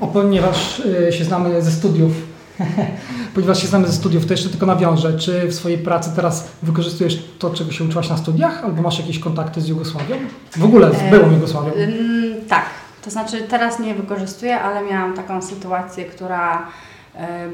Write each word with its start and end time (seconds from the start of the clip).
O, 0.00 0.06
ponieważ 0.06 0.80
y, 1.08 1.12
się 1.12 1.24
znamy 1.24 1.62
ze 1.62 1.70
studiów, 1.70 2.12
ponieważ 3.34 3.62
się 3.62 3.66
znamy 3.66 3.86
ze 3.86 3.92
studiów, 3.92 4.26
to 4.26 4.32
jeszcze 4.32 4.48
tylko 4.48 4.66
nawiążę. 4.66 5.18
Czy 5.18 5.48
w 5.48 5.54
swojej 5.54 5.78
pracy 5.78 6.10
teraz 6.16 6.48
wykorzystujesz 6.62 7.24
to, 7.38 7.50
czego 7.50 7.72
się 7.72 7.84
uczyłaś 7.84 8.08
na 8.08 8.16
studiach, 8.16 8.64
albo 8.64 8.82
masz 8.82 8.98
jakieś 8.98 9.18
kontakty 9.18 9.60
z 9.60 9.68
Jugosławią? 9.68 10.16
W 10.56 10.64
ogóle 10.64 10.90
z 10.90 11.10
byłą 11.10 11.32
Jugosławią? 11.32 11.70
Yy, 11.76 12.40
tak, 12.48 12.64
to 13.04 13.10
znaczy 13.10 13.42
teraz 13.42 13.78
nie 13.78 13.94
wykorzystuję, 13.94 14.60
ale 14.60 14.84
miałam 14.90 15.14
taką 15.14 15.42
sytuację, 15.42 16.04
która 16.04 16.58
e, 16.58 16.64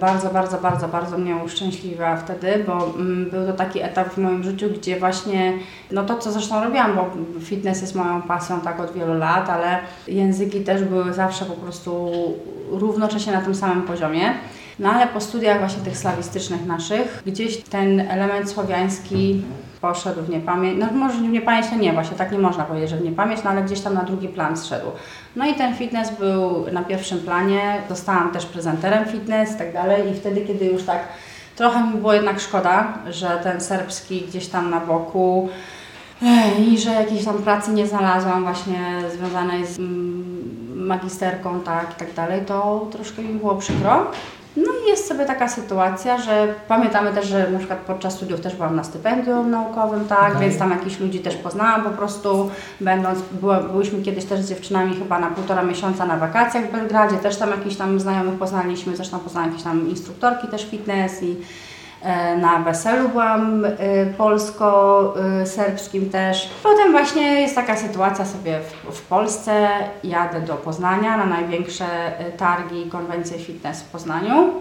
bardzo, 0.01 0.31
bardzo, 0.31 0.59
bardzo, 0.59 0.89
bardzo 0.89 1.19
mnie 1.19 1.37
uszczęśliwiła 1.37 2.17
wtedy, 2.17 2.65
bo 2.67 2.95
mm, 2.95 3.31
był 3.31 3.47
to 3.47 3.53
taki 3.53 3.83
etap 3.83 4.09
w 4.09 4.19
moim 4.19 4.43
życiu, 4.43 4.67
gdzie 4.71 4.99
właśnie, 4.99 5.53
no 5.91 6.05
to 6.05 6.19
co 6.19 6.33
zresztą 6.33 6.65
robiłam, 6.65 6.95
bo 6.97 7.11
fitness 7.41 7.81
jest 7.81 7.95
moją 7.95 8.23
pasją 8.23 8.61
tak 8.61 8.81
od 8.81 8.93
wielu 8.93 9.15
lat, 9.15 9.51
ale 9.51 9.79
języki 10.09 10.61
też 10.61 10.85
były 10.85 11.13
zawsze 11.13 11.45
po 11.45 11.53
prostu 11.53 12.11
równocześnie 12.71 13.33
na 13.33 13.41
tym 13.41 13.55
samym 13.55 13.83
poziomie. 13.83 14.35
No 14.79 14.91
ale 14.91 15.07
po 15.07 15.21
studiach 15.21 15.59
właśnie 15.59 15.83
tych 15.83 15.97
slawistycznych 15.97 16.67
naszych, 16.67 17.23
gdzieś 17.27 17.57
ten 17.57 18.01
element 18.01 18.51
słowiański 18.51 19.43
poszedł 19.81 20.23
w 20.23 20.29
niepamięć, 20.29 20.79
no 20.81 20.87
może 20.93 21.15
w 21.15 21.23
niepamięć 21.23 21.67
to 21.71 21.77
nie, 21.77 21.93
właśnie 21.93 22.17
tak 22.17 22.33
nie 22.33 22.39
można 22.39 22.65
powiedzieć, 22.65 22.91
że 22.91 22.97
w 22.97 23.05
niepamięć, 23.05 23.41
no 23.45 23.51
ale 23.51 23.63
gdzieś 23.63 23.81
tam 23.81 23.95
na 23.95 24.03
drugi 24.03 24.29
plan 24.29 24.57
zszedł. 24.57 24.87
No 25.37 25.47
i 25.47 25.55
ten 25.55 25.75
fitness 25.75 26.11
był 26.19 26.67
na 26.73 26.85
pierwszym 26.85 27.19
planie, 27.19 27.83
zostałam 27.89 28.33
też 28.33 28.47
prezenterem 28.47 29.05
fitness 29.05 29.55
i 29.55 29.59
tak 29.59 29.73
dalej 29.73 30.11
i 30.11 30.15
wtedy, 30.15 30.41
kiedy 30.41 30.65
już 30.65 30.83
tak 30.83 31.01
trochę 31.57 31.85
mi 31.85 31.99
było 31.99 32.13
jednak 32.13 32.41
szkoda, 32.41 32.93
że 33.11 33.41
ten 33.43 33.61
serbski 33.61 34.21
gdzieś 34.21 34.49
tam 34.49 34.71
na 34.71 34.81
boku 34.81 35.49
i 36.59 36.79
że 36.79 36.91
jakiejś 36.91 37.25
tam 37.25 37.39
pracy 37.39 37.71
nie 37.71 37.87
znalazłam 37.87 38.43
właśnie 38.43 39.03
związanej 39.17 39.67
z 39.67 39.79
mm, 39.79 40.87
magisterką, 40.87 41.61
tak 41.61 41.91
i 41.91 41.95
tak 41.99 42.15
dalej, 42.15 42.43
to 42.47 42.87
troszkę 42.93 43.23
mi 43.23 43.39
było 43.39 43.55
przykro. 43.55 44.07
No 44.57 44.73
i 44.85 44.91
jest 44.91 45.09
sobie 45.09 45.25
taka 45.25 45.49
sytuacja, 45.49 46.19
że 46.19 46.55
pamiętamy 46.69 47.13
też, 47.13 47.27
że 47.27 47.51
na 47.51 47.59
przykład 47.59 47.79
podczas 47.79 48.15
studiów 48.15 48.41
też 48.41 48.57
byłam 48.57 48.77
na 48.77 48.85
stypendium 48.85 49.51
naukowym, 49.51 50.05
tak, 50.05 50.39
więc 50.39 50.59
tam 50.59 50.71
jakichś 50.71 51.01
ludzi 51.01 51.19
też 51.19 51.37
poznałam 51.37 51.83
po 51.83 51.91
prostu, 51.91 52.51
będąc, 52.81 53.19
byłyśmy 53.73 54.03
kiedyś 54.03 54.25
też 54.25 54.41
z 54.41 54.49
dziewczynami 54.49 54.97
chyba 54.97 55.19
na 55.19 55.31
półtora 55.31 55.63
miesiąca 55.63 56.07
na 56.07 56.17
wakacjach 56.17 56.69
w 56.69 56.73
Belgradzie, 56.73 57.17
też 57.17 57.37
tam 57.37 57.51
jakichś 57.51 57.77
tam 57.77 58.01
znajomych 58.01 58.39
poznaliśmy, 58.39 58.97
zresztą 58.97 59.19
poznałam 59.19 59.51
jakieś 59.51 59.65
tam 59.65 59.89
instruktorki 59.89 60.49
też 60.49 60.71
fitness 60.71 61.23
i 61.23 61.37
na 62.41 62.59
weselu 62.59 63.09
byłam 63.09 63.65
e, 63.65 63.71
polsko-serbskim 64.19 66.11
też. 66.11 66.51
Potem 66.63 66.93
właśnie 66.93 67.41
jest 67.41 67.55
taka 67.55 67.77
sytuacja 67.77 68.25
sobie 68.25 68.61
w, 68.61 68.97
w 68.97 69.03
Polsce. 69.03 69.69
Jadę 70.05 70.41
do 70.41 70.55
Poznania 70.55 71.17
na 71.17 71.27
największe 71.27 71.85
e, 72.19 72.33
targi 72.33 72.87
i 72.87 72.91
konwencje 72.91 73.39
fitness 73.39 73.81
w 73.81 73.89
Poznaniu. 73.89 74.53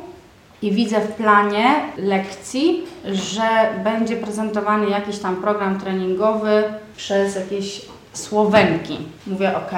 I 0.62 0.72
widzę 0.72 1.02
w 1.02 1.12
planie 1.12 1.76
lekcji, 1.98 2.88
że 3.06 3.70
będzie 3.84 4.16
prezentowany 4.16 4.90
jakiś 4.90 5.20
tam 5.20 5.36
program 5.36 5.80
treningowy 5.80 6.64
przez 6.98 7.36
jakieś 7.36 7.86
Słowenki. 8.14 8.98
Mówię, 9.28 9.58
ok, 9.58 9.72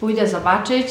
pójdę 0.00 0.28
zobaczyć, 0.28 0.86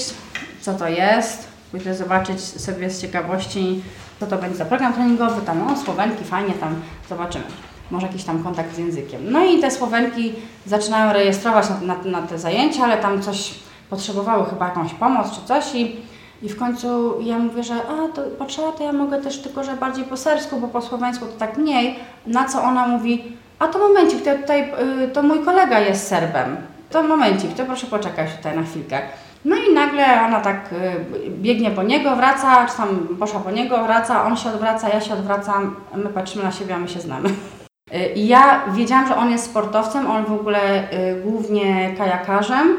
co 0.61 0.73
to 0.73 0.88
jest, 0.88 1.47
pójdę 1.72 1.95
zobaczyć 1.95 2.41
sobie 2.41 2.89
z 2.89 3.02
ciekawości, 3.02 3.81
co 4.23 4.29
to 4.29 4.38
będzie 4.38 4.57
za 4.57 4.66
program 4.66 4.93
treningowy, 4.93 5.41
tam 5.41 5.59
no 5.67 5.77
Słowenki, 5.77 6.23
fajnie, 6.23 6.53
tam 6.53 6.75
zobaczymy. 7.09 7.45
Może 7.91 8.07
jakiś 8.07 8.23
tam 8.23 8.43
kontakt 8.43 8.75
z 8.75 8.77
językiem. 8.77 9.31
No 9.31 9.45
i 9.45 9.59
te 9.59 9.71
Słowenki 9.71 10.33
zaczynają 10.66 11.13
rejestrować 11.13 11.66
na, 11.69 11.95
na, 11.95 12.21
na 12.21 12.27
te 12.27 12.39
zajęcia, 12.39 12.83
ale 12.83 12.97
tam 12.97 13.21
coś 13.21 13.53
potrzebowały 13.89 14.45
chyba 14.45 14.66
jakąś 14.66 14.94
pomoc 14.94 15.31
czy 15.31 15.47
coś 15.47 15.75
i, 15.75 15.95
i 16.41 16.49
w 16.49 16.57
końcu 16.57 17.21
ja 17.21 17.39
mówię, 17.39 17.63
że 17.63 17.73
a, 17.75 18.07
to 18.16 18.21
potrzeba, 18.21 18.71
to 18.71 18.83
ja 18.83 18.94
mogę 18.94 19.21
też 19.21 19.41
tylko, 19.41 19.63
że 19.63 19.73
bardziej 19.73 20.05
po 20.05 20.17
serbsku, 20.17 20.59
bo 20.59 20.67
po 20.67 20.81
słoweńsku 20.81 21.25
to 21.25 21.31
tak 21.38 21.57
mniej. 21.57 21.99
Na 22.27 22.45
co 22.45 22.63
ona 22.63 22.88
mówi, 22.88 23.38
a 23.59 23.67
to 23.67 23.79
momencik, 23.79 24.23
to, 24.23 24.35
tutaj, 24.35 24.72
y, 25.03 25.07
to 25.07 25.23
mój 25.23 25.45
kolega 25.45 25.79
jest 25.79 26.07
Serbem. 26.07 26.57
To 26.89 27.03
momencik, 27.03 27.53
to 27.53 27.66
proszę 27.66 27.88
poczekać 27.88 28.35
tutaj 28.38 28.56
na 28.56 28.63
chwilkę. 28.63 29.01
No 29.46 29.56
i 29.56 29.74
nagle 29.74 30.26
ona 30.26 30.40
tak 30.40 30.70
y, 30.74 31.30
biegnie 31.30 31.72
po 31.72 31.84
niego, 31.84 32.16
wraca, 32.16 32.66
czy 32.66 32.78
tam 32.78 33.08
poszła 33.20 33.40
po 33.40 33.52
niego, 33.52 33.84
wraca, 33.84 34.26
on 34.26 34.38
się 34.38 34.50
odwraca, 34.50 34.90
ja 34.90 35.02
się 35.02 35.14
odwracam, 35.14 35.76
my 35.96 36.09
patrzymy 36.09 36.44
na 36.44 36.52
siebie, 36.52 36.76
a 36.76 36.80
my 36.80 36.88
się 36.88 37.00
znamy. 37.00 37.30
Y, 37.30 38.14
I 38.16 38.28
ja 38.28 38.62
wiedziałam, 38.74 39.08
że 39.08 39.16
on 39.16 39.31
jest 39.31 39.46
sportowcem, 39.46 40.12
on 40.12 40.26
w 40.26 40.31
ogóle 40.31 40.94
y, 40.94 41.22
głównie 41.24 41.94
kajakarzem, 41.98 42.78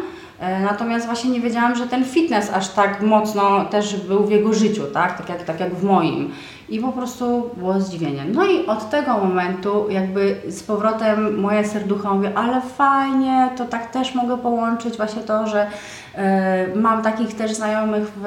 natomiast 0.63 1.07
właśnie 1.07 1.31
nie 1.31 1.41
wiedziałam, 1.41 1.75
że 1.75 1.87
ten 1.87 2.05
fitness 2.05 2.51
aż 2.51 2.69
tak 2.69 3.03
mocno 3.03 3.65
też 3.65 3.97
był 3.97 4.25
w 4.25 4.31
jego 4.31 4.53
życiu, 4.53 4.83
tak, 4.95 5.19
tak 5.19 5.29
jak, 5.29 5.43
tak 5.43 5.61
jak 5.61 5.75
w 5.75 5.85
moim. 5.85 6.33
I 6.69 6.79
po 6.79 6.93
prostu 6.93 7.51
było 7.57 7.81
zdziwienie. 7.81 8.25
No 8.33 8.45
i 8.47 8.67
od 8.67 8.91
tego 8.91 9.19
momentu 9.19 9.87
jakby 9.91 10.37
z 10.49 10.63
powrotem 10.63 11.41
moje 11.41 11.65
serducho 11.65 12.15
mówi, 12.15 12.29
ale 12.35 12.61
fajnie, 12.61 13.49
to 13.57 13.65
tak 13.65 13.91
też 13.91 14.15
mogę 14.15 14.39
połączyć 14.39 14.97
właśnie 14.97 15.23
to, 15.23 15.47
że 15.47 15.67
y, 15.67 16.77
mam 16.77 17.03
takich 17.03 17.35
też 17.35 17.55
znajomych 17.55 18.13
w, 18.17 18.23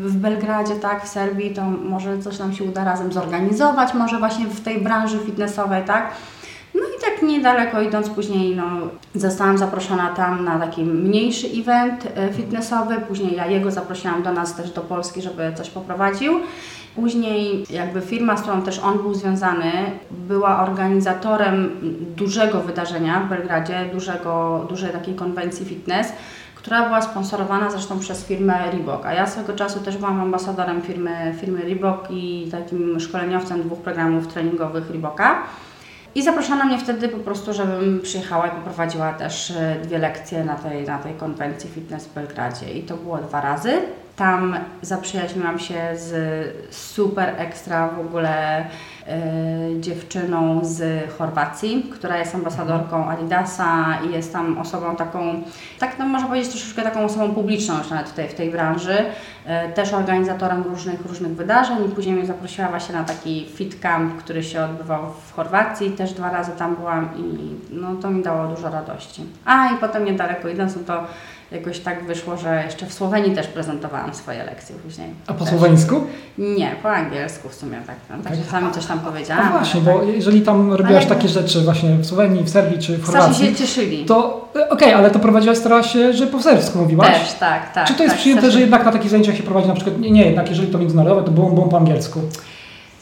w 0.00 0.16
Belgradzie, 0.16 0.74
tak, 0.74 1.04
w 1.04 1.08
Serbii, 1.08 1.54
to 1.54 1.62
może 1.64 2.18
coś 2.18 2.38
nam 2.38 2.52
się 2.52 2.64
uda 2.64 2.84
razem 2.84 3.12
zorganizować, 3.12 3.94
może 3.94 4.18
właśnie 4.18 4.46
w 4.46 4.60
tej 4.60 4.80
branży 4.80 5.18
fitnessowej, 5.18 5.84
tak. 5.84 6.10
No 6.74 6.80
i 6.80 7.00
tak 7.00 7.22
niedaleko 7.22 7.80
idąc 7.82 8.10
później, 8.10 8.56
no, 8.56 8.64
zostałam 9.14 9.58
zaproszona 9.58 10.08
tam 10.08 10.44
na 10.44 10.58
taki 10.58 10.84
mniejszy 10.84 11.46
event 11.60 12.08
e, 12.16 12.32
fitnessowy. 12.32 12.96
Później 13.08 13.36
ja 13.36 13.46
jego 13.46 13.70
zaprosiłam 13.70 14.22
do 14.22 14.32
nas 14.32 14.56
też 14.56 14.70
do 14.70 14.80
Polski, 14.80 15.22
żeby 15.22 15.52
coś 15.56 15.70
poprowadził. 15.70 16.40
Później 16.94 17.66
jakby 17.70 18.00
firma, 18.00 18.36
z 18.36 18.42
którą 18.42 18.62
też 18.62 18.78
on 18.78 18.98
był 18.98 19.14
związany, 19.14 19.72
była 20.10 20.62
organizatorem 20.62 21.70
dużego 22.16 22.60
wydarzenia 22.60 23.20
w 23.20 23.28
Belgradzie, 23.28 23.90
dużego, 23.92 24.66
dużej 24.68 24.90
takiej 24.90 25.14
konwencji 25.14 25.66
fitness, 25.66 26.12
która 26.54 26.86
była 26.86 27.02
sponsorowana 27.02 27.70
zresztą 27.70 27.98
przez 27.98 28.24
firmę 28.24 28.70
Reebok. 28.70 29.06
A 29.06 29.12
ja 29.12 29.26
swego 29.26 29.52
czasu 29.52 29.80
też 29.80 29.96
byłam 29.96 30.20
ambasadorem 30.20 30.82
firmy, 30.82 31.34
firmy 31.40 31.62
Reebok 31.62 32.08
i 32.10 32.48
takim 32.50 33.00
szkoleniowcem 33.00 33.62
dwóch 33.62 33.78
programów 33.78 34.26
treningowych 34.26 34.90
Reeboka. 34.90 35.42
I 36.14 36.22
zaproszono 36.22 36.64
mnie 36.64 36.78
wtedy 36.78 37.08
po 37.08 37.18
prostu, 37.18 37.52
żebym 37.52 38.00
przyjechała 38.00 38.46
i 38.46 38.50
poprowadziła 38.50 39.12
też 39.12 39.50
e, 39.50 39.76
dwie 39.82 39.98
lekcje 39.98 40.44
na 40.44 40.54
tej, 40.54 40.84
na 40.84 40.98
tej 40.98 41.14
konwencji 41.14 41.70
fitness 41.70 42.06
w 42.06 42.14
Belgradzie. 42.14 42.72
I 42.72 42.82
to 42.82 42.96
było 42.96 43.18
dwa 43.18 43.40
razy. 43.40 43.82
Tam 44.16 44.56
zaprzyjaźniłam 44.82 45.58
się 45.58 45.80
z 45.94 46.14
super 46.74 47.34
ekstra 47.38 47.88
w 47.88 48.00
ogóle 48.00 48.56
e, 48.58 48.66
dziewczyną 49.80 50.60
z 50.64 51.10
Chorwacji, 51.18 51.90
która 51.92 52.18
jest 52.18 52.34
ambasadorką 52.34 53.08
Adidasa 53.08 53.98
i 54.08 54.12
jest 54.12 54.32
tam 54.32 54.58
osobą 54.58 54.96
taką, 54.96 55.42
tak 55.78 55.98
no 55.98 56.06
można 56.06 56.28
powiedzieć 56.28 56.50
troszeczkę 56.50 56.82
taką 56.82 57.04
osobą 57.04 57.34
publiczną 57.34 57.78
już 57.78 57.90
nawet 57.90 58.08
w 58.08 58.12
tej, 58.12 58.28
w 58.28 58.34
tej 58.34 58.50
branży, 58.50 58.96
e, 59.44 59.68
też 59.68 59.92
organizatorem 59.92 60.62
różnych, 60.62 61.06
różnych 61.06 61.32
wydarzeń. 61.32 61.76
I 61.86 61.88
później 61.88 62.14
mnie 62.14 62.26
zaprosiła 62.26 62.68
właśnie 62.68 62.94
na 62.94 63.04
taki 63.04 63.46
fit 63.54 63.80
camp, 63.80 64.16
który 64.16 64.42
się 64.42 64.64
odbywał 64.64 65.02
w 65.26 65.32
Chorwacji, 65.32 65.90
też 65.90 66.12
dwa 66.12 66.30
razy 66.30 66.52
tam 66.58 66.76
byłam 66.76 67.08
i 67.16 67.54
no 67.70 67.94
to 67.94 68.10
mi 68.10 68.22
dało 68.22 68.46
dużo 68.46 68.70
radości. 68.70 69.22
A 69.44 69.70
i 69.72 69.76
potem 69.76 70.04
niedaleko 70.04 70.48
idąc, 70.48 70.76
no 70.76 70.82
to 70.86 71.04
jakoś 71.54 71.80
tak 71.80 72.04
wyszło, 72.04 72.36
że 72.36 72.62
jeszcze 72.64 72.86
w 72.86 72.92
Słowenii 72.92 73.34
też 73.34 73.46
prezentowałam 73.46 74.14
swoje 74.14 74.44
lekcje 74.44 74.76
później. 74.76 75.08
A 75.26 75.32
po 75.32 75.44
też. 75.44 75.48
słoweńsku? 75.48 76.06
Nie, 76.38 76.76
po 76.82 76.90
angielsku 76.90 77.48
w 77.48 77.54
sumie 77.54 77.76
tak. 77.86 77.96
No, 78.10 78.16
tak 78.24 78.44
czasami 78.44 78.72
coś 78.72 78.86
tam 78.86 79.00
powiedziałam. 79.00 79.44
No 79.44 79.58
właśnie, 79.58 79.80
bo 79.80 79.98
tak. 79.98 80.08
jeżeli 80.08 80.42
tam 80.42 80.72
robiłaś 80.72 81.06
ale... 81.06 81.14
takie 81.14 81.28
rzeczy 81.28 81.60
właśnie 81.60 81.96
w 81.96 82.06
Słowenii, 82.06 82.44
w 82.44 82.50
Serbii 82.50 82.78
czy 82.78 82.98
w 82.98 83.06
Chorwacji. 83.06 83.46
Się 83.46 83.54
cieszyli. 83.54 84.04
To 84.04 84.48
e, 84.56 84.68
okej, 84.68 84.88
okay, 84.88 84.96
ale 84.96 85.10
to 85.10 85.18
prowadziłaś, 85.18 85.58
starałaś 85.58 85.92
się, 85.92 86.12
że 86.12 86.26
po 86.26 86.42
serbsku 86.42 86.78
mówiłaś? 86.78 87.18
Też, 87.18 87.32
tak, 87.32 87.72
tak. 87.72 87.86
Czy 87.86 87.94
to 87.94 88.02
jest 88.02 88.14
tak, 88.14 88.20
przyjęte, 88.20 88.50
że 88.50 88.60
jednak 88.60 88.84
na 88.84 88.92
takich 88.92 89.10
zajęciach 89.10 89.36
się 89.36 89.42
prowadzi 89.42 89.68
na 89.68 89.74
przykład, 89.74 89.98
nie, 89.98 90.10
nie 90.10 90.24
jednak 90.24 90.48
jeżeli 90.48 90.68
to 90.68 90.78
międzynarodowe, 90.78 91.22
to 91.22 91.30
było, 91.30 91.50
było 91.50 91.66
po 91.66 91.76
angielsku? 91.76 92.20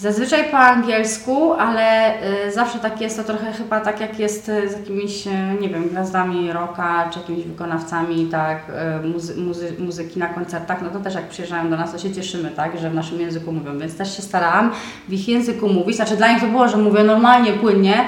Zazwyczaj 0.02 0.50
po 0.50 0.58
angielsku, 0.58 1.52
ale 1.52 2.14
y, 2.46 2.52
zawsze 2.52 2.78
tak 2.78 3.00
jest 3.00 3.16
to 3.16 3.24
trochę 3.24 3.52
chyba 3.52 3.80
tak 3.80 4.00
jak 4.00 4.18
jest 4.18 4.48
y, 4.48 4.68
z 4.68 4.72
jakimiś, 4.72 5.26
y, 5.26 5.30
nie 5.60 5.68
wiem, 5.68 5.88
gwiazdami 5.88 6.52
rocka, 6.52 7.10
czy 7.12 7.18
jakimiś 7.18 7.44
wykonawcami, 7.44 8.26
tak, 8.26 8.58
muzy 9.04 9.40
muzy 9.40 9.72
muzyki 9.78 10.18
na 10.18 10.26
koncertach, 10.26 10.82
no 10.82 10.90
to 10.90 11.00
też 11.00 11.14
jak 11.14 11.28
przyjeżdżają 11.28 11.70
do 11.70 11.76
nas, 11.76 11.92
to 11.92 11.98
się 11.98 12.12
cieszymy, 12.12 12.50
tak, 12.50 12.78
że 12.78 12.90
w 12.90 12.94
naszym 12.94 13.20
języku 13.20 13.52
mówią, 13.52 13.78
więc 13.78 13.96
też 13.96 14.16
się 14.16 14.22
starałam 14.22 14.72
w 15.08 15.12
ich 15.12 15.28
języku 15.28 15.68
mówić, 15.68 15.96
znaczy 15.96 16.16
dla 16.16 16.32
nich 16.32 16.40
to 16.40 16.46
było, 16.46 16.68
że 16.68 16.76
mówię 16.76 17.04
normalnie, 17.04 17.52
płynnie, 17.52 18.04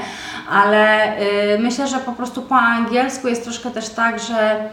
ale 0.51 1.13
myślę, 1.59 1.89
że 1.89 1.99
po 1.99 2.13
prostu 2.13 2.43
po 2.43 2.57
angielsku 2.57 3.29
jest 3.29 3.45
troszkę 3.45 3.71
też 3.71 3.89
tak, 3.89 4.21
że 4.21 4.69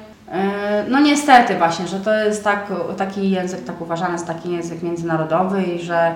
no 0.89 0.99
niestety 0.99 1.55
właśnie, 1.55 1.87
że 1.87 1.99
to 1.99 2.13
jest 2.13 2.43
tak, 2.43 2.67
taki 2.97 3.31
język 3.31 3.65
tak 3.65 3.81
uważany 3.81 4.19
za 4.19 4.25
taki 4.25 4.51
język 4.51 4.83
międzynarodowy 4.83 5.63
i 5.63 5.79
że 5.79 6.15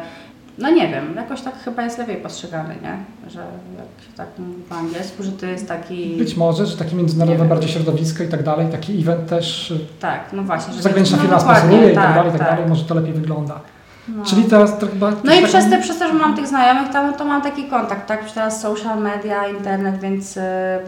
no 0.58 0.70
nie 0.70 0.88
wiem, 0.88 1.16
jakoś 1.16 1.42
tak 1.42 1.64
chyba 1.64 1.84
jest 1.84 1.98
lepiej 1.98 2.18
postrzegany, 2.18 2.76
nie? 2.84 2.98
Że 3.30 3.40
jak 3.78 4.06
się 4.08 4.14
tak 4.18 4.28
mówi 4.40 4.64
po 4.70 4.76
angielsku, 4.76 5.24
że 5.24 5.32
to 5.32 5.46
jest 5.46 5.68
taki... 5.68 6.16
Być 6.18 6.36
może, 6.36 6.66
że 6.66 6.78
takie 6.78 6.96
międzynarodowe 6.96 7.50
bardziej 7.50 7.70
środowisko 7.70 8.24
i 8.24 8.28
tak 8.28 8.44
dalej, 8.44 8.68
taki 8.72 9.00
event 9.00 9.30
też 9.30 9.72
y, 9.72 9.80
Tak, 10.00 10.34
no 10.34 10.44
właśnie. 10.44 10.74
Że 10.74 10.82
zagraniczna 10.82 11.18
no 11.18 11.24
firma 11.24 11.40
sponsoruje 11.40 11.92
i 11.92 11.96
tak 11.96 12.04
tak, 12.04 12.16
dalej, 12.16 12.32
tak, 12.32 12.40
tak. 12.40 12.50
dalej, 12.50 12.70
może 12.70 12.86
to 12.86 12.96
lepiej 12.96 13.14
wygląda. 13.14 13.60
No. 14.08 14.26
Czyli 14.26 14.44
teraz 14.44 14.80
to 14.80 14.88
chyba... 14.88 15.12
No 15.24 15.34
i 15.34 15.42
tak- 15.42 15.50
przez, 15.50 15.70
te, 15.70 15.82
przez 15.82 16.00
to, 16.00 16.08
że 16.08 16.14
mam 16.14 16.36
tych 16.36 16.48
znajomych 16.48 16.90
tam, 16.90 17.14
to 17.14 17.26
mam 17.26 17.42
taki 17.42 17.64
kontakt, 17.64 18.08
tak? 18.08 18.24
Już 18.24 18.32
teraz 18.32 18.62
social 18.62 19.02
media, 19.02 19.48
internet, 19.48 20.00
więc 20.00 20.38
y, 20.38 20.42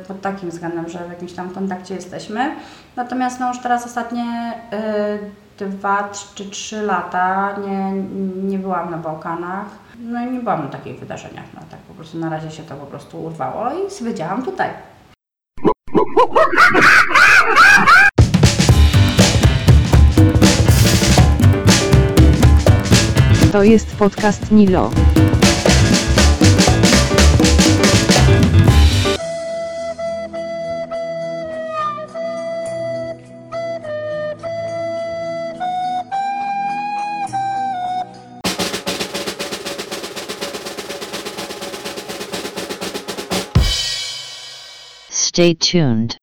pod 0.08 0.22
takim 0.22 0.50
względem, 0.50 0.90
że 0.90 1.00
w 1.00 1.10
jakimś 1.10 1.34
tam 1.34 1.50
kontakcie 1.50 1.96
jesteśmy. 1.96 2.52
Natomiast 2.96 3.40
no 3.40 3.48
już 3.48 3.60
teraz 3.60 3.86
ostatnie 3.86 4.54
y, 4.74 5.47
dwa 5.66 6.10
czy 6.36 6.50
trzy 6.50 6.82
lata 6.82 7.56
nie, 7.68 7.92
nie 8.44 8.60
byłam 8.60 8.92
na 8.92 8.98
Bałkanach. 8.98 9.68
No 10.00 10.22
i 10.22 10.32
nie 10.32 10.40
byłam 10.40 10.64
na 10.64 10.70
takich 10.70 11.00
wydarzeniach. 11.00 11.46
No 11.54 11.62
tak 11.72 11.80
po 11.80 11.94
prostu 11.94 12.18
na 12.18 12.30
razie 12.30 12.52
się 12.52 12.64
to 12.64 12.76
po 12.76 12.86
prostu 12.86 13.24
urwało 13.24 13.70
i 13.70 13.92
siedziałam 13.92 14.44
tutaj. 14.44 14.70
To 23.52 23.64
jest 23.64 23.96
podcast 23.96 24.52
Nilo. 24.52 24.92
Stay 45.38 45.56
tuned. 45.56 46.18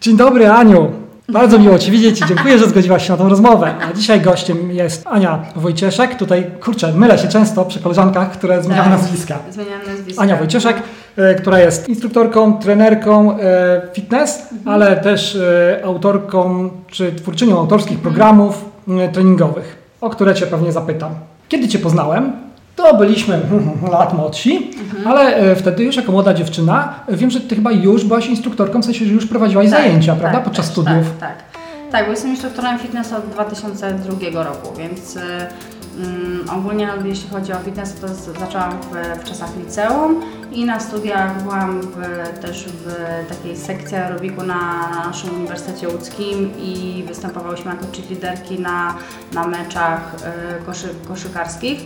Dzień 0.00 0.16
dobry 0.16 0.48
Aniu, 0.50 0.92
bardzo 1.28 1.58
miło 1.58 1.78
Cię 1.78 1.92
widzieć 1.92 2.20
i 2.20 2.24
dziękuję, 2.26 2.58
że 2.58 2.68
zgodziłaś 2.68 3.06
się 3.06 3.12
na 3.12 3.18
tą 3.18 3.28
rozmowę. 3.28 3.74
A 3.90 3.92
dzisiaj 3.92 4.20
gościem 4.20 4.70
jest 4.72 5.06
Ania 5.06 5.44
Wojcieszek. 5.56 6.14
Tutaj, 6.14 6.50
kurczę, 6.60 6.92
mylę 6.92 7.18
się 7.18 7.28
często 7.28 7.64
przy 7.64 7.80
koleżankach, 7.80 8.30
które 8.32 8.62
zmieniają 8.62 8.90
Tak. 8.90 8.92
nazwiska. 9.00 9.38
Zmieniam 9.50 9.80
nazwisko. 9.86 10.22
Ania 10.22 10.36
Wojcieszek, 10.36 10.76
e, 11.16 11.34
która 11.34 11.58
jest 11.60 11.88
instruktorką, 11.88 12.58
trenerką 12.58 13.38
e, 13.38 13.82
fitness, 13.92 14.48
ale 14.64 14.96
też 14.96 15.36
e, 15.36 15.80
autorką 15.84 16.70
czy 16.86 17.12
twórczynią 17.12 17.58
autorskich 17.58 17.98
programów 17.98 18.64
m, 18.88 19.12
treningowych, 19.12 19.76
o 20.00 20.10
które 20.10 20.34
Cię 20.34 20.46
pewnie 20.46 20.72
zapytam. 20.72 21.14
Kiedy 21.48 21.68
Cię 21.68 21.78
poznałem, 21.78 22.32
to 22.76 22.96
byliśmy 22.96 23.40
lat 23.92 24.14
młodsi, 24.14 24.70
ale 25.06 25.36
e, 25.36 25.56
wtedy 25.56 25.84
już 25.84 25.96
jako 25.96 26.12
młoda 26.12 26.34
dziewczyna, 26.34 26.94
e, 27.06 27.16
wiem, 27.16 27.30
że 27.30 27.40
Ty 27.40 27.54
chyba 27.56 27.72
już 27.72 28.04
byłaś 28.04 28.26
instruktorką, 28.26 28.80
w 28.80 28.84
sensie, 28.84 29.04
że 29.04 29.12
już 29.12 29.26
prowadziłaś 29.26 29.68
zajęcia, 29.68 30.16
prawda, 30.16 30.40
podczas 30.40 30.66
tak, 30.66 30.72
studiów. 30.72 31.06
Tak, 31.20 31.36
tak. 31.36 31.64
Tak, 31.92 32.04
bo 32.04 32.10
jestem 32.10 32.30
instruktorem 32.30 32.78
fitness 32.78 33.12
od 33.12 33.26
2002 33.26 34.42
roku, 34.42 34.74
więc 34.78 35.16
mm, 35.16 36.44
ogólnie 36.58 36.88
jeśli 37.04 37.30
chodzi 37.30 37.52
o 37.52 37.56
fitness, 37.56 37.94
to 38.00 38.08
z, 38.08 38.38
zaczęłam 38.38 38.72
w, 38.72 39.20
w 39.20 39.24
czasach 39.24 39.50
liceum 39.56 40.22
i 40.52 40.64
na 40.64 40.80
studiach 40.80 41.42
byłam 41.42 41.80
w, 41.80 41.96
też 42.38 42.64
w 42.64 42.94
takiej 43.28 43.56
sekcji 43.56 43.96
aerobiku 43.96 44.42
na, 44.42 44.88
na 44.90 45.06
naszym 45.06 45.34
Uniwersytecie 45.34 45.88
Łódzkim 45.88 46.50
i 46.58 47.04
występowałyśmy 47.08 47.70
jako 47.70 47.86
cheerleaderki 47.96 48.60
na, 48.60 48.94
na 49.32 49.46
meczach 49.46 50.14
y, 50.60 50.64
koszy, 50.64 50.88
koszykarskich. 51.08 51.80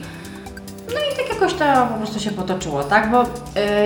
No 0.94 1.00
i 1.12 1.16
tak 1.16 1.28
jakoś 1.34 1.54
to 1.54 1.64
po 1.92 1.94
prostu 1.94 2.20
się 2.20 2.30
potoczyło, 2.30 2.84
tak? 2.84 3.10
Bo 3.10 3.22
y, 3.22 3.26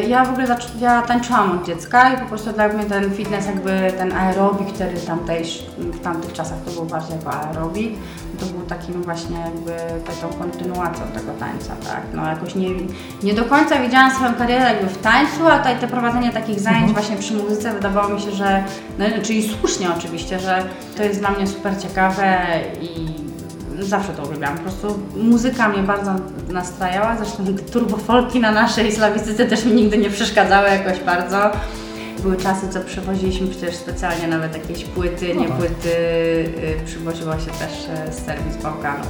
ja 0.09 0.25
w 0.25 0.31
ogóle 0.31 0.47
zac- 0.47 0.81
ja 0.81 1.03
tańczyłam 1.03 1.59
od 1.59 1.67
dziecka 1.67 2.13
i 2.15 2.17
po 2.21 2.27
prostu 2.27 2.53
dla 2.53 2.69
mnie 2.69 2.85
ten 2.85 3.11
fitness, 3.15 3.47
jakby 3.47 3.93
ten 3.99 4.13
aerobik 4.13 4.69
wtedy 4.69 5.01
tamtejsz, 5.01 5.63
w 5.79 6.01
tamtych 6.01 6.33
czasach 6.33 6.59
to 6.65 6.71
był 6.71 6.85
bardziej 6.85 7.17
jako 7.17 7.33
aerobik, 7.33 7.93
to 8.41 8.47
był 8.47 8.61
takim 8.67 9.03
właśnie 9.03 9.37
jakby 9.39 9.77
taką 10.15 10.33
kontynuacją 10.39 11.03
tego 11.15 11.33
tańca, 11.41 11.73
tak? 11.85 12.01
No 12.15 12.27
jakoś 12.29 12.55
nie, 12.55 12.69
nie 13.23 13.35
do 13.35 13.45
końca 13.45 13.79
widziałam 13.79 14.11
swoją 14.11 14.35
karierę 14.35 14.65
jakby 14.65 14.87
w 14.89 14.99
tańcu, 14.99 15.47
a 15.49 15.59
tutaj 15.59 15.79
te 15.79 15.89
prowadzenie 15.89 16.33
takich 16.33 16.61
zajęć 16.61 16.93
właśnie 16.93 17.17
przy 17.17 17.35
muzyce 17.35 17.73
wydawało 17.73 18.09
mi 18.09 18.21
się, 18.21 18.31
że, 18.31 18.65
no 18.99 19.05
czyli 19.23 19.49
słusznie 19.49 19.87
oczywiście, 19.99 20.39
że 20.39 20.65
to 20.97 21.03
jest 21.03 21.21
dla 21.21 21.31
mnie 21.31 21.47
super 21.47 21.79
ciekawe 21.83 22.39
i 22.81 23.22
zawsze 23.93 24.13
to 24.13 24.23
uwielbiałam. 24.23 24.57
Po 24.57 24.63
prostu 24.63 24.99
muzyka 25.17 25.69
mnie 25.69 25.83
bardzo 25.83 26.15
nastrajała, 26.49 27.17
zresztą 27.17 27.45
turbofolki 27.73 28.41
na 28.41 28.53
naszej 28.53 28.93
slawistyce 28.93 29.47
też 29.47 29.65
mi 29.65 29.73
nigdy 29.73 29.99
nie 29.99 30.11
przeszkadzały 30.11 30.69
jakoś 30.69 31.01
bardzo. 31.01 31.51
Były 32.23 32.37
czasy, 32.37 32.69
co 32.69 32.81
przewoziliśmy 32.81 33.47
przecież 33.47 33.75
specjalnie 33.75 34.29
nawet 34.29 34.53
jakieś 34.55 34.85
płyty, 34.85 35.35
nie 35.35 35.47
Aha. 35.47 35.55
płyty, 35.59 35.89
y, 35.89 36.87
przywoziło 36.87 37.33
się 37.33 37.51
też 37.51 37.73
z 38.11 38.27
serwis 38.27 38.57
Bałkanów. 38.63 39.07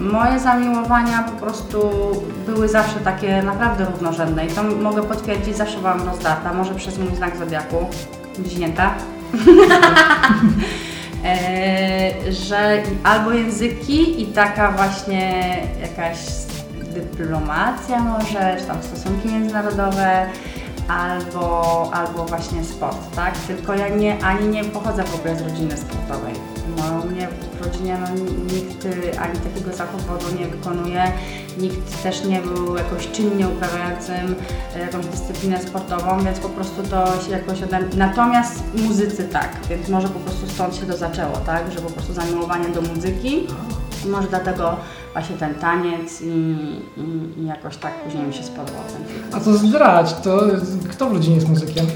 Moje 0.00 0.38
zamiłowania 0.38 1.22
po 1.22 1.46
prostu 1.46 1.78
były 2.46 2.68
zawsze 2.68 3.00
takie 3.00 3.42
naprawdę 3.42 3.84
równorzędne 3.84 4.46
i 4.46 4.48
to 4.48 4.62
mogę 4.62 5.02
potwierdzić, 5.02 5.56
zawsze 5.56 5.78
byłam 5.78 6.08
rozdarta, 6.08 6.54
może 6.54 6.74
przez 6.74 6.98
mój 6.98 7.16
znak 7.16 7.36
zodiaku, 7.36 7.76
bliźnięta. 8.38 8.94
E, 11.24 12.32
że 12.32 12.82
albo 13.04 13.32
języki 13.32 14.22
i 14.22 14.26
taka 14.26 14.72
właśnie 14.72 15.56
jakaś 15.82 16.18
dyplomacja 16.94 18.00
może, 18.00 18.56
czy 18.60 18.66
tam 18.66 18.82
stosunki 18.82 19.28
międzynarodowe, 19.28 20.26
albo, 20.88 21.90
albo 21.94 22.24
właśnie 22.24 22.64
sport, 22.64 23.14
tak? 23.16 23.36
Tylko 23.36 23.74
ja 23.74 23.88
nie, 23.88 24.24
ani 24.24 24.48
nie 24.48 24.64
pochodzę 24.64 25.04
w 25.04 25.14
ogóle 25.14 25.36
z 25.36 25.40
rodziny 25.42 25.76
sportowej. 25.76 26.34
No, 26.76 27.10
mnie 27.10 27.28
w 27.60 27.66
rodzinie 27.66 27.98
no, 28.00 28.14
nikt 28.54 28.84
y, 28.84 29.18
ani 29.20 29.38
takiego 29.38 29.72
zawodu 29.72 30.26
nie 30.38 30.46
wykonuje, 30.46 31.12
nikt 31.58 32.02
też 32.02 32.24
nie 32.24 32.40
był 32.40 32.76
jakoś 32.76 33.10
czynnie 33.10 33.48
uprawiającym 33.48 34.34
y, 34.76 34.78
jakąś 34.78 35.06
dyscyplinę 35.06 35.62
sportową, 35.62 36.24
więc 36.24 36.38
po 36.38 36.48
prostu 36.48 36.82
to 36.82 37.06
się 37.22 37.30
jakoś 37.30 37.62
ode. 37.62 37.78
Natomiast 37.96 38.62
muzycy 38.74 39.24
tak, 39.24 39.48
więc 39.68 39.88
może 39.88 40.08
po 40.08 40.20
prostu 40.20 40.46
stąd 40.46 40.76
się 40.76 40.86
to 40.86 40.96
zaczęło, 40.96 41.36
tak? 41.36 41.72
Że 41.72 41.80
po 41.80 41.90
prostu 41.90 42.12
zamiłowanie 42.12 42.68
do 42.68 42.82
muzyki. 42.82 43.46
I 44.06 44.08
może 44.08 44.28
dlatego 44.28 44.76
właśnie 45.12 45.36
ten 45.36 45.54
taniec 45.54 46.20
i, 46.20 46.26
i, 46.96 47.40
i 47.40 47.46
jakoś 47.46 47.76
tak 47.76 47.94
później 47.94 48.24
mi 48.24 48.34
się 48.34 48.42
spodobał 48.42 48.82
ten 48.96 49.06
film. 49.06 49.24
A 49.32 49.40
co 49.40 49.54
zdrać, 49.54 50.14
to 50.14 50.42
kto 50.90 51.08
w 51.08 51.12
rodzinie 51.12 51.34
jest 51.34 51.48
muzykiem? 51.48 51.86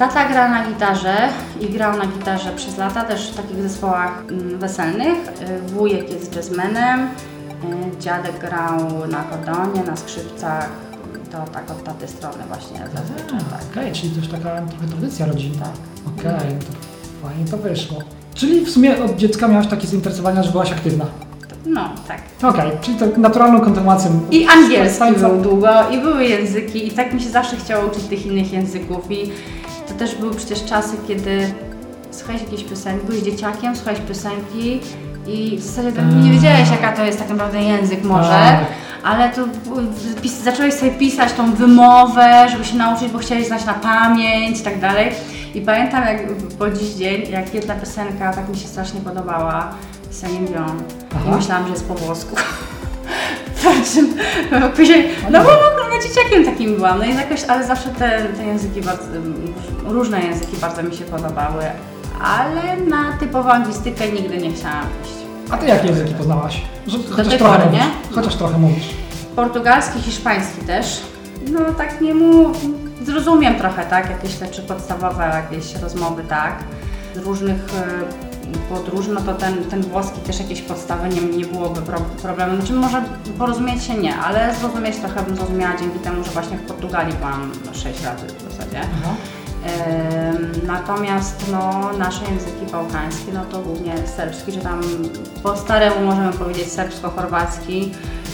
Tata 0.00 0.28
gra 0.28 0.48
na 0.48 0.66
gitarze 0.66 1.28
i 1.60 1.68
grał 1.68 1.98
na 1.98 2.06
gitarze 2.06 2.52
przez 2.56 2.78
lata, 2.78 3.04
też 3.04 3.30
w 3.30 3.36
takich 3.36 3.62
zespołach 3.62 4.22
mm, 4.28 4.58
weselnych. 4.58 5.18
Y, 5.28 5.68
Wujek 5.68 6.10
jest 6.10 6.36
jazzmenem, 6.36 7.08
dziadek 8.00 8.38
grał 8.38 9.06
na 9.10 9.18
akordeonie, 9.18 9.82
na 9.86 9.96
skrzypcach. 9.96 10.68
To 11.32 11.38
tak 11.52 11.70
od 11.70 11.84
taty 11.84 12.08
strony 12.08 12.44
właśnie 12.48 12.78
zazwyczaj, 12.94 13.38
tak. 13.50 13.62
Okej, 13.72 13.92
czyli 13.92 14.10
też 14.10 14.28
taka 14.28 14.62
trochę 14.62 14.86
tradycja 14.88 15.26
rodzinna. 15.26 15.66
Tak. 15.66 16.36
Okej, 16.36 16.56
to 16.58 17.28
fajnie 17.28 17.44
to 17.50 17.56
wyszło. 17.56 17.98
Czyli 18.34 18.66
w 18.66 18.70
sumie 18.70 19.04
od 19.04 19.16
dziecka 19.16 19.48
miałaś 19.48 19.66
takie 19.66 19.86
zainteresowania, 19.86 20.42
że 20.42 20.50
byłaś 20.50 20.72
aktywna. 20.72 21.06
No, 21.66 21.90
tak. 22.08 22.22
Okej, 22.42 22.70
czyli 22.80 22.96
to 22.98 23.06
naturalną 23.16 23.60
kontynuacją. 23.60 24.20
I 24.30 24.46
angielski 24.46 24.98
tańca. 24.98 25.28
był 25.28 25.40
długo, 25.40 25.68
i 25.90 25.98
były 25.98 26.24
języki, 26.24 26.88
i 26.88 26.90
tak 26.90 27.14
mi 27.14 27.20
się 27.20 27.28
zawsze 27.30 27.56
chciało 27.56 27.86
uczyć 27.86 28.04
tych 28.04 28.26
innych 28.26 28.52
języków. 28.52 29.10
I 29.10 29.30
to 29.88 29.94
też 29.98 30.14
były 30.14 30.34
przecież 30.34 30.64
czasy, 30.64 30.96
kiedy 31.08 31.52
słuchałeś 32.10 32.42
jakiejś 32.42 32.64
piosenki, 32.64 33.06
byłeś 33.06 33.22
dzieciakiem, 33.22 33.76
słuchałeś 33.76 34.00
piosenki 34.00 34.80
i 35.34 35.56
w 35.56 35.62
zasadzie 35.62 35.92
to 35.92 36.02
nie 36.02 36.30
wiedziałeś, 36.30 36.70
jaka 36.70 36.92
to 36.96 37.04
jest 37.04 37.18
tak 37.18 37.28
naprawdę 37.28 37.62
język 37.62 38.04
może. 38.04 38.28
Tak. 38.30 38.58
Ale 39.04 39.30
pis- 40.22 40.42
zacząłeś 40.42 40.74
sobie 40.74 40.90
pisać 40.90 41.32
tą 41.32 41.54
wymowę, 41.54 42.48
żeby 42.50 42.64
się 42.64 42.76
nauczyć, 42.76 43.08
bo 43.08 43.18
chciałeś 43.18 43.46
znać 43.46 43.64
na 43.64 43.74
pamięć 43.74 44.60
i 44.60 44.62
tak 44.62 44.80
dalej. 44.80 45.10
I 45.54 45.60
pamiętam 45.60 46.04
jak 46.04 46.16
po 46.58 46.70
dziś 46.70 46.88
dzień, 46.88 47.22
jak 47.30 47.54
jedna 47.54 47.74
piosenka 47.74 48.32
tak 48.32 48.48
mi 48.48 48.56
się 48.56 48.68
strasznie 48.68 49.00
podobała, 49.00 49.70
Celine 50.10 50.46
Dion. 50.46 50.82
I 51.26 51.36
myślałam, 51.36 51.64
że 51.64 51.70
jest 51.70 51.88
po 51.88 51.94
włosku. 51.94 52.36
Czym 53.94 54.14
później, 54.76 55.08
no 55.30 55.44
bo 55.44 55.50
no, 55.50 55.80
dzieciakiem 56.02 56.44
takim 56.44 56.76
byłam, 56.76 56.98
no 56.98 57.04
i 57.04 57.14
jakoś, 57.14 57.44
ale 57.44 57.66
zawsze 57.66 57.88
te, 57.88 58.22
te 58.36 58.44
języki 58.44 58.80
bardzo, 58.80 59.04
różne 59.84 60.20
języki 60.20 60.56
bardzo 60.56 60.82
mi 60.82 60.96
się 60.96 61.04
podobały, 61.04 61.64
ale 62.22 62.76
na 62.76 63.12
typową 63.12 63.50
anglistykę 63.50 64.08
nigdy 64.08 64.36
nie 64.38 64.52
chciałam 64.52 64.86
iść. 65.04 65.19
A 65.50 65.56
ty 65.56 65.66
jakie 65.66 65.88
języki 65.88 66.14
poznałaś? 66.14 66.62
Że, 66.86 66.98
chociaż 67.10 67.28
tej 67.28 67.38
trochę 67.38 67.58
pory, 67.58 67.70
mówisz. 67.70 67.80
nie? 67.80 68.14
Chociaż 68.14 68.36
trochę 68.36 68.58
mówisz. 68.58 68.88
Portugalski, 69.36 70.00
hiszpański 70.00 70.60
też. 70.66 71.00
No 71.52 71.60
tak 71.78 72.00
nie 72.00 72.14
mu 72.14 72.52
zrozumiem 73.04 73.54
trochę, 73.54 73.86
tak? 73.86 74.10
Jakieś 74.10 74.38
rzeczy 74.38 74.62
podstawowe, 74.62 75.44
jakieś 75.50 75.74
rozmowy, 75.74 76.22
tak? 76.28 76.64
Z 77.14 77.18
różnych 77.18 77.56
e, 77.56 78.74
podróży, 78.74 79.10
no 79.12 79.20
to 79.20 79.34
ten, 79.34 79.64
ten 79.64 79.82
włoski 79.82 80.20
też 80.20 80.38
jakieś 80.38 80.62
podstawy 80.62 81.08
nie, 81.08 81.36
nie 81.36 81.44
byłoby 81.44 81.82
pro, 81.82 82.00
problemu. 82.00 82.56
Znaczy 82.56 82.72
może 82.72 83.02
porozumieć 83.38 83.84
się 83.84 83.94
nie, 83.94 84.16
ale 84.16 84.54
zrozumieć 84.54 84.96
trochę 84.96 85.22
bym 85.22 85.36
zrozumiała 85.36 85.76
dzięki 85.76 85.98
temu, 85.98 86.24
że 86.24 86.30
właśnie 86.30 86.56
w 86.58 86.62
Portugalii 86.62 87.14
byłam 87.14 87.52
6 87.72 88.04
razy 88.04 88.26
w 88.26 88.52
zasadzie. 88.52 88.80
Aha. 88.80 89.14
Natomiast 90.66 91.44
no, 91.52 91.90
nasze 91.98 92.24
języki 92.24 92.72
bałkańskie, 92.72 93.32
no 93.34 93.40
to 93.52 93.58
głównie 93.58 93.92
serbski, 94.16 94.52
czy 94.52 94.58
tam 94.58 94.80
po 95.42 95.56
staremu 95.56 96.06
możemy 96.06 96.32
powiedzieć 96.32 96.68
serbsko-chorwacki, 96.68 97.90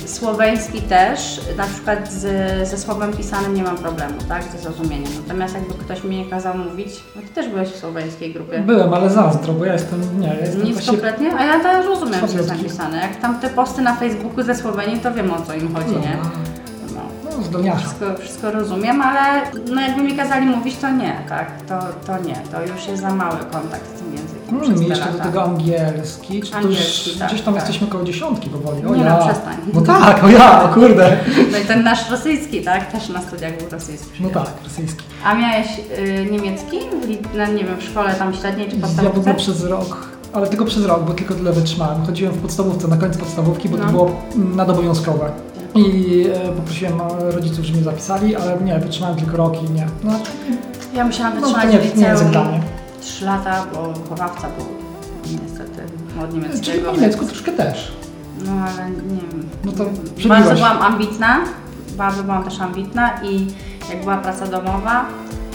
słoweński 0.07 0.83
też, 0.83 1.41
na 1.57 1.65
przykład 1.65 2.13
z, 2.13 2.69
ze 2.69 2.79
słowem 2.79 3.13
pisanym 3.13 3.55
nie 3.55 3.63
mam 3.63 3.77
problemu, 3.77 4.15
tak, 4.29 4.43
ze 4.43 4.59
zrozumieniem. 4.59 5.13
Natomiast 5.23 5.55
jakby 5.55 5.75
ktoś 5.75 6.05
mi 6.05 6.17
nie 6.17 6.25
kazał 6.31 6.59
mówić, 6.59 6.89
no 7.17 7.23
ty 7.23 7.29
też 7.29 7.49
byłeś 7.49 7.69
w 7.69 7.77
słoweńskiej 7.77 8.33
grupie. 8.33 8.59
Byłem, 8.61 8.95
ale 8.95 9.11
zazdro, 9.11 9.53
bo 9.53 9.65
ja 9.65 9.73
jestem, 9.73 10.21
nie, 10.21 10.27
ja 10.27 10.35
jestem 10.35 10.65
Nic 10.65 10.73
właśnie... 10.73 10.93
kompletnie, 10.93 11.35
a 11.39 11.45
ja 11.45 11.61
też 11.61 11.87
rozumiem, 11.87 12.29
co 12.29 12.37
jest 12.37 12.49
napisane. 12.49 12.97
Jak 12.99 13.17
tam 13.17 13.41
te 13.41 13.49
posty 13.49 13.83
na 13.83 13.97
Facebooku 13.97 14.43
ze 14.43 14.55
Słowenii, 14.55 15.01
to 15.01 15.15
wiem 15.15 15.33
o 15.33 15.43
co 15.43 15.55
im 15.55 15.75
chodzi, 15.75 15.91
nie? 15.91 16.17
No. 16.23 16.31
No, 16.35 16.46
Wszystko, 17.43 18.05
wszystko 18.21 18.51
rozumiem, 18.51 19.03
ale 19.03 19.43
no 19.75 19.81
jakby 19.81 20.03
mi 20.03 20.17
kazali 20.17 20.47
mówić, 20.47 20.77
to 20.77 20.91
nie, 20.91 21.17
tak? 21.29 21.63
To, 21.69 21.79
to 22.07 22.23
nie, 22.23 22.35
to 22.53 22.63
już 22.73 22.87
jest 22.89 23.03
za 23.03 23.15
mały 23.15 23.37
kontakt 23.39 23.97
z 23.97 24.01
tym 24.01 24.13
językiem. 24.13 24.49
Mm, 24.49 24.61
przez 24.63 24.83
I 24.83 24.87
jeszcze 24.89 25.13
do 25.13 25.19
tego 25.19 25.43
angielski, 25.45 26.41
czy 26.43 26.51
to 26.51 26.57
Angielski, 26.57 27.11
już 27.11 27.19
tak, 27.19 27.29
gdzieś 27.29 27.41
tam 27.43 27.55
tak. 27.55 27.63
jesteśmy 27.63 27.87
koło 27.87 28.05
dziesiątki 28.05 28.51
powoli. 28.51 28.87
O 28.87 28.95
Nie 28.95 29.03
ja. 29.05 29.19
no, 29.19 29.25
przestań. 29.27 29.57
No 29.75 29.81
tak, 29.81 30.25
o 30.25 30.29
ja, 30.29 30.63
o 30.65 30.69
kurde. 30.75 31.17
No 31.53 31.59
i 31.59 31.65
ten 31.65 31.85
nasz 31.85 32.11
rosyjski, 32.11 32.63
tak? 32.65 32.93
Też 32.93 33.09
na 33.09 33.23
studiach 33.23 33.59
był 33.59 33.71
rosyjski. 33.71 34.23
No 34.23 34.29
tak, 34.31 34.51
rosyjski. 34.65 35.03
A 35.25 35.35
miałeś 35.35 35.67
y, 35.99 36.31
niemiecki? 36.31 36.79
Na, 37.35 37.47
nie 37.47 37.65
wiem, 37.65 37.77
w 37.79 37.83
szkole 37.83 38.15
tam 38.15 38.35
średniej 38.35 38.69
czy 38.69 38.73
Ja 38.77 38.79
w 38.79 38.83
podstawówce? 38.83 39.21
ogóle 39.21 39.35
przez 39.35 39.65
rok, 39.65 40.09
ale 40.33 40.47
tylko 40.47 40.65
przez 40.65 40.85
rok, 40.85 41.05
bo 41.05 41.15
tylko 41.15 41.35
tyle 41.35 41.53
wytrzymałem. 41.53 42.07
Chodziłem 42.07 42.33
w 42.35 42.39
podstawówce, 42.43 42.89
na 42.89 42.97
końcu 42.97 43.19
podstawówki, 43.19 43.69
bo 43.69 43.77
to 43.77 43.85
No. 43.85 43.91
było 43.93 44.11
mm, 44.37 44.57
nadobowiązkowe. 44.57 45.31
I 45.75 46.27
e, 46.35 46.49
poprosiłem 46.53 47.01
e, 47.01 47.31
rodziców, 47.31 47.65
żeby 47.65 47.77
mnie 47.79 47.85
zapisali, 47.85 48.37
ale 48.37 48.61
nie, 48.61 48.79
wytrzymałem 48.79 49.17
tylko 49.17 49.37
rok 49.37 49.63
i 49.63 49.71
nie. 49.73 49.87
No, 50.05 50.13
Ja 50.95 51.05
musiałam 51.05 51.35
no 51.35 51.41
to 51.41 51.47
wytrzymać 51.47 51.73
nie, 51.75 51.81
w 51.81 51.97
nie 51.97 52.05
dla 52.05 52.13
liceum 52.25 52.49
mnie. 52.49 52.61
3 53.01 53.25
lata, 53.25 53.67
bo 53.75 53.93
wychowawca 53.93 54.49
był 54.59 54.67
niestety 55.43 55.83
od 56.23 56.31
Czyli 56.31 56.43
niemieckiego. 56.43 56.91
po 56.91 56.97
niemiecku 56.97 57.25
troszkę 57.27 57.53
też. 57.53 57.93
No 58.47 58.53
ale 58.53 58.91
nie 58.91 59.21
wiem. 59.33 59.49
No 59.65 59.73
to 59.73 59.85
Bardzo 59.85 60.03
przebiłaś. 60.17 60.55
byłam 60.59 60.83
ambitna, 60.83 61.37
bardzo 61.97 62.23
byłam 62.25 62.45
też 62.45 62.61
ambitna 62.61 63.11
i 63.23 63.47
jak 63.91 64.01
była 64.03 64.17
praca 64.17 64.47
domowa, 64.47 65.05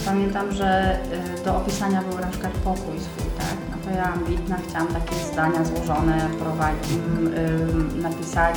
pamiętam, 0.05 0.51
że 0.51 0.97
y, 1.41 1.45
do 1.45 1.55
opisania 1.57 2.01
był 2.09 2.19
na 2.19 2.27
przykład 2.27 2.51
pokój 2.51 2.99
swój, 2.99 3.31
tak? 3.37 3.55
No 3.71 3.77
to 3.91 3.97
ja 3.97 4.13
ambitna, 4.13 4.55
chciałam 4.69 4.87
takie 4.87 5.15
zdania 5.33 5.63
złożone 5.65 6.27
prowadzić, 6.39 6.91
ym, 6.91 8.01
napisać. 8.01 8.55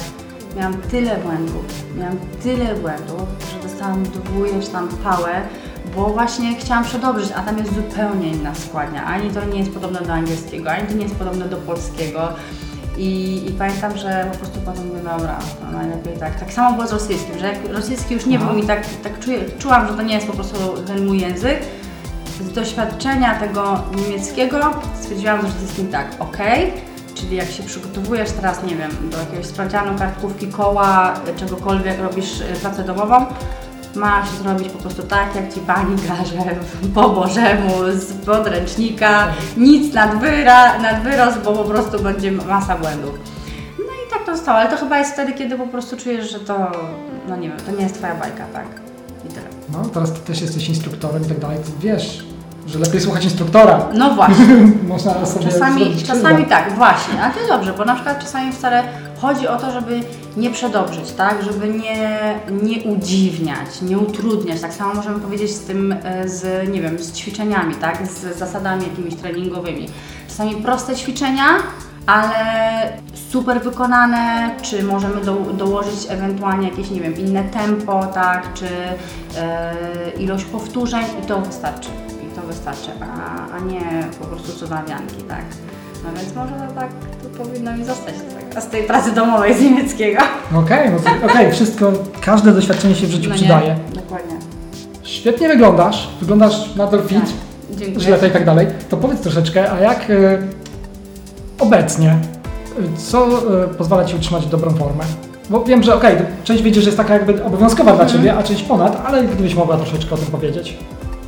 Miałam 0.56 0.74
tyle 0.90 1.16
błędów, 1.16 1.64
miałam 1.98 2.16
tyle 2.42 2.74
błędów, 2.74 3.28
że 3.52 3.68
dostałam 3.68 4.02
dwójesz 4.02 4.68
tam 4.68 4.88
pałę, 4.88 5.42
bo 5.96 6.06
właśnie 6.06 6.54
chciałam 6.56 6.84
przedobrzyć, 6.84 7.32
a 7.36 7.42
tam 7.42 7.58
jest 7.58 7.74
zupełnie 7.74 8.28
inna 8.28 8.54
składnia. 8.54 9.04
Ani 9.04 9.30
to 9.30 9.44
nie 9.44 9.58
jest 9.58 9.70
podobne 9.70 10.00
do 10.00 10.12
angielskiego, 10.12 10.70
ani 10.70 10.86
to 10.86 10.94
nie 10.94 11.02
jest 11.02 11.14
podobne 11.14 11.44
do 11.44 11.56
polskiego. 11.56 12.28
I, 12.98 13.42
I 13.48 13.52
pamiętam, 13.52 13.96
że 13.96 14.28
po 14.32 14.38
prostu 14.38 14.60
potem 14.64 14.86
mówię, 14.88 15.00
dobra, 15.00 15.38
no 15.62 15.78
najlepiej 15.78 16.16
tak. 16.16 16.40
Tak 16.40 16.52
samo 16.52 16.76
było 16.76 16.86
z 16.86 16.92
rosyjskim, 16.92 17.38
że 17.38 17.46
jak 17.46 17.68
rosyjski 17.68 18.14
już 18.14 18.26
nie 18.26 18.36
Aha. 18.38 18.46
był 18.46 18.56
mi 18.56 18.66
tak, 18.66 18.86
tak 19.02 19.18
czuję, 19.18 19.38
czułam, 19.58 19.88
że 19.88 19.94
to 19.94 20.02
nie 20.02 20.14
jest 20.14 20.26
po 20.26 20.32
prostu 20.32 20.56
ten 20.86 21.06
mój 21.06 21.20
język. 21.20 21.58
Z 22.40 22.52
doświadczenia 22.52 23.40
tego 23.40 23.78
niemieckiego 23.96 24.58
stwierdziłam 25.00 25.40
z 25.40 25.44
rosyjskim 25.44 25.88
tak, 25.88 26.06
ok, 26.18 26.38
czyli 27.14 27.36
jak 27.36 27.50
się 27.50 27.62
przygotowujesz 27.62 28.30
teraz, 28.32 28.62
nie 28.62 28.76
wiem, 28.76 28.90
do 29.10 29.18
jakiegoś 29.18 29.46
sprawdzianu, 29.46 29.98
kartkówki, 29.98 30.46
koła, 30.46 31.14
czegokolwiek, 31.36 31.98
robisz 32.00 32.40
y, 32.40 32.44
pracę 32.60 32.84
domową, 32.84 33.26
masz 33.94 34.30
zrobić 34.30 34.68
po 34.68 34.78
prostu 34.78 35.02
tak, 35.02 35.34
jak 35.34 35.54
Ci 35.54 35.60
Pani 35.60 35.96
każe 36.08 36.56
po 36.94 37.08
Bożemu, 37.08 37.70
z 37.92 38.12
podręcznika, 38.12 39.26
nic 39.56 39.94
nad, 39.94 40.20
wyra, 40.20 40.78
nad 40.78 41.02
wyrost, 41.02 41.38
bo 41.38 41.52
po 41.52 41.64
prostu 41.64 42.02
będzie 42.02 42.32
masa 42.32 42.78
błędów. 42.78 43.18
No 43.78 43.84
i 43.84 44.10
tak 44.10 44.24
to 44.26 44.36
zostało, 44.36 44.58
ale 44.58 44.70
to 44.70 44.76
chyba 44.76 44.98
jest 44.98 45.12
wtedy, 45.12 45.32
kiedy 45.32 45.58
po 45.58 45.66
prostu 45.66 45.96
czujesz, 45.96 46.30
że 46.30 46.40
to, 46.40 46.72
no 47.28 47.36
nie 47.36 47.48
wiem, 47.48 47.58
to 47.66 47.72
nie 47.72 47.82
jest 47.82 47.94
Twoja 47.94 48.14
bajka, 48.14 48.46
tak? 48.52 48.66
I 49.24 49.28
tyle. 49.28 49.46
No, 49.72 49.84
teraz 49.84 50.12
ty 50.12 50.20
też 50.20 50.40
jesteś 50.40 50.68
instruktorem 50.68 51.22
i 51.22 51.26
tak 51.26 51.38
dalej, 51.38 51.58
to 51.58 51.70
wiesz, 51.80 52.24
że 52.66 52.78
lepiej 52.78 53.00
słuchać 53.00 53.24
instruktora. 53.24 53.88
No 53.94 54.14
właśnie. 54.14 54.46
Można 54.88 55.26
sobie 55.26 55.44
Czasami, 55.44 55.96
czasami 56.06 56.46
tak, 56.46 56.72
właśnie, 56.76 57.22
ale 57.22 57.32
to 57.32 57.38
jest 57.38 57.50
dobrze, 57.50 57.72
bo 57.72 57.84
na 57.84 57.94
przykład 57.94 58.20
czasami 58.20 58.52
wcale 58.52 58.82
chodzi 59.20 59.48
o 59.48 59.56
to, 59.56 59.72
żeby 59.72 60.00
nie 60.36 60.50
przedobrzyć, 60.50 61.12
tak? 61.12 61.42
Żeby 61.42 61.68
nie, 61.68 62.18
nie 62.62 62.82
udziwniać, 62.82 63.82
nie 63.82 63.98
utrudniać. 63.98 64.60
Tak 64.60 64.74
samo 64.74 64.94
możemy 64.94 65.20
powiedzieć 65.20 65.50
z 65.50 65.60
tym, 65.60 65.94
e, 66.04 66.28
z, 66.28 66.68
nie 66.68 66.82
wiem, 66.82 66.98
z 66.98 67.12
ćwiczeniami, 67.12 67.74
tak? 67.74 68.06
Z 68.06 68.38
zasadami 68.38 68.82
jakimiś 68.82 69.14
treningowymi. 69.14 69.86
Czasami 70.28 70.54
proste 70.54 70.96
ćwiczenia, 70.96 71.44
ale 72.06 72.34
super 73.30 73.62
wykonane, 73.62 74.50
czy 74.62 74.82
możemy 74.82 75.24
do, 75.24 75.34
dołożyć 75.34 76.06
ewentualnie 76.08 76.68
jakieś, 76.68 76.90
nie 76.90 77.00
wiem, 77.00 77.16
inne 77.16 77.44
tempo, 77.44 78.06
tak? 78.06 78.54
Czy 78.54 78.66
e, 79.36 79.74
ilość 80.18 80.44
powtórzeń 80.44 81.04
i 81.22 81.26
to 81.26 81.40
wystarczy 81.40 81.88
to 82.34 82.42
wystarczy, 82.46 82.90
a, 83.00 83.56
a 83.56 83.60
nie 83.60 83.80
po 84.20 84.24
prostu 84.26 84.52
cudawianki, 84.52 85.22
tak? 85.28 85.44
No 86.04 86.10
więc 86.20 86.34
może 86.34 86.52
to 86.68 86.80
tak 86.80 86.88
to 87.22 87.44
powinno 87.44 87.76
mi 87.76 87.84
zostać 87.84 88.14
tak, 88.54 88.62
z 88.62 88.66
tej 88.66 88.82
pracy 88.82 89.12
domowej 89.12 89.54
z 89.54 89.60
niemieckiego. 89.62 90.20
Okej, 90.54 90.90
no 90.90 90.98
to 90.98 91.26
okej, 91.26 91.52
wszystko, 91.56 91.92
każde 92.20 92.52
doświadczenie 92.52 92.94
się 92.94 93.06
w 93.06 93.10
życiu 93.10 93.28
No 93.28 93.34
nie? 93.34 93.40
przydaje. 93.40 93.76
Dokładnie. 93.94 94.36
Świetnie 95.02 95.48
wyglądasz, 95.48 96.08
wyglądasz 96.20 96.74
nadal 96.76 97.02
fit, 97.02 97.18
Tak, 97.20 97.78
dziękuję. 97.78 98.00
żyletę 98.00 98.28
i 98.28 98.30
tak 98.30 98.44
dalej. 98.44 98.66
To 98.88 98.96
powiedz 98.96 99.20
troszeczkę, 99.20 99.72
a 99.72 99.80
jak 99.80 100.10
e, 100.10 100.38
obecnie, 101.58 102.10
e, 102.10 102.16
co 102.96 103.26
e, 103.64 103.68
pozwala 103.68 104.04
Ci 104.04 104.16
utrzymać 104.16 104.46
dobrą 104.46 104.70
formę? 104.74 105.04
Bo 105.50 105.64
wiem, 105.64 105.82
że 105.82 105.94
okej, 105.94 106.16
część 106.44 106.62
wiedzie, 106.62 106.80
że 106.80 106.86
jest 106.86 106.96
taka 106.96 107.14
jakby 107.14 107.44
obowiązkowa 107.44 107.90
Mhm. 107.90 108.08
dla 108.08 108.18
Ciebie, 108.18 108.34
a 108.36 108.42
część 108.42 108.62
ponad, 108.62 109.02
ale 109.06 109.24
gdybyś 109.24 109.54
mogła 109.54 109.76
troszeczkę 109.76 110.14
o 110.14 110.18
tym 110.18 110.26
powiedzieć. 110.26 110.76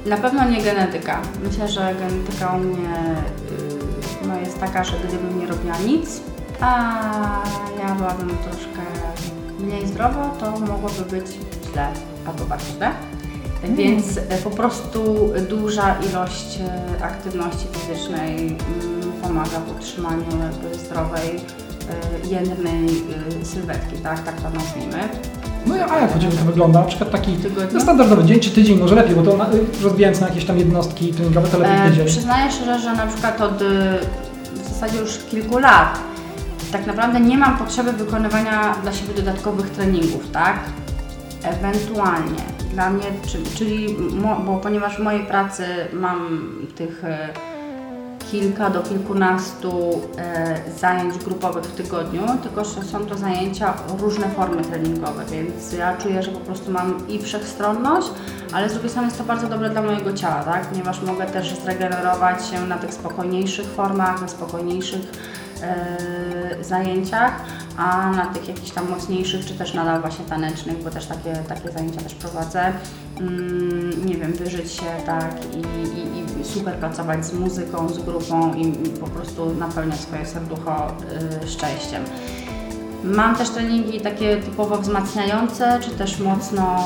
Na 0.09 0.17
pewno 0.17 0.49
nie 0.49 0.63
genetyka. 0.63 1.21
Myślę, 1.43 1.69
że 1.69 1.95
genetyka 1.95 2.53
u 2.53 2.59
mnie 2.59 2.95
y, 4.23 4.27
no 4.27 4.41
jest 4.41 4.61
taka, 4.61 4.85
że 4.85 4.93
gdybym 5.09 5.41
nie 5.41 5.47
robiła 5.47 5.79
nic, 5.79 6.21
a 6.61 6.93
ja 7.79 7.95
byłabym 7.95 8.29
troszkę 8.29 8.83
mniej 9.61 9.87
zdrowo, 9.87 10.29
to 10.41 10.61
mogłoby 10.61 11.03
być 11.11 11.27
źle 11.73 11.89
albo 12.27 12.45
bardzo 12.45 12.73
źle. 12.73 12.91
Więc 13.63 14.19
e, 14.19 14.39
po 14.45 14.51
prostu 14.51 15.31
duża 15.49 15.97
ilość 16.11 16.59
e, 16.61 17.05
aktywności 17.05 17.67
fizycznej 17.73 18.37
mm, 18.47 18.57
pomaga 19.23 19.61
w 19.61 19.77
utrzymaniu 19.77 20.25
zdrowej, 20.73 21.41
jędrnej 22.31 22.87
e, 23.41 23.45
sylwetki, 23.45 23.97
tak, 23.97 24.25
tak 24.25 24.41
to 24.41 24.51
nazwijmy. 24.51 25.09
No 25.67 25.75
a 25.75 25.99
jak 25.99 26.19
Ciebie 26.19 26.37
to 26.37 26.45
wygląda? 26.45 26.81
Na 26.81 26.87
przykład 26.87 27.11
taki 27.11 27.37
no, 27.75 27.81
standardowy 27.81 28.25
dzień 28.25 28.41
czy 28.41 28.51
tydzień, 28.51 28.79
może 28.79 28.95
lepiej, 28.95 29.15
bo 29.17 29.23
to 29.23 29.37
na, 29.37 29.47
rozbijając 29.83 30.21
na 30.21 30.29
jakieś 30.29 30.45
tam 30.45 30.59
jednostki 30.59 31.13
treningowe, 31.13 31.49
to 31.49 31.59
lepiej 31.59 31.77
E, 31.77 31.91
tydzień. 31.91 32.07
przyznaję 32.07 32.53
szczerze, 32.53 32.79
że 32.79 32.93
na 32.93 33.07
przykład 33.07 33.41
od 33.41 33.63
y, 33.63 33.65
w 34.55 34.69
zasadzie 34.69 34.99
już 34.99 35.19
kilku 35.31 35.59
lat 35.59 35.99
tak 36.73 36.87
naprawdę 36.87 37.21
nie 37.21 37.39
mam 37.39 37.59
potrzeby 37.59 37.93
wykonywania 37.93 38.75
dla 38.83 38.93
siebie 38.93 39.15
dodatkowych 39.15 39.71
treningów, 39.71 40.31
tak? 40.33 40.57
Ewentualnie 41.43 42.43
dla 42.73 42.91
mnie, 42.91 43.05
czy, 43.27 43.39
czyli, 43.59 43.97
bo 44.47 44.57
ponieważ 44.57 44.97
w 44.97 44.99
mojej 45.03 45.25
pracy 45.27 45.65
mam 45.93 46.49
tych 46.77 47.05
e, 47.05 47.29
kilka 48.31 48.71
do 48.71 48.83
kilkunastu 48.83 50.01
e, 50.19 50.57
zajęć 50.79 51.19
grupowych 51.19 51.65
w 51.65 51.75
tygodniu, 51.75 52.23
tylko 52.43 52.65
że 52.65 52.83
są 52.83 53.07
to 53.07 53.19
zajęcia 53.19 53.75
różne 53.99 54.29
formy 54.29 54.63
treningowe, 54.63 55.25
więc 55.31 55.73
ja 55.73 55.97
czuję, 55.97 56.23
że 56.23 56.31
po 56.31 56.41
prostu 56.41 56.71
mam 56.71 57.09
i 57.09 57.19
wszechstronność, 57.19 58.11
ale 58.53 58.69
z 58.69 58.73
drugiej 58.73 58.91
strony 58.91 59.07
jest 59.09 59.19
to 59.19 59.25
bardzo 59.25 59.49
dobre 59.49 59.71
dla 59.71 59.83
mojego 59.83 60.13
ciała, 60.13 60.43
tak? 60.43 60.67
ponieważ 60.67 61.03
mogę 61.03 61.27
też 61.27 61.55
zregenerować 61.65 62.47
się 62.47 62.67
na 62.67 62.79
tych 62.79 62.95
spokojniejszych 62.95 63.67
formach, 63.67 64.21
na 64.21 64.29
spokojniejszych 64.29 65.01
zajęciach, 66.61 67.33
a 67.77 68.11
na 68.11 68.27
tych 68.27 68.49
jakichś 68.49 68.71
tam 68.71 68.91
mocniejszych, 68.91 69.47
czy 69.47 69.55
też 69.55 69.75
nadal 69.75 70.01
właśnie 70.01 70.25
tanecznych, 70.25 70.83
bo 70.85 70.91
też 70.91 71.07
takie, 71.07 71.33
takie 71.33 71.71
zajęcia 71.71 72.01
też 72.01 72.15
prowadzę, 72.15 72.73
mm, 73.21 74.07
nie 74.07 74.15
wiem, 74.15 74.33
wyżyć 74.33 74.73
się 74.73 74.87
tak 75.07 75.33
i, 75.55 75.59
i, 75.99 76.41
i 76.41 76.45
super 76.45 76.75
pracować 76.75 77.27
z 77.27 77.33
muzyką, 77.33 77.89
z 77.89 77.99
grupą 77.99 78.55
i, 78.55 78.69
i 78.69 78.91
po 79.01 79.07
prostu 79.07 79.55
napełniać 79.55 80.01
swoje 80.01 80.27
serducho 80.27 80.89
y, 81.45 81.49
szczęściem. 81.49 82.05
Mam 83.05 83.37
też 83.37 83.51
treningi 83.51 84.01
takie 84.01 84.37
typowo 84.37 84.79
wzmacniające, 84.79 85.81
czy 85.81 85.91
też 85.91 86.19
mocno 86.21 86.77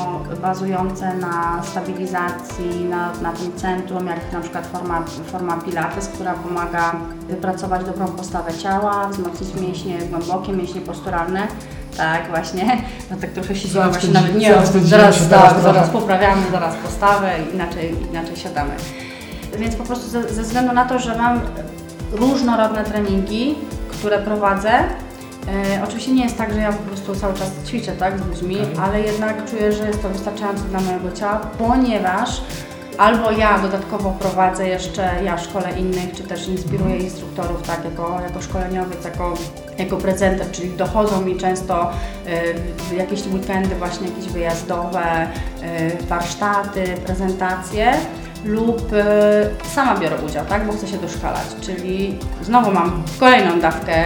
bazujące 0.41 1.13
na 1.15 1.63
stabilizacji, 1.63 2.85
na, 2.89 3.11
na 3.21 3.31
tym 3.31 3.55
centrum, 3.55 4.07
jak 4.07 4.33
na 4.33 4.39
przykład 4.39 4.67
forma, 4.67 5.03
forma 5.31 5.57
Pilates, 5.57 6.07
która 6.07 6.33
pomaga 6.33 6.95
wypracować 7.29 7.85
dobrą 7.85 8.07
postawę 8.07 8.53
ciała, 8.53 9.07
wzmocnić 9.07 9.55
mięśnie 9.61 9.97
głębokie, 9.97 10.53
mięśnie 10.53 10.81
posturalne. 10.81 11.47
Tak, 11.97 12.29
właśnie. 12.29 12.81
No 13.11 13.17
tak 13.21 13.29
trochę 13.31 13.55
się 13.55 13.67
Zaraz 13.67 13.91
właśnie 13.91 14.13
nawet 14.13 14.37
nie 14.37 14.49
zaraz 14.53 14.71
zaraz, 14.71 15.29
tak, 15.29 15.29
teraz 15.29 15.63
zaraz 15.63 15.89
trochę. 15.89 15.91
poprawiamy, 15.99 16.41
zaraz 16.51 16.75
postawę, 16.75 17.31
inaczej, 17.53 17.95
inaczej 18.11 18.35
siadamy. 18.35 18.71
Więc 19.59 19.75
po 19.75 19.83
prostu 19.83 20.09
ze, 20.09 20.33
ze 20.33 20.41
względu 20.43 20.73
na 20.73 20.85
to, 20.85 20.99
że 20.99 21.17
mam 21.17 21.39
różnorodne 22.11 22.83
treningi, 22.83 23.55
które 23.91 24.19
prowadzę, 24.19 24.71
e, 25.47 25.83
oczywiście 25.83 26.11
nie 26.11 26.23
jest 26.23 26.37
tak, 26.37 26.53
że 26.53 26.59
ja 26.59 26.71
po 26.71 26.83
prostu 26.83 27.15
cały 27.15 27.33
czas 27.33 27.51
ćwiczę 27.65 27.91
tak, 27.91 28.19
z 28.19 28.27
ludźmi, 28.27 28.55
Okej. 28.61 28.75
ale 28.81 29.01
jednak 29.01 29.49
czuję, 29.49 29.73
że 29.73 29.87
jest 29.87 30.01
to 30.01 30.09
wystarczające 30.09 30.63
dla 30.63 30.79
mojego 30.79 31.11
ciała, 31.11 31.39
ponieważ 31.57 32.41
albo 32.97 33.31
ja 33.31 33.59
dodatkowo 33.59 34.11
prowadzę 34.11 34.67
jeszcze, 34.67 35.23
ja 35.23 35.37
szkole 35.37 35.79
innych, 35.79 36.11
czy 36.13 36.23
też 36.23 36.47
inspiruję 36.47 36.97
instruktorów, 36.97 37.61
tak, 37.61 37.85
jako, 37.85 38.19
jako 38.21 38.41
szkoleniowiec, 38.41 39.05
jako, 39.05 39.33
jako 39.77 39.97
prezenter, 39.97 40.51
czyli 40.51 40.69
dochodzą 40.69 41.21
mi 41.21 41.37
często 41.37 41.91
y, 42.91 42.95
jakieś 42.95 43.27
weekendy 43.27 43.75
właśnie 43.75 44.07
jakieś 44.07 44.25
wyjazdowe, 44.25 45.27
y, 46.03 46.05
warsztaty, 46.07 46.83
prezentacje 47.05 47.93
lub 48.45 48.93
y, 48.93 49.03
sama 49.73 49.99
biorę 49.99 50.15
udział, 50.27 50.45
tak, 50.45 50.65
bo 50.67 50.73
chcę 50.73 50.87
się 50.87 50.97
doszkalać, 50.97 51.45
czyli 51.61 52.17
znowu 52.43 52.71
mam 52.71 53.03
kolejną 53.19 53.59
dawkę 53.59 54.05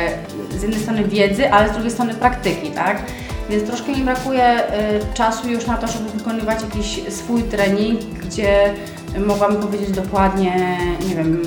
z 0.49 0.61
jednej 0.61 0.79
strony 0.79 1.03
wiedzy, 1.03 1.51
ale 1.51 1.69
z 1.69 1.71
drugiej 1.71 1.91
strony 1.91 2.13
praktyki, 2.13 2.71
tak. 2.71 3.01
Więc 3.49 3.63
troszkę 3.63 3.91
mi 3.91 4.03
brakuje 4.03 4.59
y, 4.59 5.13
czasu 5.13 5.49
już 5.49 5.67
na 5.67 5.77
to, 5.77 5.87
żeby 5.87 6.09
wykonywać 6.09 6.61
jakiś 6.61 7.13
swój 7.13 7.43
trening, 7.43 8.01
gdzie 8.01 8.73
mogłabym 9.19 9.61
powiedzieć 9.61 9.91
dokładnie, 9.91 10.77
nie 11.09 11.15
wiem, 11.15 11.41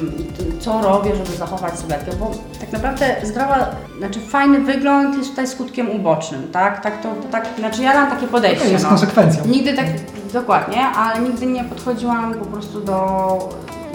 co 0.61 0.83
robię, 0.83 1.17
żeby 1.17 1.37
zachować 1.37 1.79
sylwetkę, 1.79 2.11
bo 2.21 2.31
tak 2.61 2.73
naprawdę 2.73 3.17
zdrowa, 3.23 3.71
znaczy 3.99 4.21
fajny 4.21 4.61
wygląd 4.61 5.17
jest 5.17 5.31
tutaj 5.31 5.49
skutkiem 5.49 5.91
ubocznym, 5.91 6.49
tak? 6.53 6.83
Tak 6.83 7.03
to, 7.03 7.09
to 7.09 7.29
tak, 7.31 7.49
znaczy 7.59 7.83
ja 7.83 7.95
mam 7.95 8.11
takie 8.11 8.27
podejście. 8.27 8.65
To 8.65 8.71
jest 8.71 8.85
no. 8.85 8.91
konsekwencją. 8.91 9.47
Nigdy 9.47 9.75
tak, 9.75 9.87
dokładnie, 10.33 10.87
ale 10.87 11.21
nigdy 11.21 11.47
nie 11.47 11.65
podchodziłam 11.65 12.35
po 12.35 12.45
prostu 12.45 12.81
do, 12.81 13.39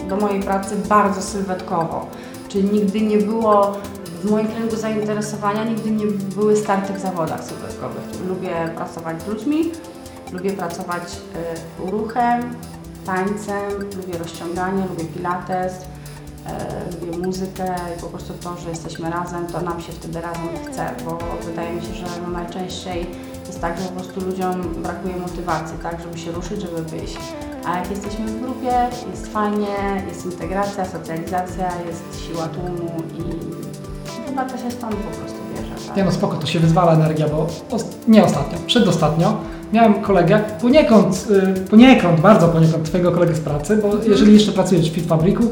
do 0.10 0.15
mojej 0.18 0.44
pracy 0.44 0.75
bardzo 0.89 1.22
sylwetkowo. 1.22 2.08
Czyli 2.50 2.70
nigdy 2.70 3.01
nie 3.01 3.18
było 3.18 3.77
w 4.24 4.32
moim 4.32 4.48
kręgu 4.48 4.75
zainteresowania, 4.75 5.63
nigdy 5.63 5.92
nie 5.92 6.06
były 6.36 6.58
starty 6.58 6.94
w 6.94 7.00
zawodach 7.00 7.44
sylwetkowych. 7.44 8.03
Lubię 8.27 8.70
pracować 8.75 9.22
z 9.22 9.27
ludźmi, 9.27 9.72
lubię 10.32 10.51
pracować 10.51 11.03
y, 11.88 11.92
ruchem, 11.92 12.56
tańcem, 13.06 13.72
lubię 13.98 14.18
rozciąganie, 14.18 14.84
lubię 14.90 15.06
pilates, 15.06 15.74
y, 15.74 17.06
lubię 17.06 17.28
muzykę 17.28 17.76
i 17.98 18.02
po 18.02 18.08
prostu 18.08 18.34
to, 18.34 18.58
że 18.58 18.70
jesteśmy 18.70 19.10
razem, 19.10 19.48
to 19.48 19.62
nam 19.62 19.82
się 19.82 19.92
wtedy 19.92 20.22
razem 20.22 20.48
chce, 20.72 20.92
bo 21.06 21.18
wydaje 21.46 21.74
mi 21.74 21.82
się, 21.82 21.94
że 21.94 22.06
no 22.26 22.32
najczęściej 22.32 23.08
jest 23.48 23.62
tak, 23.62 23.80
że 23.80 23.84
po 23.84 23.92
prostu 23.92 24.26
ludziom 24.26 24.62
brakuje 24.84 25.16
motywacji, 25.16 25.78
tak, 25.84 26.02
żeby 26.02 26.18
się 26.18 26.32
ruszyć, 26.32 26.62
żeby 26.62 26.84
wyjść. 26.84 27.18
A 27.66 27.78
jak 27.78 27.92
jesteśmy 27.92 28.26
w 28.26 28.42
grupie, 28.42 28.90
jest 29.12 29.28
fajnie, 29.28 30.04
jest 30.08 30.26
integracja, 30.26 30.86
socjalizacja, 30.86 31.72
jest 31.88 32.28
siła 32.28 32.48
tłumu 32.48 32.92
i 33.18 33.24
chyba 34.28 34.46
to 34.46 34.58
się 34.58 34.72
stąd 34.72 34.96
po 34.96 35.18
prostu 35.18 35.38
bierze. 35.56 35.88
Tak? 35.88 35.98
Nie 35.98 36.04
no 36.04 36.12
spoko, 36.12 36.38
to 36.38 36.48
się 36.48 36.60
wyzwala 36.60 36.94
energia, 36.94 37.30
bo 37.30 37.48
nie 38.08 38.24
ostatnio, 38.24 38.58
przedostatnio 38.68 39.38
miałem 39.74 39.94
kolegę, 39.94 40.39
poniekąd, 40.62 41.27
y, 41.58 41.70
poniekąd, 41.70 42.20
bardzo 42.20 42.48
poniekąd 42.48 42.84
twojego 42.86 43.12
kolegę 43.12 43.36
z 43.36 43.39
pracy, 43.39 43.77
bo 43.77 43.88
Mhm. 43.88 44.12
jeżeli 44.12 44.34
jeszcze 44.34 44.51
pracujesz 44.51 44.92
w 44.92 44.94
Fit 44.94 45.08
Fabriku, 45.08 45.44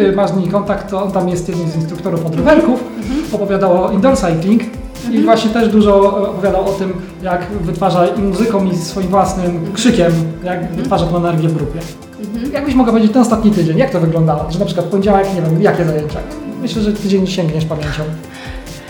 y, 0.00 0.12
masz 0.16 0.30
z 0.30 0.36
nim 0.36 0.50
kontakt, 0.50 0.90
to 0.90 1.02
on 1.02 1.12
tam 1.12 1.28
jest 1.28 1.48
jednym 1.48 1.68
z 1.68 1.76
instruktorów 1.76 2.26
od 2.26 2.34
rowerków, 2.36 2.80
Mhm. 2.98 3.20
opowiadał 3.32 3.84
o 3.84 3.90
indoor 3.92 4.16
cycling 4.16 4.62
i 5.12 5.22
właśnie 5.22 5.50
też 5.50 5.68
dużo 5.68 5.90
e, 6.22 6.28
opowiadał 6.30 6.68
o 6.68 6.72
tym, 6.72 6.92
jak 7.22 7.46
wytwarza 7.60 8.06
muzyką 8.16 8.64
i 8.64 8.76
swoim 8.76 9.08
własnym 9.08 9.72
krzykiem, 9.74 10.12
jak 10.44 10.72
wytwarza 10.72 11.06
tą 11.06 11.16
energię 11.16 11.48
w 11.48 11.54
grupie. 11.54 11.78
Mhm. 12.34 12.52
Jakbyś 12.52 12.74
mogła 12.74 12.92
powiedzieć 12.92 13.12
ten 13.12 13.22
ostatni 13.22 13.50
tydzień, 13.50 13.78
jak 13.78 13.90
to 13.90 14.00
wyglądało? 14.00 14.50
Że 14.50 14.58
na 14.58 14.64
przykład 14.64 14.86
poniedziałek, 14.86 15.26
nie 15.34 15.42
wiem, 15.42 15.62
jakie 15.62 15.84
zajęcia? 15.84 16.18
Myślę, 16.62 16.82
że 16.82 16.92
tydzień 16.92 17.26
sięgniesz 17.26 17.64
pamięcią. 17.64 18.02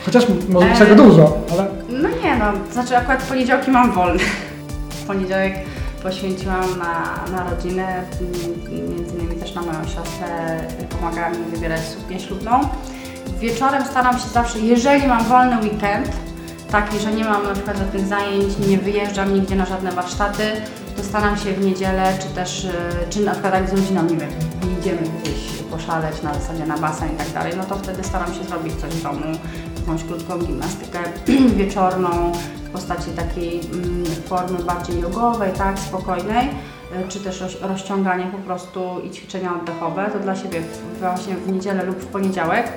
Chociaż 0.07 0.27
może 0.49 0.67
Eee. 0.71 0.79
czego 0.79 0.95
dużo, 0.95 1.33
ale 1.53 1.67
No 2.03 2.09
nie 2.09 2.37
no, 2.39 2.45
znaczy 2.73 2.97
akurat 2.97 3.23
poniedziałki 3.23 3.71
mam 3.71 3.93
wolny. 3.93 4.21
Poniedziałek 5.09 5.55
poświęciłam 6.03 6.79
na, 6.79 7.25
na 7.33 7.51
rodzinę, 7.51 8.03
między 8.71 9.15
innymi 9.15 9.41
też 9.41 9.55
na 9.55 9.63
moją 9.63 9.85
siostrę, 9.85 10.61
pomagała 10.91 11.31
mi 11.31 11.45
wybierać 11.45 11.81
suknię 11.81 12.21
ślubną. 12.21 12.61
Wieczorem 13.41 13.85
staram 13.85 14.19
się 14.19 14.29
zawsze, 14.29 14.59
jeżeli 14.59 15.07
mam 15.07 15.25
wolny 15.25 15.57
weekend, 15.57 16.11
taki, 16.71 16.99
że 16.99 17.13
nie 17.13 17.25
mam 17.25 17.43
na 17.43 17.53
przykład 17.53 17.77
żadnych 17.79 18.07
zajęć, 18.07 18.59
nie 18.69 18.79
wyjeżdżam 18.79 19.35
nigdzie 19.35 19.57
na 19.57 19.67
żadne 19.67 19.93
warsztaty, 19.93 20.43
to 20.97 21.05
staram 21.05 21.37
się 21.37 21.53
w 21.53 21.65
niedzielę, 21.65 22.13
czy 22.21 22.35
też, 22.35 22.65
y, 22.65 22.71
czy 23.11 23.21
na 23.21 23.33
przykład 23.33 23.55
jak 23.55 23.69
z 23.69 23.73
rodziną, 23.73 24.03
nie 24.03 24.17
wiem, 24.17 24.31
idziemy 24.81 25.03
gdzieś 25.23 25.39
poszaleć 25.71 26.23
na 26.23 26.35
zasadzie 26.35 26.67
na 26.67 26.79
basen 26.79 27.15
i 27.15 27.17
tak 27.17 27.29
dalej, 27.29 27.53
no 27.57 27.65
to 27.65 27.77
wtedy 27.77 28.05
staram 28.05 28.35
się 28.35 28.45
zrobić 28.45 28.75
coś 28.75 28.91
w 28.91 29.03
domu, 29.03 29.39
jakąś 29.89 30.05
krótką 30.05 30.39
gimnastykę 30.39 30.99
wieczorną 31.59 32.33
w 32.65 32.71
postaci 32.71 33.11
takiej 33.11 33.61
mm, 33.61 34.05
formy 34.05 34.59
bardziej 34.59 35.01
jogowej, 35.01 35.53
tak, 35.53 35.79
spokojnej, 35.79 36.49
y, 36.49 37.09
czy 37.09 37.21
też 37.21 37.41
roz, 37.41 37.61
rozciąganie 37.61 38.27
po 38.27 38.39
prostu 38.39 39.01
i 39.05 39.11
ćwiczenia 39.11 39.55
oddechowe, 39.55 40.11
to 40.13 40.19
dla 40.19 40.37
siebie 40.37 40.63
właśnie 41.01 41.37
w 41.37 41.53
niedzielę 41.53 41.85
lub 41.85 41.99
w 41.99 42.07
poniedziałek. 42.07 42.73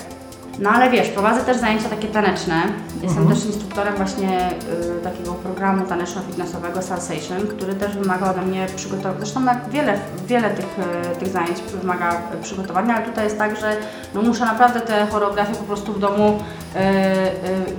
No 0.59 0.69
ale 0.69 0.89
wiesz, 0.89 1.09
prowadzę 1.09 1.41
też 1.41 1.57
zajęcia 1.57 1.89
takie 1.89 2.07
taneczne. 2.07 2.61
Jestem 3.01 3.23
Mhm. 3.23 3.27
też 3.37 3.45
instruktorem 3.45 3.95
właśnie 3.95 4.49
y, 4.51 5.03
takiego 5.03 5.33
programu 5.33 5.85
taneczno-fitnessowego 5.85 6.81
Salsation, 6.81 7.47
który 7.47 7.73
też 7.73 7.97
wymaga 7.97 8.31
ode 8.31 8.41
mnie 8.41 8.67
przygotowania. 8.75 9.15
Zresztą 9.19 9.45
jak 9.45 9.69
wiele, 9.69 9.93
wiele 10.27 10.49
tych, 10.49 10.65
y, 11.13 11.15
tych 11.19 11.27
zajęć 11.27 11.61
wymaga 11.81 12.13
y, 12.13 12.43
przygotowania, 12.43 12.95
ale 12.95 13.05
tutaj 13.05 13.23
jest 13.23 13.37
tak, 13.37 13.59
że 13.59 13.77
no 14.13 14.21
muszę 14.21 14.45
naprawdę 14.45 14.81
te 14.81 15.05
choreografie 15.05 15.55
po 15.55 15.63
prostu 15.63 15.93
w 15.93 15.99
domu 15.99 16.39
y, 16.75 16.79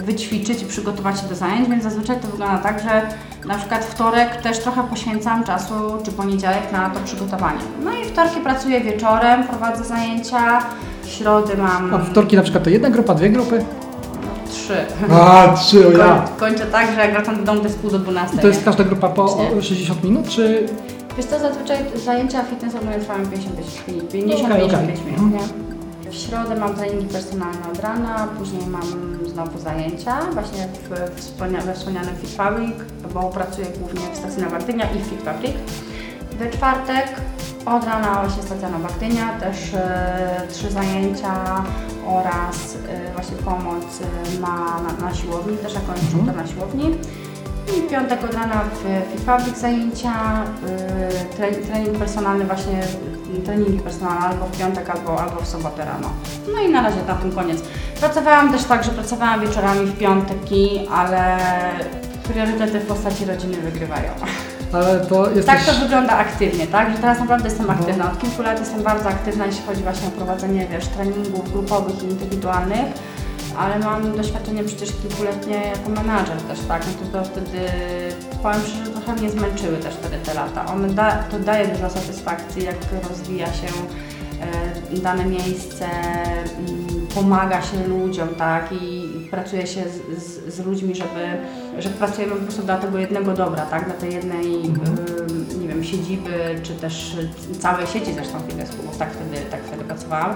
y, 0.00 0.04
wyćwiczyć 0.04 0.62
i 0.62 0.66
przygotować 0.66 1.20
się 1.20 1.26
do 1.26 1.34
zajęć, 1.34 1.68
więc 1.68 1.82
zazwyczaj 1.82 2.20
to 2.20 2.28
wygląda 2.28 2.58
tak, 2.58 2.80
że 2.80 3.02
na 3.48 3.54
przykład 3.54 3.84
wtorek 3.84 4.36
też 4.42 4.58
trochę 4.58 4.82
poświęcam 4.82 5.44
czasu, 5.44 5.74
czy 6.04 6.12
poniedziałek 6.12 6.72
na 6.72 6.90
to 6.90 7.00
przygotowanie. 7.04 7.58
No 7.84 7.92
i 7.92 8.04
wtorki 8.04 8.40
pracuję 8.40 8.80
wieczorem, 8.80 9.44
prowadzę 9.44 9.84
zajęcia, 9.84 10.62
w 11.12 11.14
środy 11.14 11.56
mam 11.56 11.94
a 11.94 11.98
wtorki 11.98 12.36
na 12.36 12.42
przykład 12.42 12.64
to 12.64 12.70
jedna 12.70 12.90
grupa, 12.90 13.14
dwie 13.14 13.30
grupy? 13.30 13.64
trzy. 14.50 14.76
A, 15.10 15.48
trzy, 15.56 15.88
o 15.88 15.90
ja. 15.90 16.24
Koń, 16.38 16.50
kończę 16.50 16.66
tak, 16.66 16.94
że 16.94 17.00
jak 17.00 17.12
wracam 17.12 17.36
do 17.36 17.42
domu 17.42 17.60
to 17.60 17.66
jest 17.66 17.78
pół 17.78 17.90
do 17.90 17.98
12. 17.98 18.38
To 18.38 18.46
jest 18.46 18.60
nie? 18.60 18.64
każda 18.64 18.84
grupa 18.84 19.08
po 19.08 19.24
Nie. 19.52 19.58
o 19.58 19.62
60 19.62 20.04
minut, 20.04 20.28
czy 20.28 20.66
Wiesz 21.16 21.26
co, 21.26 21.38
zazwyczaj 21.38 21.78
zajęcia 22.04 22.44
fitnessowe 22.44 22.98
trwają 23.00 23.26
55 23.26 23.88
minut, 23.88 24.12
50-55 24.12 24.44
Okej, 24.44 24.62
okej. 24.64 24.78
minut, 24.88 24.98
Mhm. 25.08 25.32
nie? 25.32 26.10
W 26.10 26.14
środę 26.14 26.56
mam 26.56 26.74
treningi 26.74 27.06
personalne 27.06 27.60
od 27.72 27.80
rana, 27.80 28.28
później 28.38 28.66
mam 28.66 28.82
znowu 29.32 29.58
zajęcia, 29.58 30.16
właśnie 30.34 30.68
w, 30.90 31.20
wspomnia- 31.20 31.62
we 31.62 31.74
wspomnianym 31.74 32.14
Fit 32.20 32.30
Fabric, 32.30 32.74
bo 33.14 33.20
pracuję 33.22 33.66
głównie 33.80 34.00
w 34.14 34.16
stacji 34.16 34.42
Nowa 34.42 34.58
Gdynia 34.58 34.84
i 34.84 34.98
w 34.98 35.06
Fit 35.06 35.22
Fabric. 35.24 35.52
We 36.38 36.50
czwartek 36.50 37.06
od 37.66 37.84
rana 37.84 38.20
właśnie 38.20 38.42
stacja 38.42 38.68
Nowa 38.68 38.88
Gdynia, 38.96 39.28
też 39.40 39.74
e, 39.74 40.42
trzy 40.50 40.70
zajęcia 40.70 41.64
oraz 42.06 42.76
e, 42.88 43.12
właśnie 43.14 43.36
pomoc 43.36 43.84
e, 44.00 44.40
na, 44.40 44.56
na, 44.80 45.06
na 45.06 45.14
siłowni, 45.14 45.56
też 45.56 45.74
jako 45.74 45.94
instruktor 45.94 46.36
na 46.36 46.46
siłowni. 46.46 46.98
I 47.68 47.80
w 47.80 47.90
piątek 47.90 48.24
od 48.24 48.34
rana 48.34 48.64
w 48.74 49.12
Fit 49.12 49.24
Fabric 49.24 49.58
zajęcia, 49.58 50.42
y, 50.42 51.36
tre, 51.36 51.52
trening 51.52 51.98
personalny 51.98 52.44
właśnie, 52.44 52.80
y, 53.38 53.42
treningi 53.42 53.78
personalne 53.78 54.26
albo 54.26 54.46
w 54.46 54.58
piątek, 54.58 54.90
albo, 54.90 55.22
albo 55.22 55.40
w 55.40 55.48
sobotę 55.48 55.84
rano. 55.84 56.08
No 56.54 56.60
i 56.60 56.68
na 56.68 56.82
razie 56.82 57.02
na 57.08 57.14
tym 57.14 57.32
koniec. 57.32 57.62
Pracowałam 58.00 58.52
też 58.52 58.64
tak, 58.64 58.84
że 58.84 58.90
pracowałam 58.90 59.40
wieczorami 59.40 59.86
w 59.86 59.98
piątki, 59.98 60.88
ale 60.94 61.38
priorytety 62.28 62.80
w 62.80 62.86
postaci 62.86 63.24
rodziny 63.24 63.56
wygrywają. 63.56 64.10
Ale 64.72 65.00
to 65.00 65.30
jest 65.30 65.46
Tak 65.46 65.64
to 65.64 65.72
wygląda 65.72 66.12
aktywnie, 66.12 66.66
tak? 66.66 66.92
Że 66.92 66.98
teraz 66.98 67.18
naprawdę 67.20 67.48
jestem 67.48 67.70
aktywna. 67.70 68.12
Od 68.12 68.18
kilku 68.18 68.42
lat 68.42 68.60
jestem 68.60 68.82
bardzo 68.82 69.08
aktywna, 69.08 69.46
jeśli 69.46 69.62
chodzi 69.66 69.82
właśnie 69.82 70.08
o 70.08 70.10
prowadzenie, 70.10 70.66
wiesz, 70.70 70.86
treningów 70.86 71.52
grupowych 71.52 72.02
i 72.02 72.06
indywidualnych, 72.06 72.86
ale 73.58 73.78
mam 73.78 74.16
doświadczenie 74.16 74.64
przecież 74.64 74.88
kilkuletnie 75.02 75.54
jako 75.54 75.90
menadżer 75.90 76.36
też, 76.36 76.60
tak? 76.68 76.82
No 76.86 77.06
to, 77.06 77.18
to 77.18 77.24
wtedy, 77.24 77.58
powiem 78.42 78.60
szczerze, 78.60 78.90
trochę 78.90 79.12
mnie 79.12 79.30
zmęczyły 79.30 79.76
też 79.76 79.94
wtedy 79.94 80.16
te 80.24 80.34
lata. 80.34 80.66
One 80.66 80.88
da, 80.88 81.12
to 81.30 81.38
daje 81.38 81.68
dużo 81.68 81.90
satysfakcji, 81.90 82.64
jak 82.64 82.76
rozwija 83.08 83.46
się 83.46 83.68
e, 84.92 84.96
dane 84.96 85.24
miejsce, 85.24 85.86
mm, 86.58 87.06
pomaga 87.14 87.62
się 87.62 87.88
ludziom, 87.88 88.28
tak? 88.28 88.72
I 88.72 89.01
pracuje 89.32 89.66
się 89.66 89.82
z, 89.88 90.22
z, 90.22 90.54
z 90.54 90.66
ludźmi, 90.66 90.94
żeby, 90.94 91.38
że 91.78 91.88
pracujemy 91.88 92.34
po 92.36 92.42
prostu 92.42 92.62
dla 92.62 92.76
tego 92.76 92.98
jednego 92.98 93.32
dobra, 93.34 93.66
tak? 93.66 93.84
Dla 93.84 93.94
tej 93.94 94.12
jednej, 94.14 94.54
Mhm. 94.66 94.96
y, 95.52 95.58
nie 95.58 95.68
wiem, 95.68 95.84
siedziby, 95.84 96.60
czy 96.62 96.74
też 96.74 97.16
całej 97.60 97.86
sieci 97.86 98.12
zresztą 98.14 98.38
fitness 98.48 98.70
klubów, 98.70 98.96
tak 98.98 99.10
wtedy, 99.12 99.36
tak 99.50 99.60
wtedy 99.64 99.84
pracowałam. 99.84 100.34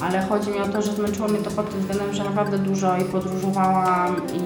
Ale 0.00 0.22
chodzi 0.26 0.50
mi 0.50 0.58
o 0.58 0.68
to, 0.68 0.82
że 0.82 0.92
zmęczyło 0.92 1.28
mnie 1.28 1.38
to 1.38 1.50
pod 1.50 1.70
tym 1.70 1.80
względem, 1.80 2.12
że 2.12 2.24
naprawdę 2.24 2.58
dużo 2.58 2.98
i 2.98 3.04
podróżowałam 3.04 4.16
i 4.16 4.40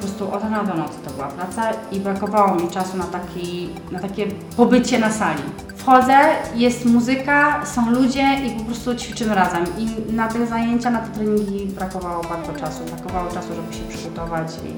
po 0.00 0.06
prostu 0.06 0.32
od 0.34 0.42
rana 0.42 0.64
do 0.64 0.74
nocy 0.74 0.94
to 1.04 1.10
była 1.10 1.28
praca 1.28 1.70
i 1.92 2.00
brakowało 2.00 2.54
mi 2.54 2.68
czasu 2.68 2.96
na, 2.96 3.04
taki, 3.04 3.68
na 3.90 3.98
takie 3.98 4.26
pobycie 4.56 4.98
na 4.98 5.10
sali. 5.12 5.42
Wchodzę, 5.82 6.18
jest 6.54 6.84
muzyka, 6.84 7.66
są 7.66 7.90
ludzie 7.90 8.24
i 8.46 8.50
po 8.58 8.64
prostu 8.64 8.94
ćwiczymy 8.94 9.34
razem. 9.34 9.64
I 9.78 10.12
na 10.12 10.28
te 10.28 10.46
zajęcia, 10.46 10.90
na 10.90 10.98
te 11.00 11.08
treningi 11.14 11.66
brakowało 11.66 12.22
bardzo 12.24 12.60
czasu. 12.60 12.80
Brakowało 12.84 13.30
czasu, 13.30 13.48
żeby 13.54 13.74
się 13.74 13.96
przygotować 13.98 14.48
i 14.66 14.72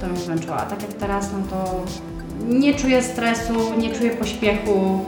to 0.00 0.06
mnie 0.06 0.16
zmęczyło. 0.20 0.56
A 0.56 0.60
tak 0.62 0.82
jak 0.82 0.92
teraz, 0.92 1.28
no 1.32 1.46
to 1.50 1.80
nie 2.48 2.74
czuję 2.74 3.02
stresu, 3.02 3.52
nie 3.78 3.90
czuję 3.94 4.10
pośpiechu. 4.10 5.00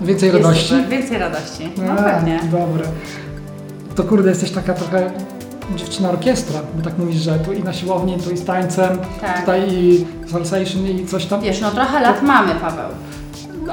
Więcej 0.00 0.28
Jest 0.32 0.42
radości? 0.42 0.68
super, 0.68 0.88
Więcej 0.88 1.18
radości, 1.18 1.68
no 1.86 1.92
A, 1.92 1.96
pewnie. 1.96 2.40
Dobre. 2.44 2.84
To 3.94 4.02
kurde, 4.04 4.28
jesteś 4.28 4.50
taka 4.50 4.74
trochę 4.74 5.10
dziewczyna 5.76 6.10
orkiestra, 6.10 6.60
bo 6.76 6.82
tak 6.84 6.98
mówisz, 6.98 7.16
że 7.16 7.38
tu 7.38 7.52
i 7.52 7.62
na 7.62 7.72
siłowni, 7.72 8.16
tu 8.18 8.30
i 8.30 8.36
z 8.36 8.44
tańcem, 8.44 8.98
Tak. 9.20 9.40
tutaj 9.40 9.68
i 9.72 10.06
salsation 10.32 10.86
i 10.86 11.06
coś 11.06 11.26
tam. 11.26 11.40
Wiesz, 11.40 11.60
no 11.60 11.70
trochę 11.70 12.00
lat 12.00 12.22
mamy, 12.22 12.54
Paweł. 12.54 12.88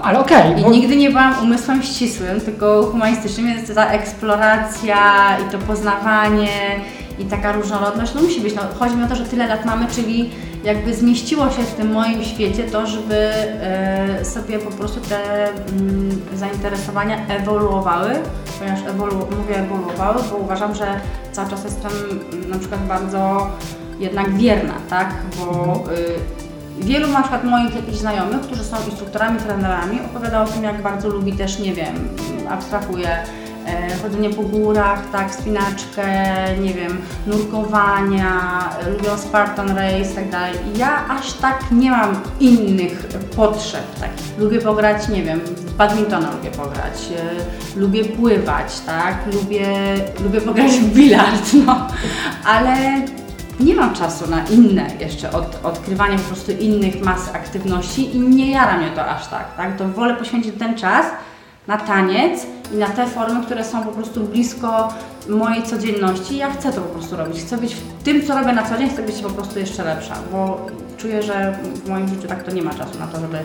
No, 0.02 0.08
Ale 0.08 0.20
okej, 0.20 0.60
I 0.60 0.64
bo- 0.64 0.70
nigdy 0.72 0.96
nie 0.96 1.10
byłam 1.10 1.34
umysłem 1.44 1.84
ścisłym, 1.84 2.42
tylko 2.42 2.84
humanistycznym, 2.92 3.48
więc 3.48 3.76
ta 3.76 3.88
eksploracja 3.88 4.98
i 5.40 5.52
to 5.52 5.58
poznawanie 5.58 6.50
i 7.20 7.26
taka 7.26 7.52
różnorodność, 7.52 8.14
no 8.16 8.22
musi 8.22 8.42
być. 8.42 8.56
No, 8.56 8.62
chodzi 8.80 8.96
mi 8.96 9.04
o 9.04 9.08
to, 9.08 9.16
że 9.16 9.26
tyle 9.26 9.48
lat 9.48 9.66
mamy, 9.66 9.88
czyli 9.88 10.30
jakby 10.64 10.94
zmieściło 10.94 11.50
się 11.50 11.64
w 11.64 11.74
tym 11.74 11.92
moim 11.92 12.24
świecie 12.24 12.64
to, 12.64 12.88
żeby 12.88 13.16
e, 13.16 14.26
sobie 14.26 14.60
po 14.60 14.72
prostu 14.72 15.00
te 15.10 15.48
mm, 15.50 16.22
zainteresowania 16.36 17.28
ewoluowały, 17.28 18.12
ponieważ 18.60 18.80
ewolu, 18.88 19.16
mówię 19.40 19.56
ewoluowały, 19.60 20.22
bo 20.32 20.38
uważam, 20.38 20.76
że 20.76 20.86
cały 21.32 21.50
czas 21.50 21.64
jestem 21.64 21.92
mm, 22.32 22.50
na 22.50 22.60
przykład 22.60 22.86
bardzo 22.88 23.48
jednak 24.00 24.34
wierna, 24.36 24.74
tak, 24.90 25.14
bo 25.40 25.76
y, 25.92 26.51
Wielu 26.82 27.08
na 27.08 27.22
przykład 27.22 27.44
moich 27.44 27.76
jakichś 27.76 27.98
znajomych, 27.98 28.42
którzy 28.42 28.64
są 28.64 28.78
instruktorami, 28.90 29.40
trenerami, 29.40 30.00
opowiada 30.02 30.44
o 30.44 30.48
tym, 30.48 30.64
jak 30.64 30.82
bardzo 30.82 31.10
lubi 31.10 31.34
też, 31.34 31.60
nie 31.60 31.74
wiem, 31.74 32.10
abstrahuje, 32.50 33.18
chodzenie 34.02 34.30
po 34.30 34.42
górach, 34.44 35.12
tak, 35.12 35.34
spinaczkę, 35.34 36.06
nie 36.62 36.74
wiem, 36.74 36.98
nurkowania, 37.28 38.40
lubią 38.92 39.18
Spartan 39.18 39.70
Race 39.70 40.16
tak 40.16 40.30
dalej. 40.30 40.54
Ja 40.76 41.08
aż 41.08 41.34
tak 41.34 41.72
nie 41.72 41.92
mam 41.92 42.16
innych 42.40 43.08
potrzeb, 43.36 44.00
tak. 44.00 44.10
Lubię 44.38 44.60
pograć, 44.62 45.10
nie 45.10 45.24
wiem, 45.24 45.42
badmintona 45.78 46.32
lubię 46.32 46.52
pograć, 46.52 47.10
e, 47.76 47.80
lubię 47.80 48.06
pływać, 48.06 48.80
tak, 48.80 49.16
lubię, 49.34 49.68
lubię 50.24 50.42
pograć 50.42 50.72
w 50.72 50.94
bilard, 50.94 51.54
no, 51.66 51.88
ale 52.46 53.02
nie 53.60 53.76
mam 53.76 53.94
czasu 53.94 54.30
na 54.30 54.46
inne 54.46 54.88
jeszcze 55.00 55.32
od, 55.32 55.60
odkrywanie 55.64 56.18
po 56.18 56.24
prostu 56.24 56.52
innych 56.52 57.02
mas 57.02 57.36
aktywności 57.36 58.16
i 58.16 58.20
nie 58.20 58.52
jara 58.52 58.78
mnie 58.78 58.92
to 58.96 59.06
aż 59.06 59.28
tak, 59.28 59.56
tak? 59.58 59.78
To 59.78 59.88
wolę 59.88 60.16
poświęcić 60.16 60.56
ten 60.60 60.76
czas 60.76 61.06
na 61.68 61.78
taniec 61.78 62.46
i 62.74 62.76
na 62.76 62.88
te 62.88 63.08
formy, 63.08 63.46
które 63.46 63.66
są 63.66 63.84
po 63.84 63.92
prostu 63.92 64.24
blisko 64.24 64.94
mojej 65.30 65.64
codzienności. 65.64 66.38
Ja 66.38 66.52
chcę 66.52 66.74
to 66.74 66.82
po 66.82 66.94
prostu 66.94 67.16
robić. 67.16 67.40
Chcę 67.40 67.58
być 67.58 67.76
w 67.76 68.04
tym, 68.04 68.28
co 68.28 68.40
robię 68.40 68.54
na 68.54 68.64
co 68.64 68.78
dzień, 68.78 68.90
chcę 68.90 69.04
być 69.04 69.16
po 69.16 69.30
prostu 69.30 69.60
jeszcze 69.60 69.84
lepsza, 69.84 70.16
bo 70.32 70.66
czuję, 70.98 71.24
że 71.24 71.58
w 71.86 71.90
moim 71.90 72.08
życiu 72.08 72.28
tak 72.28 72.44
to 72.44 72.52
nie 72.52 72.62
ma 72.62 72.72
czasu 72.72 73.00
na 73.00 73.08
to, 73.08 73.20
żeby 73.20 73.38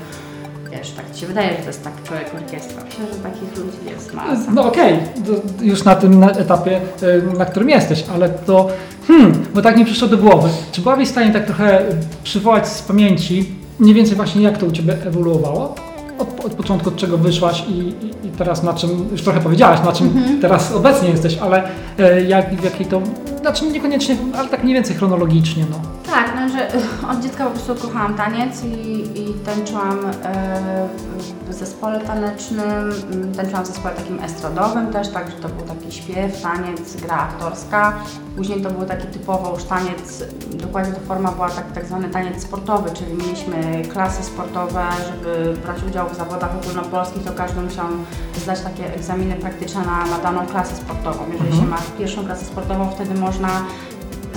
wiesz, 0.78 0.90
tak 0.90 1.12
ci 1.14 1.20
się 1.20 1.26
wydaje, 1.26 1.50
że 1.50 1.56
to 1.56 1.66
jest 1.66 1.84
tak 1.84 2.02
człowiek 2.02 2.34
orkiestra. 2.34 2.82
Myślę, 2.84 3.04
że 3.14 3.18
takich 3.18 3.56
ludzi 3.56 3.78
jest 3.90 4.14
masa. 4.14 4.50
No 4.54 4.64
okej, 4.64 4.98
to 5.26 5.64
już 5.64 5.84
na 5.84 5.94
tym 5.94 6.20
na 6.20 6.30
etapie, 6.30 6.80
y, 7.02 7.38
na 7.38 7.44
którym 7.44 7.70
jesteś, 7.70 8.04
ale 8.14 8.28
to, 8.28 8.68
hmm, 9.08 9.32
bo 9.54 9.62
tak 9.62 9.76
mi 9.76 9.84
przyszło 9.84 10.08
do 10.08 10.18
głowy. 10.18 10.48
Czy 10.72 10.80
byłabyś 10.80 11.08
w 11.08 11.10
stanie 11.10 11.32
tak 11.32 11.44
trochę 11.46 11.84
przywołać 12.24 12.68
z 12.68 12.82
pamięci 12.82 13.46
mniej 13.78 13.94
więcej 13.94 14.16
właśnie 14.16 14.42
jak 14.42 14.58
to 14.58 14.66
u 14.66 14.70
Ciebie 14.70 14.96
ewoluowało? 15.06 15.74
Od, 16.18 16.44
od 16.44 16.52
początku, 16.54 16.88
od 16.88 16.96
czego 16.96 17.18
wyszłaś 17.18 17.64
i, 17.68 17.72
i, 17.72 18.26
i 18.26 18.30
teraz 18.38 18.62
na 18.62 18.74
czym, 18.74 19.08
już 19.12 19.22
trochę 19.22 19.40
powiedziałaś, 19.40 19.80
na 19.84 19.92
czym 19.92 20.06
Mhm. 20.06 20.40
teraz 20.40 20.72
obecnie 20.72 21.08
jesteś, 21.08 21.38
ale 21.38 21.62
e, 21.98 22.22
jak, 22.22 22.54
w 22.60 22.64
jakiej 22.64 22.86
to, 22.86 23.02
znaczy 23.40 23.66
niekoniecznie, 23.66 24.16
ale 24.38 24.48
tak 24.48 24.62
mniej 24.64 24.74
więcej 24.74 24.96
chronologicznie, 24.96 25.64
no. 25.70 25.80
Tak, 26.06 26.32
no, 26.36 26.48
że 26.48 26.68
od 27.12 27.20
dziecka 27.20 27.44
po 27.44 27.50
prostu 27.50 27.74
kochałam 27.88 28.14
taniec 28.14 28.64
i, 28.64 29.00
i 29.20 29.34
tańczyłam 29.34 29.98
e, 30.22 30.88
w 31.48 31.52
zespole 31.54 32.00
tanecznym, 32.00 32.92
m, 33.12 33.32
tańczyłam 33.36 33.64
w 33.64 33.66
zespole 33.66 33.94
takim 33.94 34.20
estradowym 34.24 34.92
też, 34.92 35.08
także 35.08 35.32
to 35.36 35.48
był 35.48 35.66
taki 35.66 35.92
śpiew, 35.92 36.42
taniec, 36.42 36.96
gra 36.96 37.16
aktorska. 37.16 37.92
Później 38.36 38.62
to 38.62 38.70
był 38.70 38.86
taki 38.86 39.06
typowo 39.06 39.54
już 39.54 39.64
taniec, 39.64 40.24
dokładnie 40.52 40.92
ta 40.94 41.00
forma 41.00 41.32
była 41.32 41.48
tak, 41.50 41.72
tak 41.72 41.86
zwany 41.86 42.08
taniec 42.08 42.42
sportowy, 42.42 42.90
czyli 42.90 43.14
mieliśmy 43.14 43.82
klasy 43.92 44.22
sportowe, 44.22 44.82
żeby 45.06 45.56
brać 45.64 45.76
udział 45.88 46.08
w 46.08 46.16
zawodach 46.16 46.50
ogólnopolskich, 46.62 47.24
to 47.24 47.32
każdy 47.32 47.60
musiał 47.60 47.86
zdać 48.42 48.60
takie 48.60 48.94
egzaminy 48.94 49.34
praktyczne 49.36 49.80
na, 49.80 50.06
na 50.06 50.18
daną 50.22 50.46
klasę 50.46 50.76
sportową. 50.76 51.24
Jeżeli 51.32 51.50
Mhm. 51.50 51.62
się 51.64 51.70
ma 51.70 51.76
pierwszą 51.98 52.24
klasę 52.24 52.44
sportową, 52.44 52.90
wtedy 52.90 53.14
można 53.20 53.48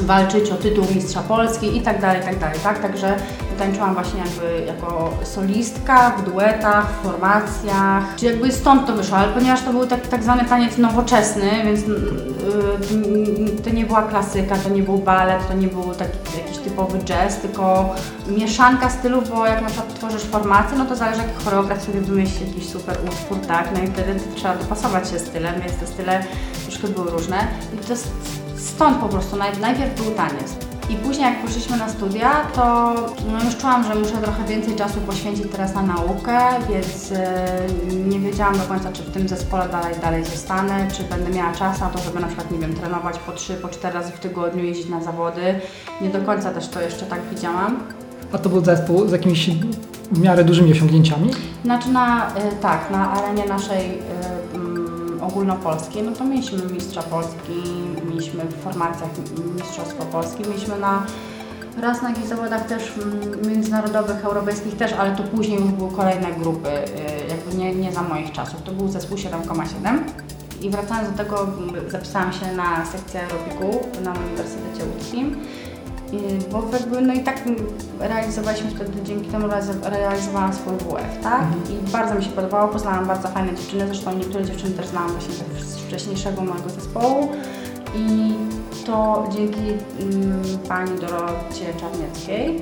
walczyć 0.05 0.51
o 0.51 0.55
tytuł 0.55 0.85
mistrza 0.95 1.21
Polski 1.21 1.77
i 1.77 1.81
tak 1.81 2.01
dalej, 2.01 2.21
tak 2.25 2.39
dalej, 2.39 2.59
tak? 2.63 2.81
Także 2.81 3.15
tańczyłam 3.59 3.93
właśnie 3.93 4.19
jakby 4.19 4.65
jako 4.65 5.13
solistka, 5.23 6.09
w 6.09 6.31
duetach, 6.31 6.91
w 6.91 7.03
formacjach, 7.03 8.03
czy 8.15 8.25
jakby 8.25 8.51
stąd 8.51 8.87
to 8.87 8.93
wyszło, 8.93 9.17
ale 9.17 9.33
ponieważ 9.33 9.61
to 9.61 9.71
był 9.71 9.87
tak, 9.87 10.07
tak 10.07 10.23
zwany 10.23 10.45
taniec 10.45 10.77
nowoczesny, 10.77 11.49
więc 11.63 11.81
yy, 11.87 13.61
to 13.63 13.69
nie 13.69 13.85
była 13.85 14.01
klasyka, 14.01 14.55
to 14.55 14.69
nie 14.69 14.83
był 14.83 14.97
balet, 14.97 15.47
to 15.47 15.53
nie 15.53 15.67
był 15.67 15.83
taki 15.83 16.17
jakiś 16.37 16.57
typowy 16.57 16.99
jazz, 16.99 17.37
tylko 17.37 17.95
mieszanka 18.27 18.89
stylów, 18.89 19.29
bo 19.29 19.45
jak 19.45 19.61
na 19.61 19.67
przykład 19.67 19.93
tworzysz 19.93 20.23
formację, 20.23 20.77
no 20.77 20.85
to 20.85 20.95
zależy 20.95 21.21
jaki 21.21 21.45
choreograf 21.45 21.83
sobie 21.83 22.01
wymyśli 22.01 22.47
jakiś 22.47 22.69
super 22.69 22.97
utwór, 23.07 23.37
tak? 23.47 23.69
No 23.75 23.83
i 23.83 23.87
wtedy 23.87 24.19
trzeba 24.35 24.57
dopasować 24.57 25.09
się 25.09 25.19
stylem, 25.19 25.61
więc 25.61 25.73
te 25.73 25.87
style 25.87 26.23
troszkę 26.63 26.87
były 26.87 27.11
różne 27.11 27.47
i 27.73 27.77
to 27.77 27.87
stąd 28.59 28.97
po 28.97 29.09
prostu 29.09 29.37
naj- 29.37 29.59
najpierw 29.59 30.03
był 30.03 30.11
taniec. 30.11 30.55
I 30.89 30.95
później 30.95 31.25
jak 31.33 31.41
poszliśmy 31.41 31.77
na 31.77 31.89
studia, 31.89 32.31
to 32.55 32.93
no 33.31 33.43
już 33.45 33.57
czułam, 33.57 33.83
że 33.83 33.95
muszę 33.95 34.17
trochę 34.17 34.43
więcej 34.43 34.75
czasu 34.75 34.99
poświęcić 34.99 35.45
teraz 35.51 35.73
na 35.75 35.81
naukę, 35.81 36.39
więc 36.69 37.11
e, 37.11 37.45
nie 38.07 38.19
wiedziałam 38.19 38.57
do 38.57 38.63
końca, 38.63 38.91
czy 38.91 39.03
w 39.03 39.11
tym 39.11 39.27
zespole 39.27 39.69
dalej, 39.69 39.95
dalej 40.01 40.25
zostanę, 40.25 40.87
czy 40.97 41.03
będę 41.03 41.29
miała 41.31 41.53
czas 41.53 41.79
na 41.81 41.89
to, 41.89 41.99
żeby 41.99 42.19
na 42.19 42.27
przykład, 42.27 42.51
nie 42.51 42.57
wiem, 42.59 42.73
trenować 42.75 43.19
po 43.19 43.31
trzy, 43.31 43.53
po 43.53 43.67
cztery 43.67 43.93
razy 43.93 44.11
w 44.11 44.19
tygodniu, 44.19 44.63
jeździć 44.63 44.89
na 44.89 45.03
zawody. 45.03 45.41
Nie 46.01 46.09
do 46.09 46.21
końca 46.21 46.51
też 46.51 46.67
to 46.67 46.81
jeszcze 46.81 47.05
tak 47.05 47.19
widziałam. 47.29 47.79
A 48.33 48.37
to 48.37 48.49
był 48.49 48.65
zespół 48.65 49.07
z 49.07 49.11
jakimiś 49.11 49.49
w 50.11 50.19
miarę 50.19 50.43
dużymi 50.43 50.71
osiągnięciami? 50.71 51.31
Znaczy 51.65 51.89
na, 51.89 52.27
y, 52.29 52.31
tak, 52.61 52.91
na 52.91 53.11
arenie 53.11 53.45
naszej 53.45 53.89
y, 53.89 54.01
mm, 54.55 55.19
ogólnopolskiej, 55.21 56.03
no 56.03 56.11
to 56.11 56.25
mieliśmy 56.25 56.57
mistrza 56.73 57.03
Polski, 57.03 57.63
mieliśmy 58.19 58.43
w 58.45 58.55
formacjach 58.63 59.09
mistrzostwo 59.55 60.05
Polski, 60.05 60.43
mieliśmy 60.49 60.79
na 60.79 61.03
raz 61.81 62.01
na 62.01 62.09
jakichś 62.09 62.27
zawodach 62.27 62.65
też 62.67 62.83
mm, 62.97 63.47
międzynarodowych, 63.51 64.25
europejskich 64.25 64.77
też, 64.77 64.93
ale 64.93 65.15
to 65.15 65.23
później 65.23 65.59
już 65.59 65.69
były 65.71 65.91
kolejne 65.91 66.27
grupy, 66.33 66.69
y, 66.69 66.85
jakby 67.29 67.57
nie, 67.57 67.75
nie 67.75 67.91
za 67.91 68.01
moich 68.03 68.31
czasów. 68.31 68.61
To 68.63 68.71
był 68.71 68.87
zespół 68.87 69.17
7,7 69.17 69.99
i 70.61 70.69
wracając 70.69 71.11
do 71.11 71.17
tego, 71.17 71.43
m, 71.43 71.71
zapisałam 71.91 72.33
się 72.33 72.51
na 72.55 72.85
sekcję 72.85 73.19
aerobiku 73.21 73.87
na 74.03 74.11
Uniwersytecie 74.13 74.83
Łódzkim. 74.95 75.35
I- 76.11 76.51
Bo 76.51 76.63
jakby, 76.73 77.01
no 77.01 77.13
i 77.13 77.19
tak 77.19 77.37
mm, 77.47 77.55
realizowaliśmy 77.99 78.69
wtedy, 78.71 78.91
dzięki 79.03 79.29
temu 79.29 79.47
realiz- 79.47 79.89
realizowałam 79.89 80.53
swój 80.53 80.73
WF, 80.77 81.23
tak? 81.23 81.41
I 81.69 81.91
bardzo 81.91 82.15
mi 82.15 82.23
się 82.23 82.29
podobało, 82.29 82.67
poznałam 82.67 83.05
bardzo 83.07 83.27
fajne 83.27 83.55
dziewczyny, 83.55 83.85
zresztą 83.87 84.13
niektóre 84.17 84.45
dziewczyny 84.45 84.71
też 84.71 84.87
znałam 84.87 85.11
właśnie 85.11 85.33
z 85.65 85.75
wcześniejszego 85.77 86.41
mojego 86.41 86.69
zespołu. 86.69 87.29
I 87.95 88.33
to 88.85 89.27
dzięki 89.35 89.59
mm, 90.01 90.41
pani 90.67 90.99
Dorocie 90.99 91.73
Czarnieckiej, 91.79 92.61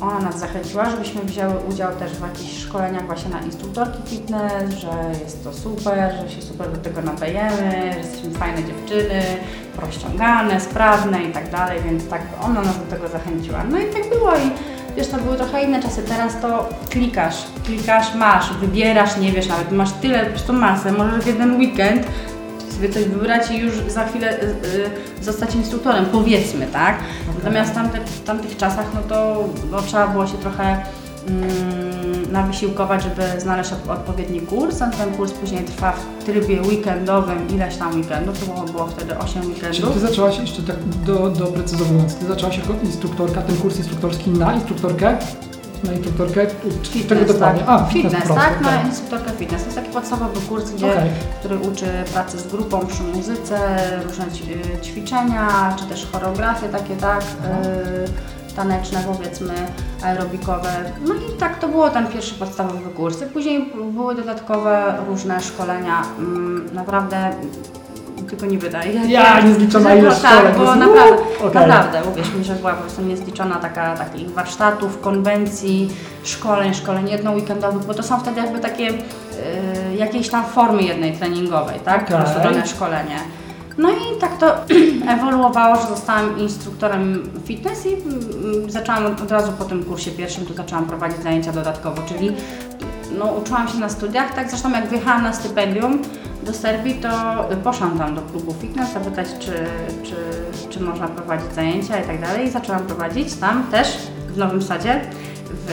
ona 0.00 0.18
nas 0.18 0.38
zachęciła, 0.38 0.90
żebyśmy 0.90 1.20
wzięły 1.22 1.54
udział 1.70 1.96
też 1.96 2.12
w 2.12 2.22
jakichś 2.22 2.62
szkoleniach 2.62 3.06
właśnie 3.06 3.30
na 3.30 3.40
instruktorki 3.40 3.98
fitness, 4.04 4.74
że 4.74 5.20
jest 5.24 5.44
to 5.44 5.52
super, 5.52 6.14
że 6.22 6.36
się 6.36 6.42
super 6.42 6.72
do 6.72 6.76
tego 6.76 7.02
nadajemy, 7.02 7.92
że 7.92 7.98
jesteśmy 7.98 8.30
fajne 8.30 8.64
dziewczyny, 8.64 9.22
rozciągane, 9.78 10.60
sprawne 10.60 11.22
i 11.22 11.32
tak 11.32 11.50
dalej, 11.50 11.80
więc 11.84 12.08
tak 12.08 12.22
ona 12.42 12.62
nas 12.62 12.78
do 12.78 12.96
tego 12.96 13.08
zachęciła. 13.08 13.64
No 13.70 13.78
i 13.78 13.86
tak 13.86 14.08
było 14.08 14.36
i 14.36 14.50
wiesz, 14.96 15.08
to 15.08 15.16
były 15.16 15.36
trochę 15.36 15.64
inne 15.64 15.82
czasy, 15.82 16.02
teraz 16.02 16.40
to 16.40 16.68
klikasz, 16.90 17.44
klikasz, 17.64 18.14
masz, 18.14 18.52
wybierasz, 18.52 19.16
nie 19.16 19.32
wiesz 19.32 19.48
nawet, 19.48 19.72
masz 19.72 19.92
tyle, 19.92 20.24
po 20.24 20.30
prostu 20.30 20.52
masę, 20.52 20.92
możesz 20.92 21.24
w 21.24 21.26
jeden 21.26 21.56
weekend 21.56 22.06
sobie 22.76 22.88
coś 22.88 23.04
wybrać 23.04 23.50
i 23.50 23.56
już 23.58 23.72
za 23.88 24.04
chwilę 24.04 24.40
y, 24.42 24.44
y, 25.20 25.24
zostać 25.24 25.54
instruktorem, 25.54 26.06
powiedzmy, 26.12 26.66
tak? 26.66 26.98
Natomiast 27.38 27.70
w 27.70 27.74
tamtych, 27.74 28.02
w 28.02 28.24
tamtych 28.24 28.56
czasach, 28.56 28.86
no 28.94 29.00
to 29.08 29.44
no, 29.70 29.82
trzeba 29.82 30.06
było 30.08 30.26
się 30.26 30.38
trochę 30.38 30.82
mm, 31.28 32.32
nawysiłkować, 32.32 33.02
żeby 33.02 33.40
znaleźć 33.40 33.72
od- 33.72 33.88
odpowiedni 33.90 34.40
kurs, 34.40 34.82
a 34.82 34.86
ten 34.90 35.14
kurs 35.14 35.32
później 35.32 35.64
trwa 35.64 35.92
w 36.20 36.24
trybie 36.24 36.62
weekendowym, 36.62 37.48
ileś 37.48 37.76
tam 37.76 37.94
weekendów, 37.94 38.38
to 38.40 38.46
było, 38.46 38.64
było 38.66 38.86
wtedy 38.86 39.18
8 39.18 39.42
Czyli 39.42 39.54
weekendów. 39.54 39.92
ty 39.94 40.00
zaczęłaś, 40.00 40.38
jeszcze 40.38 40.62
tak 40.62 40.76
do, 41.06 41.30
doprecyzowując, 41.30 42.14
ty 42.14 42.26
zaczęłaś 42.26 42.58
jako 42.58 42.74
instruktorka, 42.84 43.42
ten 43.42 43.56
kurs 43.56 43.76
instruktorski 43.78 44.30
na 44.30 44.54
instruktorkę? 44.54 45.16
Na 45.84 45.92
instruktorkę? 45.92 46.46
Czy 46.82 46.90
Fitness, 46.90 47.18
tego 47.20 47.32
dokładnie? 47.32 47.60
tak. 47.62 47.68
A, 47.80 47.84
fitness, 47.84 48.12
fitness 48.12 48.28
po 48.28 48.34
prostu, 48.34 48.50
tak, 48.52 48.60
na 48.60 48.82
instruktorkę 48.82 49.30
fitness. 49.38 49.60
To 49.62 49.66
jest 49.66 49.78
taki 49.78 49.90
podstawowy 49.90 50.40
kurs, 50.40 50.70
gdzie, 50.70 50.92
Okej. 50.92 51.10
który 51.40 51.58
uczy 51.58 51.86
pracy 52.12 52.38
z 52.38 52.46
grupą 52.46 52.86
przy 52.86 53.02
muzyce, 53.02 53.58
różne 54.06 54.24
ćwiczenia, 54.82 55.74
czy 55.78 55.84
też 55.84 56.06
choreografie 56.12 56.68
takie, 56.68 56.96
tak, 56.96 57.20
y, 58.50 58.54
taneczne 58.56 59.00
powiedzmy, 59.06 59.54
aerobikowe. 60.02 60.68
No 61.06 61.14
i 61.14 61.38
tak 61.40 61.58
to 61.58 61.68
było 61.68 61.90
ten 61.90 62.06
pierwszy 62.06 62.34
podstawowy 62.34 62.90
kurs. 62.90 63.22
I 63.22 63.26
później 63.26 63.72
były 63.92 64.14
dodatkowe 64.14 64.94
różne 65.08 65.40
szkolenia. 65.40 66.02
Mm, 66.18 66.68
Naprawdę 66.74 67.30
tylko 68.30 68.46
nie 68.46 68.58
wydaje. 68.58 68.92
Ja, 69.08 69.40
niezliczona 69.40 69.94
ilość 69.94 70.18
szkoleń, 70.18 70.42
Tak, 70.42 70.52
to 70.52 70.58
było 70.58 70.74
jest- 70.74 70.80
naprawdę, 70.86 71.22
okej. 71.38 71.54
naprawdę, 71.68 72.00
uwierz 72.12 72.34
mi, 72.34 72.44
że 72.44 72.54
była 72.54 72.72
po 72.72 72.80
prostu 72.80 73.02
niezliczona 73.02 73.56
taka, 73.56 73.96
takich 73.96 74.30
warsztatów, 74.30 75.00
konwencji, 75.00 75.88
szkoleń, 76.24 76.74
szkoleń 76.74 77.08
jednoweekendowych, 77.10 77.84
bo 77.86 77.94
to 77.94 78.02
są 78.02 78.20
wtedy 78.20 78.40
jakby 78.40 78.58
takie 78.58 78.88
y, 78.88 78.94
jakieś 79.96 80.28
tam 80.28 80.44
formy 80.44 80.82
jednej 80.82 81.12
treningowej, 81.12 81.80
tak? 81.84 82.06
Po 82.06 82.14
Okej. 82.14 82.26
prostu 82.26 82.42
dane 82.42 82.66
szkolenie. 82.66 83.16
No 83.78 83.90
i 83.90 84.20
tak 84.20 84.36
to 84.38 84.54
ewoluowało, 85.14 85.76
że 85.76 85.88
zostałam 85.88 86.38
instruktorem 86.38 87.30
fitness 87.44 87.86
i 87.86 87.94
mm, 87.94 88.70
zaczęłam 88.70 89.06
od 89.06 89.30
razu 89.30 89.52
po 89.52 89.64
tym 89.64 89.84
kursie 89.84 90.10
pierwszym, 90.10 90.46
to 90.46 90.54
zaczęłam 90.54 90.84
prowadzić 90.84 91.22
zajęcia 91.22 91.52
dodatkowo, 91.52 92.02
czyli 92.08 92.32
no, 93.18 93.24
uczyłam 93.24 93.68
się 93.68 93.78
na 93.78 93.88
studiach, 93.88 94.34
tak 94.34 94.50
zresztą 94.50 94.70
jak 94.70 94.86
wyjechałam 94.88 95.22
na 95.22 95.32
stypendium 95.32 95.98
do 96.46 96.52
Serbii, 96.52 96.94
to 96.94 97.08
poszłam 97.64 97.98
tam 97.98 98.14
do 98.14 98.22
klubu 98.22 98.54
fitness 98.60 98.92
zapytać, 98.92 99.26
czy, 99.38 99.52
czy, 100.02 100.16
czy 100.70 100.80
można 100.80 101.08
prowadzić 101.08 101.52
zajęcia 101.52 101.98
i 101.98 102.06
tak 102.06 102.20
dalej. 102.20 102.46
I 102.46 102.50
zaczęłam 102.50 102.86
prowadzić 102.86 103.34
tam 103.34 103.66
też, 103.70 103.88
w 104.28 104.36
Nowym 104.36 104.62
Sadzie, 104.62 105.00
w, 105.50 105.66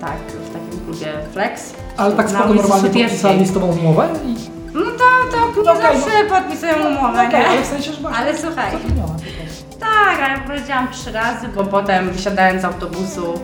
tak, 0.00 0.18
w 0.18 0.52
takim 0.52 0.84
klubie 0.84 1.06
Flex. 1.32 1.74
Ale 1.96 2.16
tak 2.16 2.30
spoko 2.30 2.54
normalnie 2.54 2.90
podpisali 2.90 3.46
z 3.46 3.52
tobą 3.52 3.66
umowę? 3.66 4.08
I... 4.26 4.34
No 4.74 4.80
to, 4.80 5.36
to 5.36 5.62
nie 5.62 5.70
Okej, 5.70 5.82
zawsze 5.82 6.24
podpisują 6.28 6.74
umowę, 6.74 7.26
Okej, 7.28 7.40
nie? 7.40 7.48
ale 7.48 7.62
w 7.62 7.66
sensie, 7.66 7.92
że 7.92 8.08
Ale 8.08 8.38
słuchaj, 8.38 8.72
tak, 9.80 10.30
ale 10.30 10.40
powiedziałam 10.46 10.88
trzy 10.92 11.12
razy, 11.12 11.48
bo 11.48 11.64
potem 11.64 12.10
wysiadając 12.10 12.62
z 12.62 12.64
autobusu, 12.64 13.40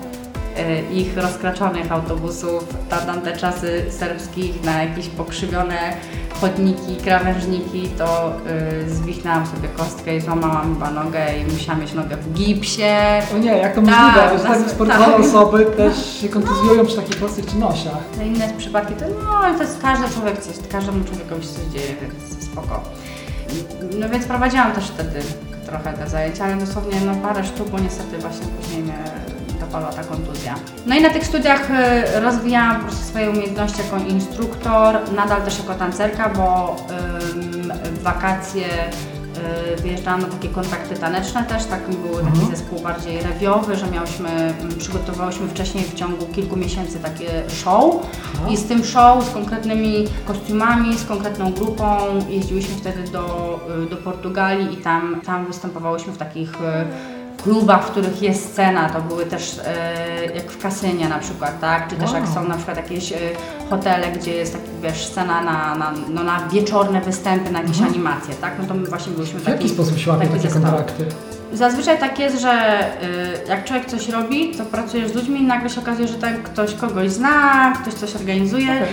ich 0.93 1.17
rozkraczonych 1.19 1.93
autobusów, 1.93 2.65
na 2.91 2.97
tamte 2.97 3.37
czasy 3.37 3.85
serbskich, 3.91 4.65
na 4.65 4.83
jakieś 4.83 5.09
pokrzywione 5.09 5.97
chodniki, 6.41 6.97
krawężniki, 7.05 7.89
to 7.99 8.33
y, 8.87 8.91
zwichnęłam 8.91 9.47
sobie 9.47 9.69
kostkę 9.69 10.17
i 10.17 10.21
złamałam 10.21 10.75
chyba 10.75 10.91
nogę 10.91 11.39
i 11.39 11.53
musiałam 11.53 11.81
mieć 11.81 11.93
nogę 11.95 12.17
w 12.17 12.33
gipsie. 12.33 12.83
O 13.35 13.39
nie, 13.39 13.51
jak 13.51 13.75
to 13.75 13.83
Tak, 13.83 13.91
możliwe, 13.91 14.39
że 14.39 14.45
tak, 14.45 14.59
tak 14.59 14.71
sportowe 14.71 15.05
tak. 15.05 15.21
osoby 15.21 15.65
też 15.65 16.21
się 16.21 16.29
kontuzjują 16.29 16.87
przy 16.87 16.97
takich 16.97 17.17
prostych 17.17 17.47
czynnościach. 17.47 17.99
Te 18.19 18.27
inne 18.27 18.49
przypadki 18.59 18.95
to, 18.95 19.05
no, 19.25 19.55
to 19.57 19.63
jest 19.63 19.83
każdy 19.83 20.09
człowiek 20.15 20.41
coś, 20.41 20.55
każdemu 20.73 21.05
człowiekowi 21.05 21.43
się 21.43 21.49
coś 21.53 21.65
dzieje, 21.65 21.95
więc 22.01 22.45
spoko. 22.45 22.83
No 24.01 24.09
więc 24.09 24.27
prowadziłam 24.27 24.73
też 24.73 24.85
wtedy 24.89 25.21
trochę 25.67 25.93
te 25.93 26.09
zajęcia, 26.09 26.45
ale 26.45 26.57
dosłownie 26.57 27.01
no 27.07 27.15
parę 27.15 27.45
sztuk, 27.45 27.69
bo 27.69 27.79
niestety 27.79 28.19
właśnie 28.19 28.47
później 28.47 28.83
mnie 28.83 29.05
dopadła 29.67 29.93
ta 29.93 30.05
kontuzja. 30.05 30.55
No 30.87 30.95
i 30.95 31.03
na 31.03 31.11
tych 31.11 31.27
studiach 31.27 31.71
y, 31.71 32.21
rozwijałam 32.21 32.77
po 32.77 32.83
prostu 32.83 33.05
swoje 33.05 33.31
umiejętności 33.31 33.79
jako 33.83 34.07
instruktor, 34.09 34.97
nadal 35.17 35.43
też 35.43 35.59
jako 35.59 35.75
tancerka, 35.75 36.29
bo 36.29 36.77
w 37.93 38.03
wakacje 38.03 38.65
y, 39.79 39.83
wyjeżdżałam 39.83 40.21
na 40.21 40.27
takie 40.29 40.49
kontakty 40.49 40.95
taneczne 40.95 41.45
też, 41.45 41.65
tak 41.65 41.81
był 41.89 42.15
taki 42.15 42.27
Mhm. 42.27 42.51
zespół 42.51 42.81
bardziej 42.81 43.23
rewiowy, 43.23 43.77
że 43.77 43.87
miałyśmy, 43.87 44.55
przygotowałyśmy 44.79 45.49
wcześniej 45.49 45.85
w 45.85 45.95
ciągu 45.95 46.27
kilku 46.27 46.57
miesięcy 46.57 46.99
takie 46.99 47.29
show 47.49 47.95
i 48.51 48.57
z 48.57 48.65
tym 48.65 48.85
show, 48.85 49.25
z 49.25 49.31
konkretnymi 49.31 50.05
kostiumami, 50.27 50.99
z 50.99 51.05
konkretną 51.05 51.53
grupą 51.53 51.97
jeździłyśmy 52.29 52.75
wtedy 52.77 53.03
do, 53.11 53.59
y, 53.87 53.91
do 53.91 53.97
Portugalii 53.97 54.75
i 54.75 54.77
tam, 54.77 55.21
tam 55.27 55.47
występowałyśmy 55.47 56.13
w 56.13 56.19
takich 56.19 56.53
klubach, 57.43 57.87
w 57.87 57.91
których 57.91 58.23
jest 58.23 58.53
scena, 58.53 58.89
to 58.91 59.01
były 59.01 59.27
też 59.27 59.61
e, 59.67 60.27
jak 60.35 60.51
w 60.51 60.63
kasynie 60.63 61.09
na 61.09 61.19
przykład, 61.19 61.61
tak? 61.61 61.89
Czy 61.89 61.97
też 61.97 62.13
jak 62.13 62.29
są 62.29 62.49
na 62.49 62.55
przykład 62.57 62.77
jakieś 62.77 63.13
e, 63.13 63.17
hotele, 63.71 64.07
gdzie 64.13 64.31
jest 64.35 64.53
tak, 64.53 64.63
wiesz, 64.83 65.07
scena 65.07 65.43
na, 65.43 65.75
na, 65.75 65.93
no, 66.09 66.25
na 66.25 66.49
wieczorne 66.53 67.01
występy, 67.01 67.51
na 67.51 67.59
jakieś 67.61 67.77
Mhm. 67.77 67.95
animacje, 67.95 68.35
tak? 68.35 68.53
No 68.59 68.65
to 68.67 68.75
my 68.75 68.87
właśnie 68.87 69.13
byliśmy 69.13 69.41
W 69.41 69.45
jaki 69.49 69.59
takim- 69.59 69.75
sposób 69.75 69.99
się 69.99 70.11
łapie 70.11 70.27
taki 70.27 70.41
takie 70.41 70.55
kontrakty? 70.55 71.05
Zazwyczaj 71.53 71.99
tak 71.99 72.19
jest, 72.19 72.41
że 72.41 72.81
y, 73.45 73.49
jak 73.49 73.65
człowiek 73.65 73.87
coś 73.87 74.09
robi, 74.09 74.55
to 74.55 74.65
pracujesz 74.65 75.11
z 75.11 75.15
ludźmi 75.15 75.41
i 75.41 75.45
nagle 75.45 75.71
się 75.71 75.81
okazuje, 75.81 76.09
że 76.09 76.15
ten 76.15 76.43
ktoś 76.43 76.75
kogoś 76.75 77.11
zna, 77.11 77.73
ktoś 77.83 77.95
coś 77.95 78.17
organizuje. 78.17 78.87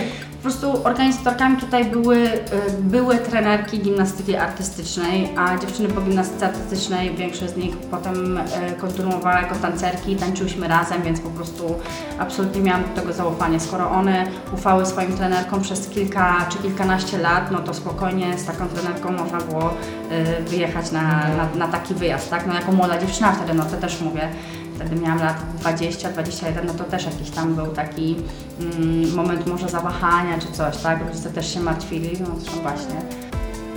Prostu 0.44 0.86
organizatorkami 0.86 1.56
tutaj 1.56 1.84
były, 1.84 2.16
y, 2.16 2.40
były 2.80 3.18
trenerki 3.18 3.78
gimnastyki 3.78 4.36
artystycznej, 4.36 5.28
a 5.36 5.58
dziewczyny 5.58 5.88
po 5.88 6.00
gimnastyce 6.00 6.46
artystycznej, 6.46 7.16
większość 7.16 7.52
z 7.52 7.56
nich 7.56 7.76
potem 7.76 8.38
y, 8.38 8.40
kontynuowała 8.80 9.40
jako 9.40 9.54
tancerki, 9.54 10.16
tańczyłyśmy 10.16 10.68
razem, 10.68 11.02
więc 11.02 11.20
po 11.20 11.30
prostu 11.30 11.74
absolutnie 12.18 12.60
miałam 12.60 12.82
do 12.82 13.00
tego 13.00 13.12
zaufanie. 13.12 13.60
Skoro 13.60 13.90
one 13.90 14.26
ufały 14.54 14.86
swoim 14.86 15.16
trenerkom 15.16 15.62
przez 15.62 15.88
kilka 15.88 16.46
czy 16.48 16.58
kilkanaście 16.58 17.18
lat, 17.18 17.50
no 17.50 17.58
to 17.58 17.74
spokojnie 17.74 18.38
z 18.38 18.44
taką 18.44 18.68
trenerką 18.68 19.12
można 19.12 19.38
było 19.38 19.70
y, 19.70 20.42
wyjechać 20.42 20.92
na, 20.92 21.02
na, 21.36 21.66
na 21.66 21.68
taki 21.68 21.94
wyjazd, 21.94 22.30
tak? 22.30 22.46
No 22.46 22.54
jako 22.54 22.72
młoda 22.72 22.98
dziewczyna 22.98 23.32
wtedy, 23.32 23.54
no 23.54 23.64
to 23.64 23.76
też 23.76 24.00
mówię, 24.00 24.28
wtedy 24.74 24.96
miałam 24.96 25.18
lat 25.18 25.36
20, 25.60 26.10
21, 26.10 26.66
no 26.66 26.74
to 26.74 26.84
też 26.84 27.04
jakiś 27.04 27.30
tam 27.30 27.54
był 27.54 27.66
taki 27.66 28.16
mm, 28.60 29.14
moment 29.14 29.46
może 29.46 29.68
zawahania 29.68 30.38
czy 30.38 30.52
coś, 30.52 30.76
tak? 30.76 31.06
Rodzice 31.06 31.30
też 31.30 31.54
się 31.54 31.60
martwili, 31.60 32.20
no 32.20 32.26
zresztą 32.38 32.62
właśnie. 32.62 32.94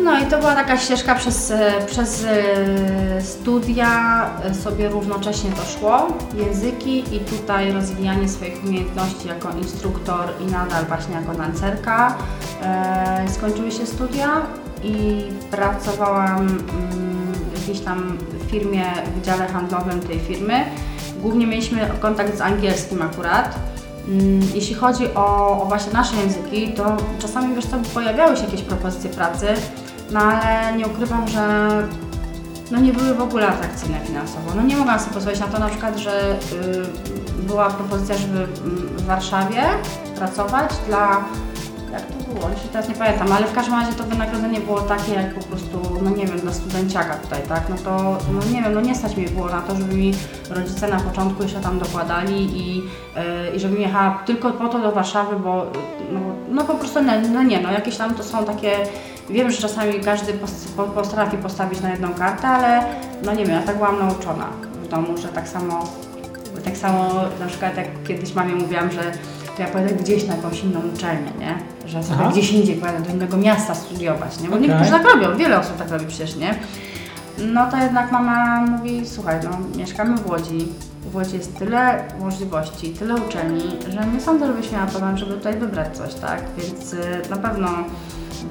No 0.03 0.19
i 0.19 0.25
to 0.25 0.39
była 0.39 0.55
taka 0.55 0.77
ścieżka 0.77 1.15
przez, 1.15 1.51
e, 1.51 1.85
przez 1.85 2.25
e, 2.25 3.21
studia, 3.21 4.29
e, 4.43 4.53
sobie 4.53 4.89
równocześnie 4.89 5.51
to 5.51 5.79
szło, 5.79 6.07
języki 6.33 7.15
i 7.15 7.19
tutaj 7.19 7.71
rozwijanie 7.71 8.29
swoich 8.29 8.63
umiejętności 8.65 9.27
jako 9.27 9.49
instruktor 9.51 10.29
i 10.41 10.51
nadal 10.51 10.85
właśnie 10.85 11.15
jako 11.15 11.35
tancerka. 11.35 12.17
E, 12.61 13.25
skończyły 13.29 13.71
się 13.71 13.85
studia 13.85 14.29
i 14.83 15.23
pracowałam 15.51 16.47
mm, 16.47 17.27
w 18.47 18.51
firmie, 18.51 18.83
w 19.05 19.09
wydziale 19.19 19.47
handlowym 19.47 19.99
tej 20.01 20.19
firmy. 20.19 20.65
Głównie 21.21 21.47
mieliśmy 21.47 21.89
kontakt 21.99 22.37
z 22.37 22.41
angielskim 22.41 23.01
akurat. 23.01 23.55
Mm, 24.07 24.41
Jeśli 24.53 24.75
chodzi 24.75 25.13
o, 25.15 25.61
o 25.61 25.65
właśnie 25.65 25.93
nasze 25.93 26.15
języki, 26.15 26.73
to 26.73 26.97
czasami 27.19 27.55
wiesz 27.55 27.65
co, 27.65 27.77
pojawiały 27.93 28.37
się 28.37 28.43
jakieś 28.43 28.61
propozycje 28.61 29.09
pracy, 29.09 29.47
no 30.11 30.19
ale 30.19 30.77
nie 30.77 30.87
ukrywam, 30.87 31.27
że 31.27 31.67
no 32.71 32.79
nie 32.79 32.93
były 32.93 33.13
w 33.13 33.21
ogóle 33.21 33.47
atrakcyjne 33.47 33.99
finansowo. 33.99 34.51
No 34.55 34.61
nie 34.61 34.75
mogłam 34.77 34.99
sobie 34.99 35.13
pozwolić 35.13 35.39
na 35.39 35.47
to 35.47 35.59
na 35.59 35.67
przykład, 35.69 35.97
że 35.97 36.31
y, 37.41 37.45
była 37.47 37.69
propozycja, 37.69 38.17
żeby 38.17 38.37
mm, 38.37 38.87
w 38.97 39.05
Warszawie 39.05 39.63
pracować 40.15 40.71
dla 40.87 41.23
jak 41.91 42.01
to 42.01 42.33
było, 42.33 42.49
już 42.49 42.59
teraz 42.71 42.89
nie 42.89 42.95
pamiętam, 42.95 43.31
ale 43.31 43.47
w 43.47 43.53
każdym 43.53 43.73
razie 43.73 43.93
to 43.93 44.03
wynagrodzenie 44.03 44.59
było 44.59 44.81
takie 44.81 45.13
jak 45.13 45.33
po 45.33 45.43
prostu, 45.43 45.81
no 46.01 46.09
nie 46.09 46.25
wiem, 46.25 46.39
dla 46.39 46.53
studenciaka 46.53 47.15
tutaj, 47.15 47.41
tak, 47.47 47.69
no 47.69 47.75
to, 47.75 48.17
no 48.33 48.39
nie 48.53 48.61
wiem, 48.61 48.73
no 48.73 48.81
nie 48.81 48.95
stać 48.95 49.17
mi 49.17 49.25
było 49.27 49.45
na 49.45 49.61
to, 49.61 49.75
żeby 49.75 49.95
mi 49.95 50.13
rodzice 50.49 50.87
na 50.87 50.99
początku 50.99 51.43
jeszcze 51.43 51.59
tam 51.59 51.79
dokładali 51.79 52.61
i, 52.61 52.77
yy, 52.77 52.83
i 53.55 53.59
żebym 53.59 53.81
jechała 53.81 54.23
tylko 54.25 54.51
po 54.51 54.69
to 54.69 54.79
do 54.79 54.91
Warszawy, 54.91 55.35
bo 55.35 55.65
no, 56.11 56.19
no 56.49 56.63
po 56.63 56.73
prostu, 56.73 57.01
no, 57.03 57.11
no 57.33 57.43
nie, 57.43 57.61
no 57.61 57.71
jakieś 57.71 57.97
tam 57.97 58.15
to 58.15 58.23
są 58.23 58.45
takie, 58.45 58.71
wiem, 59.29 59.51
że 59.51 59.57
czasami 59.57 59.99
każdy 59.99 60.33
potrafi 60.95 61.37
postawić 61.37 61.81
na 61.81 61.89
jedną 61.89 62.13
kartę, 62.13 62.47
ale 62.47 62.83
no 63.23 63.33
nie 63.33 63.45
wiem, 63.45 63.55
ja 63.55 63.61
tak 63.61 63.77
byłam 63.77 63.99
nauczona 63.99 64.47
w 64.83 64.87
domu, 64.87 65.17
że 65.17 65.27
tak 65.27 65.47
samo 65.47 65.83
tak 66.67 66.77
samo 66.77 67.09
na 67.39 67.45
przykład 67.45 67.77
jak 67.77 67.87
kiedyś 68.07 68.33
mamie 68.33 68.55
mówiłam, 68.55 68.91
że 68.91 69.11
to 69.57 69.61
ja 69.61 69.67
pojadę 69.67 69.95
gdzieś 69.95 70.27
na 70.27 70.35
jakąś 70.35 70.63
inną 70.63 70.79
uczelnię, 70.93 71.31
nie? 71.39 71.57
Że 71.87 72.03
sobie 72.03 72.19
Aha. 72.21 72.31
gdzieś 72.31 72.51
indziej 72.51 72.75
pojadę 72.75 72.99
do 73.01 73.09
innego 73.09 73.37
miasta 73.37 73.75
studiować, 73.75 74.39
nie? 74.39 74.49
Bo 74.49 74.55
Okej. 74.55 74.69
niektórzy 74.69 74.91
tak 74.91 75.03
robią, 75.03 75.37
wiele 75.37 75.59
osób 75.59 75.77
tak 75.77 75.91
robi 75.91 76.05
przecież, 76.05 76.35
nie? 76.35 76.55
No 77.37 77.71
to 77.71 77.77
jednak 77.77 78.11
mama 78.11 78.61
mówi, 78.61 79.07
słuchaj, 79.07 79.39
no 79.43 79.77
mieszkamy 79.77 80.17
w 80.17 80.29
Łodzi, 80.29 80.67
w 81.11 81.15
Łodzi 81.15 81.37
jest 81.37 81.57
tyle 81.59 82.03
możliwości, 82.19 82.89
tyle 82.89 83.15
uczelni, 83.15 83.63
że 83.89 84.07
nie 84.13 84.21
sądzę, 84.21 84.47
żebyś 84.47 84.71
miała 84.71 84.85
problem, 84.85 85.17
żeby 85.17 85.33
tutaj 85.33 85.57
wybrać 85.57 85.97
coś, 85.97 86.13
tak? 86.13 86.41
Więc 86.57 86.93
y, 86.93 87.21
na 87.29 87.35
pewno 87.35 87.67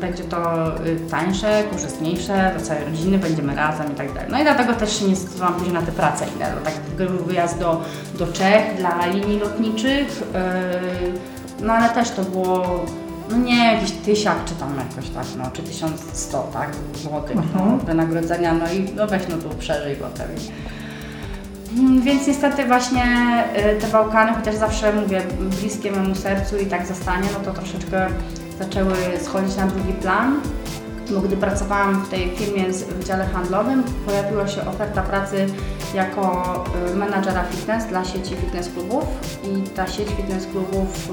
będzie 0.01 0.25
to 0.25 0.69
y, 0.87 1.01
tańsze, 1.11 1.65
korzystniejsze, 1.71 2.51
dla 2.57 2.67
całej 2.67 2.85
rodziny, 2.85 3.19
będziemy 3.19 3.55
razem 3.55 3.93
i 3.93 3.95
tak 3.95 4.13
dalej. 4.13 4.29
No 4.31 4.41
i 4.41 4.43
dlatego 4.43 4.75
też 4.75 4.99
się 4.99 5.05
nie 5.09 5.17
zdecydowałam 5.17 5.55
później 5.55 5.75
na 5.75 5.83
te 5.83 5.93
prace 5.93 6.27
inne. 6.37 6.53
Tak 6.65 6.75
był 6.97 7.27
wyjazd 7.27 7.59
do, 7.59 7.83
do 8.19 8.27
Czech 8.27 8.77
dla 8.77 9.07
linii 9.07 9.39
lotniczych, 9.39 10.23
yy, 10.35 11.67
no 11.67 11.73
ale 11.73 11.89
też 11.89 12.11
to 12.11 12.23
było 12.23 12.85
no 13.31 13.37
nie, 13.37 13.73
jakiś 13.75 13.91
tysiak 13.91 14.45
czy 14.45 14.55
tam 14.55 14.77
jakoś 14.77 15.11
tak, 15.11 15.25
no, 15.39 15.45
czy 15.53 15.63
1100, 15.63 16.43
tak, 16.53 16.71
złotych 17.03 17.37
no, 17.37 17.43
Mhm. 17.63 17.79
wynagrodzenia, 17.79 18.55
no 18.55 18.73
i 18.73 18.93
no 18.97 19.07
weź 19.07 19.23
no 19.29 19.37
tu 19.37 19.49
przeżyj 19.59 19.97
potem. 19.97 20.27
Mm, 21.79 22.03
Więc 22.03 22.27
niestety 22.27 22.65
właśnie 22.67 23.05
y, 23.77 23.81
te 23.81 23.87
Bałkany, 23.87 24.33
chociaż 24.35 24.55
zawsze 24.55 24.93
mówię 24.93 25.23
bliskie 25.61 25.93
memu 25.93 26.15
sercu 26.15 26.57
i 26.59 26.67
tak 26.67 26.87
zostanie, 26.87 27.29
no 27.39 27.45
to 27.45 27.53
troszeczkę 27.61 28.07
zaczęły 28.59 28.95
schodzić 29.23 29.57
na 29.57 29.67
drugi 29.67 29.93
plan. 29.93 30.41
Gdy 31.25 31.37
pracowałam 31.37 32.05
w 32.05 32.09
tej 32.09 32.31
firmie 32.31 32.73
w 32.73 33.05
dziale 33.05 33.27
handlowym, 33.27 33.83
pojawiła 34.07 34.49
się 34.49 34.67
oferta 34.67 35.03
pracy 35.03 35.47
jako 35.95 36.55
y, 36.93 36.97
menadżera 36.97 37.45
fitness 37.45 37.87
dla 37.87 38.05
sieci 38.05 38.37
fitness 38.37 38.69
klubów 38.69 39.05
i 39.45 39.63
ta 39.63 39.87
sieć 39.87 40.09
fitness 40.09 40.47
klubów 40.47 41.11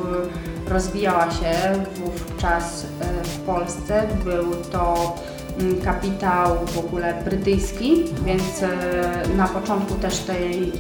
y, 0.67 0.69
rozwijała 0.69 1.31
się 1.31 1.53
wówczas 1.95 2.83
y, 2.83 2.87
w 3.23 3.39
Polsce. 3.39 4.07
Był 4.23 4.55
to 4.71 5.15
kapitał 5.83 6.57
w 6.65 6.77
ogóle 6.77 7.13
brytyjski, 7.25 8.03
więc 8.25 8.63
e, 8.63 9.35
na 9.37 9.47
początku 9.47 9.93
też 9.93 10.19
tej, 10.19 10.71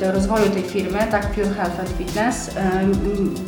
do 0.00 0.12
rozwoju 0.12 0.50
tej 0.50 0.62
firmy, 0.62 0.98
tak 1.10 1.26
Pure 1.30 1.50
Health 1.50 1.80
and 1.80 1.88
Fitness, 1.88 2.50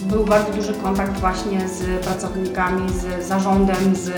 był 0.02 0.24
bardzo 0.24 0.52
duży 0.52 0.74
kontakt 0.74 1.20
właśnie 1.20 1.68
z 1.68 2.04
pracownikami, 2.04 2.88
z 2.92 3.26
zarządem 3.28 3.96
z, 3.96 4.10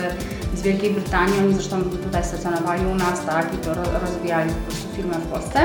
z 0.55 0.62
Wielkiej 0.62 0.90
Brytanii. 0.90 1.35
Oni 1.38 1.55
zresztą 1.55 1.83
tutaj 1.83 2.24
stacjonowali 2.24 2.87
u 2.87 2.94
nas, 2.94 3.24
tak, 3.26 3.55
i 3.55 3.57
to 3.57 3.74
ro- 3.74 3.83
rozwijali 4.02 4.50
po 4.50 4.70
prostu 4.72 4.96
firmę 4.96 5.14
w 5.14 5.26
Polsce. 5.26 5.61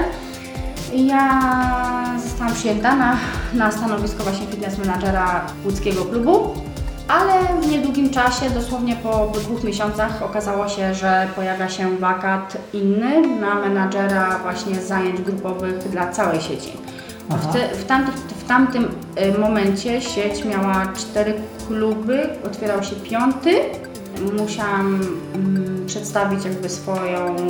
I 0.93 1.07
ja 1.07 1.41
zostałam 2.23 2.53
przyjęta 2.53 2.95
na, 2.95 3.17
na 3.53 3.71
stanowisko 3.71 4.23
właśnie 4.23 4.47
fitness 4.47 4.77
menadżera 4.77 5.45
łódzkiego 5.65 6.05
klubu. 6.05 6.53
Ale 7.07 7.61
w 7.61 7.71
niedługim 7.71 8.09
czasie, 8.09 8.49
dosłownie 8.49 8.95
po, 8.95 9.31
dwóch 9.33 9.63
miesiącach, 9.63 10.23
okazało 10.23 10.69
się, 10.69 10.93
że 10.93 11.27
pojawia 11.35 11.69
się 11.69 11.97
wakat 11.97 12.57
inny 12.73 13.39
na 13.39 13.55
menadżera 13.55 14.39
właśnie 14.39 14.75
zajęć 14.75 15.21
grupowych 15.21 15.89
dla 15.89 16.11
całej 16.11 16.41
sieci. 16.41 16.71
W, 17.29 17.53
te, 17.53 17.75
w, 17.75 17.85
tamtych, 17.85 18.15
w 18.15 18.47
tamtym 18.47 18.83
y, 19.35 19.39
momencie 19.39 20.01
sieć 20.01 20.45
miała 20.45 20.87
cztery 20.95 21.33
kluby, 21.67 22.29
otwierał 22.45 22.83
się 22.83 22.95
piąty. 22.95 23.55
Musiałam 24.41 25.01
mm, 25.35 25.85
przedstawić 25.85 26.45
jakby 26.45 26.69
swoją 26.69 27.35
y, 27.35 27.47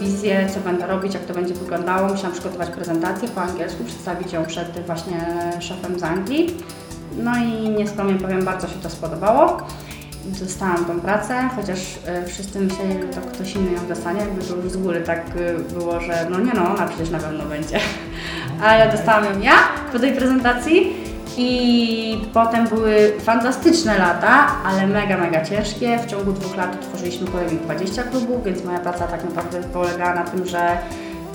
wizję, 0.00 0.48
co 0.54 0.60
będę 0.60 0.86
robić, 0.86 1.14
jak 1.14 1.24
to 1.24 1.34
będzie 1.34 1.54
wyglądało. 1.54 2.08
Musiałam 2.08 2.32
przygotować 2.32 2.70
prezentację 2.70 3.28
po 3.28 3.40
angielsku, 3.40 3.84
przedstawić 3.84 4.32
ją 4.32 4.44
przed 4.44 4.86
właśnie 4.86 5.20
szefem 5.60 5.98
z 5.98 6.02
Anglii. 6.02 6.56
No 7.16 7.32
i 7.36 7.68
nieskromnie 7.68 8.14
powiem, 8.14 8.44
bardzo 8.44 8.68
się 8.68 8.78
to 8.82 8.90
spodobało. 8.90 9.56
Dostałam 10.24 10.84
tą 10.84 11.00
pracę, 11.00 11.48
chociaż 11.56 11.78
e, 12.06 12.26
wszyscy 12.26 12.60
myśleli, 12.60 12.92
że 12.92 13.08
to 13.08 13.20
ktoś 13.20 13.54
inny 13.54 13.72
ją 13.72 13.86
dostanie, 13.88 14.20
jakby 14.20 14.44
to 14.44 14.56
już 14.56 14.72
z 14.72 14.76
góry 14.76 15.00
tak 15.00 15.22
e, 15.36 15.74
było, 15.74 16.00
że 16.00 16.26
no 16.30 16.38
nie 16.38 16.52
no, 16.52 16.74
ona 16.74 16.86
przecież 16.86 17.10
na 17.10 17.18
pewno 17.18 17.44
będzie. 17.44 17.80
Ale 18.64 18.92
dostałam 18.92 19.24
ją 19.24 19.40
ja 19.40 19.52
po 19.92 19.98
tej 19.98 20.12
prezentacji 20.12 20.96
i 21.36 22.18
potem 22.32 22.68
były 22.68 23.12
fantastyczne 23.20 23.98
lata, 23.98 24.46
ale 24.64 24.86
mega, 24.86 25.16
mega 25.16 25.44
ciężkie. 25.44 25.98
W 25.98 26.06
ciągu 26.06 26.32
dwóch 26.32 26.56
lat 26.56 26.74
otworzyliśmy 26.74 27.26
kolejnych 27.26 27.62
20 27.62 28.02
klubów, 28.02 28.44
więc 28.44 28.64
moja 28.64 28.78
praca 28.78 29.06
tak 29.06 29.24
naprawdę 29.24 29.62
polegała 29.62 30.14
na 30.14 30.24
tym, 30.24 30.46
że 30.46 30.78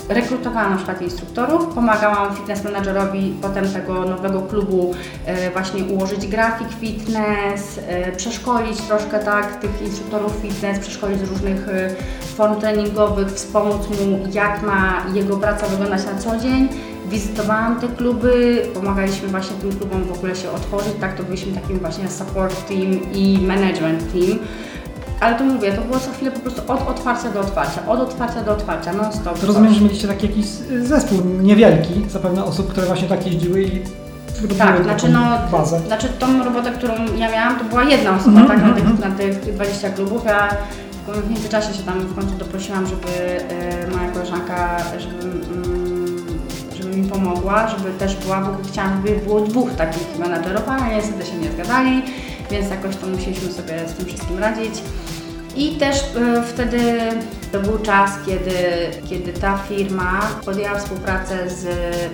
rekrutowałam 0.08 0.70
na 0.70 0.76
przykład 0.76 1.02
instruktorów, 1.02 1.74
pomagałam 1.74 2.36
fitness 2.36 2.64
managerowi 2.64 3.34
potem 3.42 3.68
tego 3.68 4.04
nowego 4.04 4.42
klubu 4.42 4.94
e, 5.26 5.50
właśnie 5.50 5.84
ułożyć 5.84 6.26
grafik 6.26 6.68
fitness, 6.80 7.80
e, 7.88 8.12
przeszkolić 8.12 8.80
troszkę 8.80 9.18
tak 9.18 9.60
tych 9.60 9.82
instruktorów 9.82 10.32
fitness, 10.42 10.78
przeszkolić 10.78 11.18
z 11.18 11.30
różnych 11.30 11.68
e, 11.68 11.90
form 12.36 12.60
treningowych, 12.60 13.28
wspomóc 13.28 13.88
mu 13.88 14.18
jak 14.32 14.62
ma 14.62 15.02
jego 15.14 15.36
praca 15.36 15.66
wyglądać 15.66 16.04
na 16.04 16.18
co 16.18 16.36
dzień. 16.38 16.68
Wizytowałam 17.10 17.80
te 17.80 17.88
kluby, 17.88 18.62
pomagaliśmy 18.74 19.28
właśnie 19.28 19.56
tym 19.56 19.72
klubom 19.72 20.04
w 20.04 20.12
ogóle 20.12 20.36
się 20.36 20.50
otworzyć, 20.50 20.92
tak 21.00 21.16
to 21.16 21.22
byliśmy 21.22 21.52
takim 21.52 21.78
właśnie 21.78 22.08
support 22.08 22.68
team 22.68 23.12
i 23.12 23.38
management 23.46 24.12
team. 24.12 24.38
Ale 25.20 25.38
to 25.38 25.44
mówię, 25.44 25.72
to 25.72 25.82
było 25.82 26.00
co 26.00 26.10
chwilę 26.12 26.30
po 26.30 26.40
prostu 26.40 26.62
od 26.72 26.88
otwarcia 26.88 27.30
do 27.30 27.40
otwarcia, 27.40 27.86
od 27.86 28.00
otwarcia 28.00 28.42
do 28.42 28.52
otwarcia, 28.52 28.92
non 28.92 29.12
stop. 29.12 29.38
To 29.38 29.46
rozumiem, 29.46 29.74
że 29.74 29.80
mieliście 29.80 30.08
taki 30.08 30.26
jakiś 30.26 30.46
zespół 30.82 31.18
niewielki, 31.42 32.04
zapewne 32.08 32.44
osób, 32.44 32.68
które 32.70 32.86
właśnie 32.86 33.08
tak 33.08 33.26
jeździły 33.26 33.62
i 33.62 33.82
Tak, 34.58 34.82
znaczy 34.84 35.08
no, 35.08 35.20
bazę. 35.52 35.80
znaczy 35.80 36.08
tą 36.08 36.44
robotę, 36.44 36.70
którą 36.70 36.94
ja 37.18 37.30
miałam, 37.32 37.58
to 37.58 37.64
była 37.64 37.84
jedna 37.84 38.16
osoba, 38.16 38.40
Mhm, 38.40 38.48
tak, 38.48 38.58
na 38.58 38.68
mhm, 38.76 38.96
tych, 38.96 39.08
na 39.08 39.16
tych 39.16 39.54
20 39.54 39.90
klubów. 39.90 40.24
Ja 40.24 40.48
w 41.08 41.30
międzyczasie 41.30 41.74
się 41.74 41.82
tam 41.82 42.00
w 42.00 42.14
końcu 42.14 42.34
doprosiłam, 42.38 42.86
żeby 42.86 43.08
e, 43.54 43.96
moja 43.96 44.08
koleżanka, 44.10 44.76
żeby, 45.00 45.22
mm, 45.22 46.16
żeby 46.76 46.96
mi 46.96 47.08
pomogła, 47.08 47.68
żeby 47.68 47.90
też 47.98 48.16
była, 48.16 48.40
bo 48.40 48.50
chciałam, 48.68 49.02
żeby 49.06 49.18
było 49.20 49.40
dwóch 49.40 49.74
takich 49.74 50.18
menadżerów, 50.18 50.62
ale 50.68 50.94
niestety 50.96 51.26
się 51.26 51.36
nie 51.36 51.52
zgadali, 51.52 52.02
więc 52.50 52.70
jakoś 52.70 52.96
to 52.96 53.06
musieliśmy 53.06 53.52
sobie 53.52 53.88
z 53.88 53.92
tym 53.92 54.06
wszystkim 54.06 54.38
radzić. 54.38 54.74
I 55.56 55.76
też 55.76 55.96
e, 55.96 56.42
wtedy 56.42 56.98
to 57.52 57.60
był 57.60 57.78
czas, 57.78 58.10
kiedy, 58.26 58.52
kiedy 59.08 59.32
ta 59.32 59.58
firma 59.58 60.20
podjęła 60.44 60.78
współpracę 60.78 61.50
z 61.50 61.66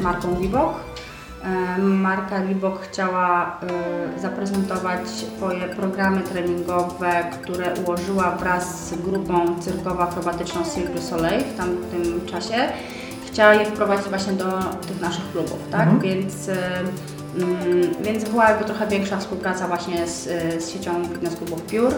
marką 0.02 0.40
Reebok. 0.40 0.74
E, 1.44 1.78
Marka 1.78 2.42
Reebok 2.42 2.80
chciała 2.80 3.60
e, 4.16 4.20
zaprezentować 4.20 5.08
swoje 5.08 5.68
programy 5.68 6.20
treningowe, 6.20 7.24
które 7.42 7.74
ułożyła 7.74 8.30
wraz 8.30 8.88
z 8.88 8.94
grupą 8.94 9.60
cyrkowo-akrobatyczną 9.60 10.74
Cirque 10.74 10.94
du 10.94 11.02
Soleil 11.02 11.44
w 11.44 11.56
tamtym 11.56 12.26
czasie. 12.26 12.68
Chciała 13.26 13.54
je 13.54 13.66
wprowadzić 13.66 14.08
właśnie 14.08 14.32
do 14.32 14.58
tych 14.88 15.00
naszych 15.00 15.32
klubów, 15.32 15.58
tak? 15.70 15.88
Mhm. 15.88 16.00
Więc, 16.00 16.48
mm, 16.48 17.94
więc 18.02 18.24
była 18.24 18.50
jakby 18.50 18.64
trochę 18.64 18.86
większa 18.86 19.18
współpraca 19.18 19.68
właśnie 19.68 20.06
z, 20.06 20.24
z 20.64 20.70
siecią 20.70 20.90
klubów 21.38 21.62
Pure. 21.62 21.96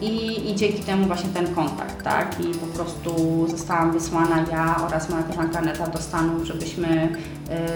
I, 0.00 0.50
I 0.50 0.54
dzięki 0.54 0.82
temu 0.82 1.06
właśnie 1.06 1.30
ten 1.30 1.54
kontakt, 1.54 2.02
tak? 2.02 2.40
I 2.40 2.44
po 2.44 2.66
prostu 2.66 3.44
zostałam 3.48 3.92
wysłana 3.92 4.44
ja 4.52 4.76
oraz 4.86 5.10
moja 5.10 5.22
koleżanka 5.22 5.58
Aneta 5.58 5.86
do 5.86 5.98
Stanów, 5.98 6.44
żebyśmy 6.44 7.08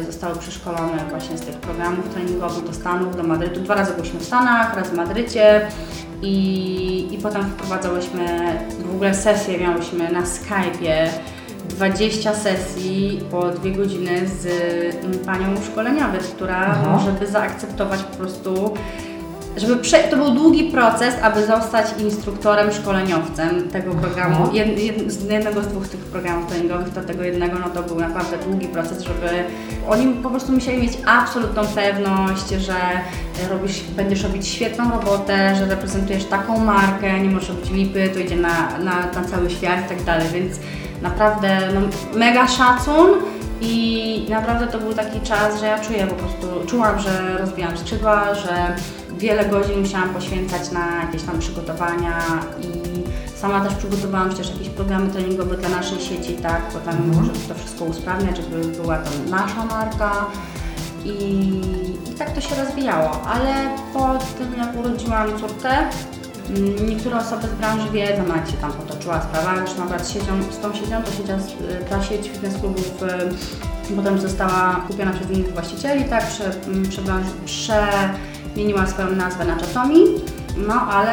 y, 0.01 0.05
zostały 0.05 0.37
przeszkolone 0.37 1.05
właśnie 1.11 1.39
z 1.39 1.41
tych 1.41 1.57
programów 1.57 2.09
treningowych 2.09 2.65
do 2.65 2.73
Stanów, 2.73 3.17
do 3.17 3.23
Madrytu. 3.23 3.61
Dwa 3.61 3.75
razy 3.75 3.95
byliśmy 3.95 4.21
w 4.21 4.25
Stanach, 4.25 4.77
raz 4.77 4.89
w 4.89 4.95
Madrycie 4.95 5.67
i, 6.23 7.09
i 7.15 7.19
potem 7.19 7.43
wprowadzałyśmy 7.43 8.59
w 8.87 8.95
ogóle 8.95 9.15
sesję, 9.15 9.59
miałyśmy 9.59 10.13
na 10.13 10.23
Skype'ie 10.23 11.09
20 11.69 12.35
sesji 12.35 13.21
po 13.31 13.51
dwie 13.51 13.73
godziny 13.73 14.29
z 14.29 14.47
mm, 15.05 15.19
panią 15.19 15.63
szkoleniowiec, 15.73 16.27
która 16.27 16.57
Aha. 16.57 17.01
żeby 17.05 17.27
zaakceptować 17.27 18.03
po 18.03 18.17
prostu 18.17 18.75
żeby 19.61 19.77
prze... 19.77 19.99
to 19.99 20.17
był 20.17 20.31
długi 20.31 20.65
proces, 20.65 21.15
aby 21.23 21.47
zostać 21.47 21.87
instruktorem, 21.99 22.73
szkoleniowcem 22.73 23.69
tego 23.69 23.95
programu. 23.95 24.37
Aha. 24.43 24.51
Jed, 24.53 24.79
jed, 24.79 25.13
z 25.13 25.31
jednego 25.31 25.63
z 25.63 25.67
dwóch 25.67 25.89
tych 25.89 26.01
programów 26.01 26.51
treningowych, 26.51 26.89
to 26.95 27.01
tego 27.01 27.23
jednego, 27.23 27.59
no 27.59 27.71
to 27.71 27.83
był 27.83 28.01
naprawdę 28.01 28.39
długi 28.39 28.69
proces, 28.69 29.03
żeby 29.03 29.45
oni 29.89 30.15
po 30.15 30.31
prostu 30.31 30.53
musieli 30.53 30.83
mieć 30.83 30.93
absolutną 31.07 31.63
pewność, 31.67 32.49
że 32.49 32.75
robisz, 33.51 33.81
będziesz 33.97 34.23
robić 34.23 34.49
świetną 34.49 34.91
robotę, 34.91 35.55
że 35.57 35.67
reprezentujesz 35.67 36.25
taką 36.25 36.59
markę, 36.59 37.21
nie 37.21 37.31
możesz 37.31 37.49
robić 37.49 37.71
lipy, 37.71 38.09
to 38.09 38.19
idzie 38.19 38.37
na, 38.37 38.79
na, 38.79 38.95
na 39.15 39.29
cały 39.31 39.51
świat 39.51 39.87
i 39.87 39.89
tak 39.89 40.03
dalej, 40.03 40.29
więc 40.33 40.59
naprawdę 41.03 41.59
no, 41.75 41.81
mega 42.19 42.49
szacun. 42.49 43.09
I 43.61 44.27
naprawdę 44.31 44.67
to 44.67 44.79
był 44.79 44.95
taki 44.95 45.21
czas, 45.21 45.61
że 45.61 45.67
ja 45.67 45.79
czuję 45.79 46.07
po 46.07 46.15
prostu, 46.15 46.67
czułam, 46.67 46.99
że 46.99 47.39
rozwijam 47.39 47.77
skrzydła, 47.77 48.35
że 48.35 48.77
wiele 49.19 49.45
godzin 49.49 49.81
musiałam 49.81 50.09
poświęcać 50.09 50.71
na 50.71 51.05
jakieś 51.05 51.23
tam 51.23 51.39
przygotowania 51.39 52.19
i 52.63 52.69
sama 53.41 53.61
też 53.65 53.75
przygotowałam 53.75 54.29
przecież 54.29 54.51
jakieś 54.51 54.69
programy 54.69 55.11
treningowe 55.11 55.57
dla 55.57 55.69
naszej 55.69 56.01
sieci, 56.01 56.35
tak, 56.35 56.63
bo 56.75 56.79
tam 56.81 56.95
Mhm. 56.97 57.25
żeby 57.27 57.39
to 57.49 57.55
wszystko 57.55 57.85
usprawniać, 57.85 58.37
żeby 58.37 58.69
była 58.83 58.97
to 58.99 59.11
nasza 59.31 59.65
marka. 59.65 60.27
I, 61.05 61.11
i 62.11 62.15
tak 62.19 62.31
to 62.31 62.41
się 62.41 62.55
rozwijało, 62.65 63.23
ale 63.23 63.55
po 63.95 64.19
tym 64.39 64.55
jak 64.59 64.77
urodziłam 64.77 65.29
córkę, 65.41 65.69
mm, 66.51 66.89
niektóre 66.89 67.17
osoby 67.19 67.47
z 67.49 67.51
branży 67.55 67.91
wiedzą 67.93 68.23
jak 68.37 68.47
się 68.51 68.57
tam 68.57 68.73
potoczyła 68.73 69.21
sprawa, 69.23 69.55
już 69.61 69.77
nawet 69.79 70.07
z, 70.07 70.13
siecią, 70.13 70.43
z 70.51 70.59
tą 70.59 70.75
siecią, 70.75 71.03
to 71.03 71.11
siecia, 71.13 71.39
ta 71.91 72.03
sieć 72.03 72.29
fitness 72.29 72.55
klubów 72.61 73.03
y, 73.91 73.95
potem 73.97 74.21
została 74.21 74.81
kupiona 74.89 75.11
przez 75.13 75.31
innych 75.31 75.53
właścicieli, 75.53 76.05
tak, 76.05 76.27
prze, 76.27 76.45
m, 76.67 76.83
przebranż- 76.85 77.47
przemieniła 78.49 78.87
swoją 78.87 79.11
nazwę 79.11 79.45
na 79.45 79.55
Chatomi. 79.55 80.01
No 80.67 80.75
ale 80.75 81.13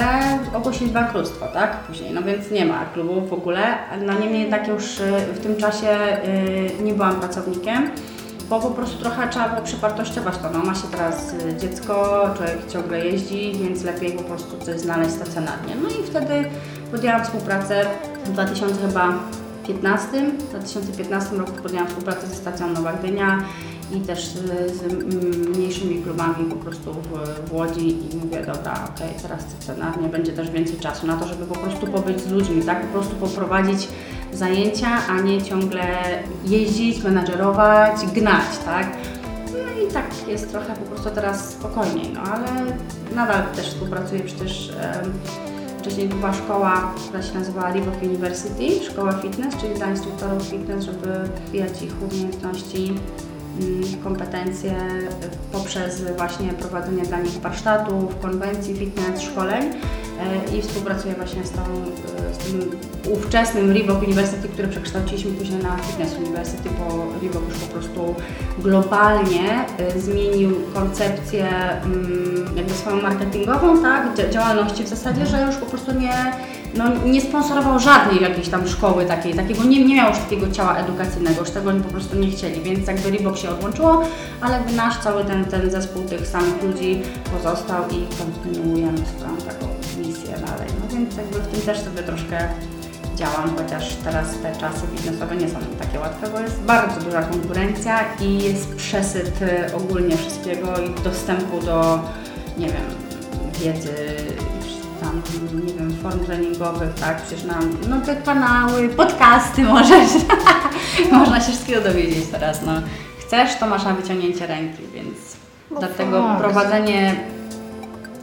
ogłosili 0.54 0.92
bankructwo, 0.92 1.48
tak? 1.48 1.78
Później, 1.78 2.14
no 2.14 2.24
więc 2.24 2.52
nie 2.52 2.66
ma 2.66 2.86
klubu 2.86 3.22
w 3.22 3.34
ogóle. 3.34 3.78
No 4.06 4.20
niemniej 4.20 4.42
jednak 4.42 4.68
już 4.68 5.00
y, 5.00 5.12
w 5.34 5.40
tym 5.40 5.56
czasie 5.56 5.98
y, 6.80 6.84
nie 6.84 6.94
byłam 6.94 7.16
pracownikiem, 7.16 7.92
bo 8.50 8.60
po 8.60 8.70
prostu 8.70 9.02
trochę 9.02 9.30
trzeba 9.30 9.50
było 9.50 9.62
przywartościować 9.62 10.38
to. 10.38 10.50
No 10.50 10.60
ma 10.60 10.76
się 10.76 10.88
teraz 10.92 11.34
y, 11.34 11.58
dziecko, 11.58 12.24
człowiek 12.38 12.72
ciągle 12.72 13.06
jeździ, 13.06 13.54
więc 13.64 13.84
lepiej 13.84 14.12
po 14.12 14.24
prostu 14.24 14.58
coś 14.66 14.80
znaleźć 14.80 15.12
stacjonarnie. 15.12 15.76
No 15.84 15.90
i 15.90 16.08
wtedy 16.08 16.50
podjęłam 16.92 17.24
współpracę 17.24 17.86
w 18.26 18.30
2000 18.30 18.76
chyba 18.88 19.14
15, 19.68 20.08
w 20.40 20.50
2015 20.50 21.36
roku 21.36 21.52
podjęłam 21.64 21.88
współpracę 21.88 22.28
ze 22.28 22.36
stacją 22.36 22.68
Nowa 22.68 22.94
Gdynia 22.94 23.40
i 23.94 24.00
też 24.02 24.26
z, 24.26 24.42
z 24.78 24.94
mniejszymi 25.58 26.04
klubami 26.04 26.46
po 26.50 26.56
prostu 26.56 26.94
w, 26.94 27.50
w 27.50 27.54
Łodzi 27.54 27.90
i 27.90 28.18
mówię, 28.18 28.38
dobra, 28.38 28.90
okej, 28.96 29.10
teraz 29.22 29.42
stacjonarnie 29.42 30.10
będzie 30.10 30.34
też 30.34 30.52
więcej 30.52 30.80
czasu 30.80 31.08
na 31.08 31.18
to, 31.18 31.28
żeby 31.28 31.46
po 31.46 31.56
prostu 31.56 31.88
pobyć 31.88 32.22
z 32.22 32.32
ludźmi, 32.32 32.62
tak, 32.62 32.82
po 32.82 32.94
prostu 32.94 33.16
poprowadzić 33.16 33.88
zajęcia, 34.34 34.90
a 35.10 35.22
nie 35.22 35.42
ciągle 35.42 35.84
jeździć, 36.46 37.04
menadżerować, 37.04 38.06
gnać, 38.14 38.58
tak. 38.66 38.98
No 39.52 39.84
i 39.84 39.94
tak 39.94 40.28
jest 40.28 40.52
trochę 40.52 40.74
po 40.74 40.86
prostu 40.86 41.10
teraz 41.10 41.50
spokojniej, 41.50 42.10
no 42.14 42.22
ale 42.22 42.48
nadal 43.16 43.44
też 43.56 43.68
współpracuję 43.68 44.22
przecież 44.22 44.70
em, 44.70 45.14
Wcześniej 45.86 46.08
była 46.08 46.34
szkoła, 46.34 46.94
która 46.96 47.24
się 47.24 47.34
nazywała 47.34 47.74
Reebok 47.74 48.04
University, 48.04 48.84
szkoła 48.92 49.12
fitness, 49.12 49.56
czyli 49.56 49.74
dla 49.74 49.92
instruktorów 49.92 50.44
fitness, 50.44 50.86
żeby 50.86 51.08
rozwijać 51.44 51.82
ich 51.82 51.94
umiejętności, 52.02 52.94
kompetencje 54.04 54.76
poprzez 55.52 56.04
właśnie 56.18 56.54
prowadzenie 56.54 57.04
dla 57.04 57.20
nich 57.20 57.34
warsztatów, 57.42 58.20
konwencji 58.20 58.76
fitness, 58.76 59.22
szkoleń 59.22 59.74
E, 60.20 60.58
i 60.58 60.62
współpracuję 60.62 61.16
właśnie 61.16 61.44
z, 61.44 61.52
tą, 61.52 61.62
e, 61.62 62.34
z 62.34 62.38
tym 62.38 62.72
ówczesnym 63.14 63.72
Reebok 63.72 64.04
University, 64.04 64.48
który 64.48 64.68
przekształciliśmy 64.68 65.32
później 65.32 65.64
na 65.64 65.78
Fitness 65.78 66.18
University, 66.18 66.70
bo 66.70 67.06
Reebok 67.22 67.50
już 67.50 67.58
po 67.58 67.74
prostu 67.74 68.16
globalnie 68.60 69.66
e, 69.78 70.00
zmienił 70.00 70.52
koncepcję 70.74 71.48
mm, 71.84 72.46
jakby 72.56 72.74
swoją 72.74 73.02
marketingową, 73.02 73.82
tak, 73.82 74.16
dzia- 74.16 74.30
działalności 74.30 74.84
w 74.84 74.88
zasadzie, 74.88 75.26
że 75.26 75.42
już 75.42 75.56
po 75.56 75.66
prostu 75.66 75.92
nie, 76.00 76.14
no, 76.76 76.86
nie 77.06 77.22
sponsorował 77.22 77.80
żadnej 77.80 78.22
jakiejś 78.22 78.50
tam 78.50 78.68
szkoły 78.68 79.06
takiej, 79.06 79.34
takiego, 79.34 79.64
nie, 79.64 79.86
nie 79.86 79.96
miał 79.96 80.10
już 80.10 80.20
takiego 80.20 80.52
ciała 80.52 80.78
edukacyjnego, 80.78 81.40
już 81.40 81.50
tego 81.50 81.70
oni 81.70 81.82
po 81.82 81.90
prostu 81.90 82.18
nie 82.18 82.32
chcieli, 82.32 82.62
więc 82.62 82.88
jakby 82.88 83.12
Reebok 83.12 83.38
się 83.38 83.50
odłączyło, 83.50 84.02
ale 84.42 84.60
nasz 84.76 84.98
cały 84.98 85.26
ten, 85.26 85.46
ten 85.46 85.72
zespół 85.72 86.04
tych 86.04 86.28
samych 86.28 86.64
ludzi 86.64 87.02
pozostał 87.34 87.84
i 87.90 88.18
kontynuujemy 88.18 88.98
swoją 88.98 89.38
taką 89.38 89.68
misję 89.98 90.32
dalej. 90.32 90.70
No 90.82 90.96
więc 90.98 91.18
jakby 91.18 91.40
w 91.40 91.48
tym 91.48 91.62
też 91.62 91.80
sobie 91.80 92.04
troszkę 92.04 92.48
działam, 93.16 93.56
chociaż 93.58 93.96
teraz 94.04 94.28
te 94.42 94.56
czasy 94.56 94.88
biznesowe 94.88 95.36
nie 95.36 95.50
są 95.50 95.58
takie 95.80 96.00
łatwe, 96.00 96.30
bo 96.30 96.40
jest 96.40 96.62
bardzo 96.62 97.02
duża 97.02 97.22
konkurencja 97.22 98.00
i 98.22 98.44
jest 98.44 98.76
przesyt 98.76 99.42
y, 99.42 99.76
ogólnie 99.76 100.18
wszystkiego 100.18 100.68
i 100.78 101.04
dostępu 101.04 101.62
do, 101.62 102.00
nie 102.58 102.68
wiem, 102.68 102.86
wiedzy, 103.60 103.96
nie 105.66 105.74
wiem, 105.74 105.96
form 106.04 106.20
treningowych, 106.20 106.94
tak, 106.94 107.22
przecież 107.22 107.44
nam, 107.46 107.70
no 107.90 108.02
te 108.02 108.16
kanały, 108.16 108.90
podcasty 108.90 109.64
możesz, 109.74 110.10
można 111.12 111.42
się 111.42 111.52
wszystkiego 111.52 111.82
dowiedzieć 111.82 112.26
teraz, 112.32 112.62
no. 112.66 112.72
Chcesz, 113.20 113.56
to 113.60 113.68
masz 113.68 113.84
na 113.84 113.94
wyciągnięcie 113.94 114.48
ręki, 114.48 114.84
więc 114.94 115.18
No 115.72 115.80
dlatego 115.80 116.22
fakt. 116.24 116.42
prowadzenie 116.42 117.16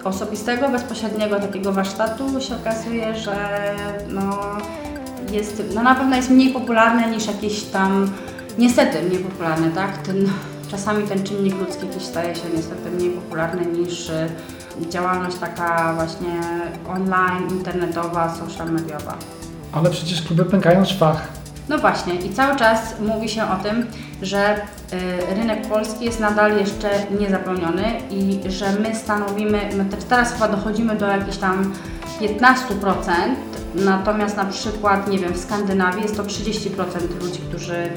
osobistego, 0.05 0.69
bezpośredniego 0.69 1.41
takiego 1.41 1.73
warsztatu 1.73 2.41
się 2.41 2.57
okazuje, 2.57 3.17
że 3.17 3.35
no, 4.09 4.39
jest, 5.33 5.63
no 5.75 5.83
na 5.83 5.95
pewno 5.95 6.17
jest 6.17 6.31
mniej 6.31 6.51
popularne 6.53 7.11
niż 7.11 7.27
jakieś 7.27 7.63
tam, 7.63 8.11
niestety 8.59 9.03
mniej 9.03 9.19
popularne, 9.19 9.71
tak? 9.71 9.99
Ten, 9.99 10.29
czasami 10.71 11.09
ten 11.09 11.23
czynnik 11.25 11.55
ludzki 11.61 11.87
gdzieś 11.87 12.03
staje 12.03 12.35
się 12.35 12.43
niestety 12.57 12.91
mniej 12.91 13.11
popularny 13.11 13.67
niż 13.67 14.09
y, 14.09 14.29
działalność 14.89 15.37
taka 15.37 15.95
właśnie 15.95 16.41
online, 16.89 17.49
internetowa, 17.51 18.35
social 18.35 18.73
mediowa. 18.73 19.15
Ale 19.73 19.91
przecież 19.91 20.23
kluby 20.23 20.45
pękają 20.45 20.85
szwach. 20.85 21.29
No 21.69 21.79
właśnie 21.79 22.15
i 22.15 22.35
cały 22.35 22.57
czas 22.57 22.95
mówi 23.01 23.29
się 23.29 23.43
o 23.43 23.57
tym, 23.63 23.87
że 24.23 24.55
y, 24.57 25.35
rynek 25.35 25.69
polski 25.69 26.05
jest 26.05 26.21
nadal 26.21 26.57
jeszcze 26.59 26.91
niezapełniony 27.21 27.85
i 28.11 28.41
że 28.51 28.73
my 28.81 28.95
stanowimy, 28.95 29.61
my 29.77 29.85
te- 29.85 29.97
teraz 29.97 30.33
chyba 30.33 30.49
dochodzimy 30.49 30.97
do 30.97 31.07
jakichś 31.07 31.37
tam 31.37 31.73
15%, 32.21 33.13
natomiast 33.75 34.37
na 34.37 34.45
przykład, 34.45 35.09
nie 35.09 35.19
wiem, 35.19 35.33
w 35.33 35.39
Skandynawii 35.39 36.03
jest 36.03 36.17
to 36.17 36.23
30% 36.23 37.21
ludzi, 37.21 37.41
którzy 37.49 37.75
y, 37.75 37.91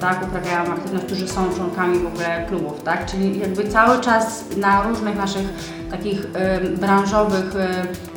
tak 0.00 0.22
uprawiają 0.28 0.72
aktywność, 0.72 1.04
którzy 1.06 1.28
są 1.28 1.54
członkami 1.54 1.98
w 1.98 2.06
ogóle 2.06 2.46
klubów, 2.48 2.82
tak? 2.82 3.06
Czyli 3.06 3.38
jakby 3.40 3.68
cały 3.68 4.00
czas 4.00 4.44
na 4.56 4.82
różnych 4.82 5.16
naszych 5.16 5.46
takich 5.96 6.26
branżowych 6.80 7.54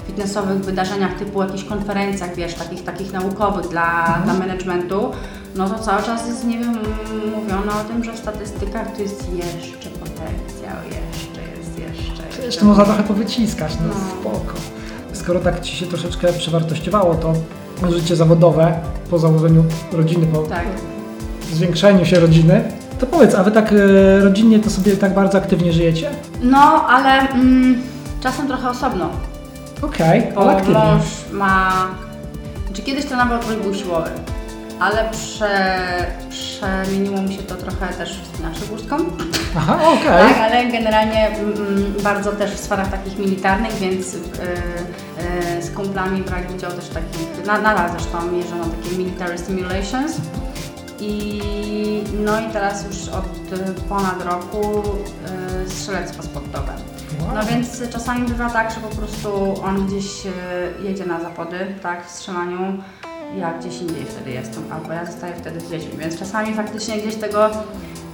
fitnessowych 0.08 0.58
wydarzeniach 0.58 1.14
typu 1.20 1.44
jakichś 1.44 1.64
konferencjach, 1.64 2.36
wiesz, 2.36 2.54
takich, 2.54 2.84
takich 2.84 3.14
naukowych 3.14 3.68
dla, 3.68 4.20
dla 4.26 4.34
managementu, 4.34 5.12
no 5.56 5.70
to 5.70 5.80
cały 5.80 6.04
czas 6.04 6.28
jest, 6.28 6.44
nie 6.44 6.58
wiem, 6.60 6.74
mówiono 7.36 7.72
o 7.82 7.84
tym, 7.84 8.04
że 8.04 8.14
w 8.14 8.18
statystykach 8.18 8.96
to 8.96 9.02
jest 9.02 9.34
jeszcze 9.34 9.90
potencjał, 9.90 10.76
jeszcze 10.86 11.42
jest, 11.58 11.80
jeszcze. 11.98 12.24
Jeszcze 12.28 12.42
jeszcze. 12.46 12.66
można 12.66 12.84
trochę 12.86 13.04
powyciskać, 13.04 13.72
no, 13.82 13.88
No. 13.88 14.22
spoko. 14.22 14.54
Skoro 15.14 15.40
tak 15.40 15.62
Ci 15.62 15.76
się 15.76 15.86
troszeczkę 15.86 16.34
przewartościowało 16.34 17.16
to 17.16 17.34
życie 17.92 18.16
zawodowe 18.16 18.80
po 19.10 19.20
założeniu 19.20 19.64
rodziny, 19.92 20.28
po 20.28 20.38
Tak. 20.42 20.66
zwiększeniu 21.54 22.06
się 22.06 22.20
rodziny, 22.20 22.72
to 23.00 23.06
powiedz, 23.06 23.36
a 23.36 23.44
Wy 23.44 23.52
tak 23.52 23.72
e, 23.74 24.20
rodzinnie 24.20 24.60
to 24.60 24.70
sobie 24.70 24.98
tak 24.98 25.14
bardzo 25.14 25.38
aktywnie 25.38 25.74
żyjecie? 25.74 26.10
No, 26.42 26.88
ale 26.88 27.10
mm, 27.30 27.82
czasem 28.24 28.48
trochę 28.48 28.70
osobno, 28.70 29.10
Okej, 29.82 30.24
bo 30.36 30.42
ale 30.42 30.52
aktywnie. 30.52 30.74
mąż 30.74 31.04
ma, 31.32 31.72
czy 32.74 32.82
kiedyś 32.82 33.06
to 33.06 33.16
nawet 33.16 33.46
trój 33.46 33.58
był 33.58 33.74
siłowy, 33.74 34.10
ale 34.80 35.10
prze, 35.12 35.78
przemieniło 36.30 37.22
mi 37.22 37.34
się 37.34 37.44
to 37.44 37.56
trochę 37.56 37.94
też 37.94 38.22
w 38.22 38.28
spinaczy 38.28 38.62
górską. 38.70 38.98
Aha, 39.58 39.78
okej. 39.88 40.34
Tak, 40.34 40.38
ale 40.42 40.66
generalnie 40.66 41.28
mm, 41.30 41.94
bardzo 42.04 42.32
też 42.32 42.52
w 42.52 42.60
sferach 42.60 42.92
takich 42.92 43.18
militarnych, 43.20 43.74
więc 43.74 44.14
y, 44.14 44.18
y, 45.60 45.62
z 45.62 45.72
kumplami 45.72 46.22
brali 46.22 46.46
udział 46.56 46.72
też 46.72 46.86
w 46.86 46.94
takich, 46.94 47.46
na, 47.46 47.62
nadal 47.62 47.90
zresztą 47.92 48.18
jeżdżą 48.38 48.56
na 48.58 48.64
takie 48.66 48.98
military 48.98 49.38
simulations. 49.38 50.18
I, 51.00 51.42
no 52.26 52.40
i 52.40 52.54
teraz 52.54 52.86
już 52.86 53.10
od 53.10 53.54
y, 53.54 53.82
ponad 53.90 54.26
roku 54.26 54.84
y, 55.66 55.70
strzelectwo 55.70 56.24
sportowe. 56.24 56.74
Wow. 57.22 57.36
No 57.36 57.46
więc 57.46 57.90
czasami 57.90 58.28
bywa 58.28 58.50
tak, 58.50 58.72
że 58.72 58.80
po 58.80 58.96
prostu 58.96 59.62
on 59.64 59.88
gdzieś 59.88 60.26
y, 60.26 60.30
jedzie 60.84 61.06
na 61.06 61.22
zapody, 61.22 61.76
tak, 61.82 62.08
w 62.08 62.12
strzelaniu, 62.12 62.84
ja 63.40 63.54
gdzieś 63.60 63.82
indziej 63.82 64.06
wtedy 64.06 64.32
jestem, 64.32 64.64
albo 64.72 64.94
ja 64.94 65.06
zostaję 65.06 65.36
wtedy 65.36 65.60
z 65.60 65.70
dziećmi, 65.70 65.98
więc 65.98 66.20
czasami 66.20 66.54
faktycznie 66.54 66.98
gdzieś 66.98 67.16
tego, 67.16 67.50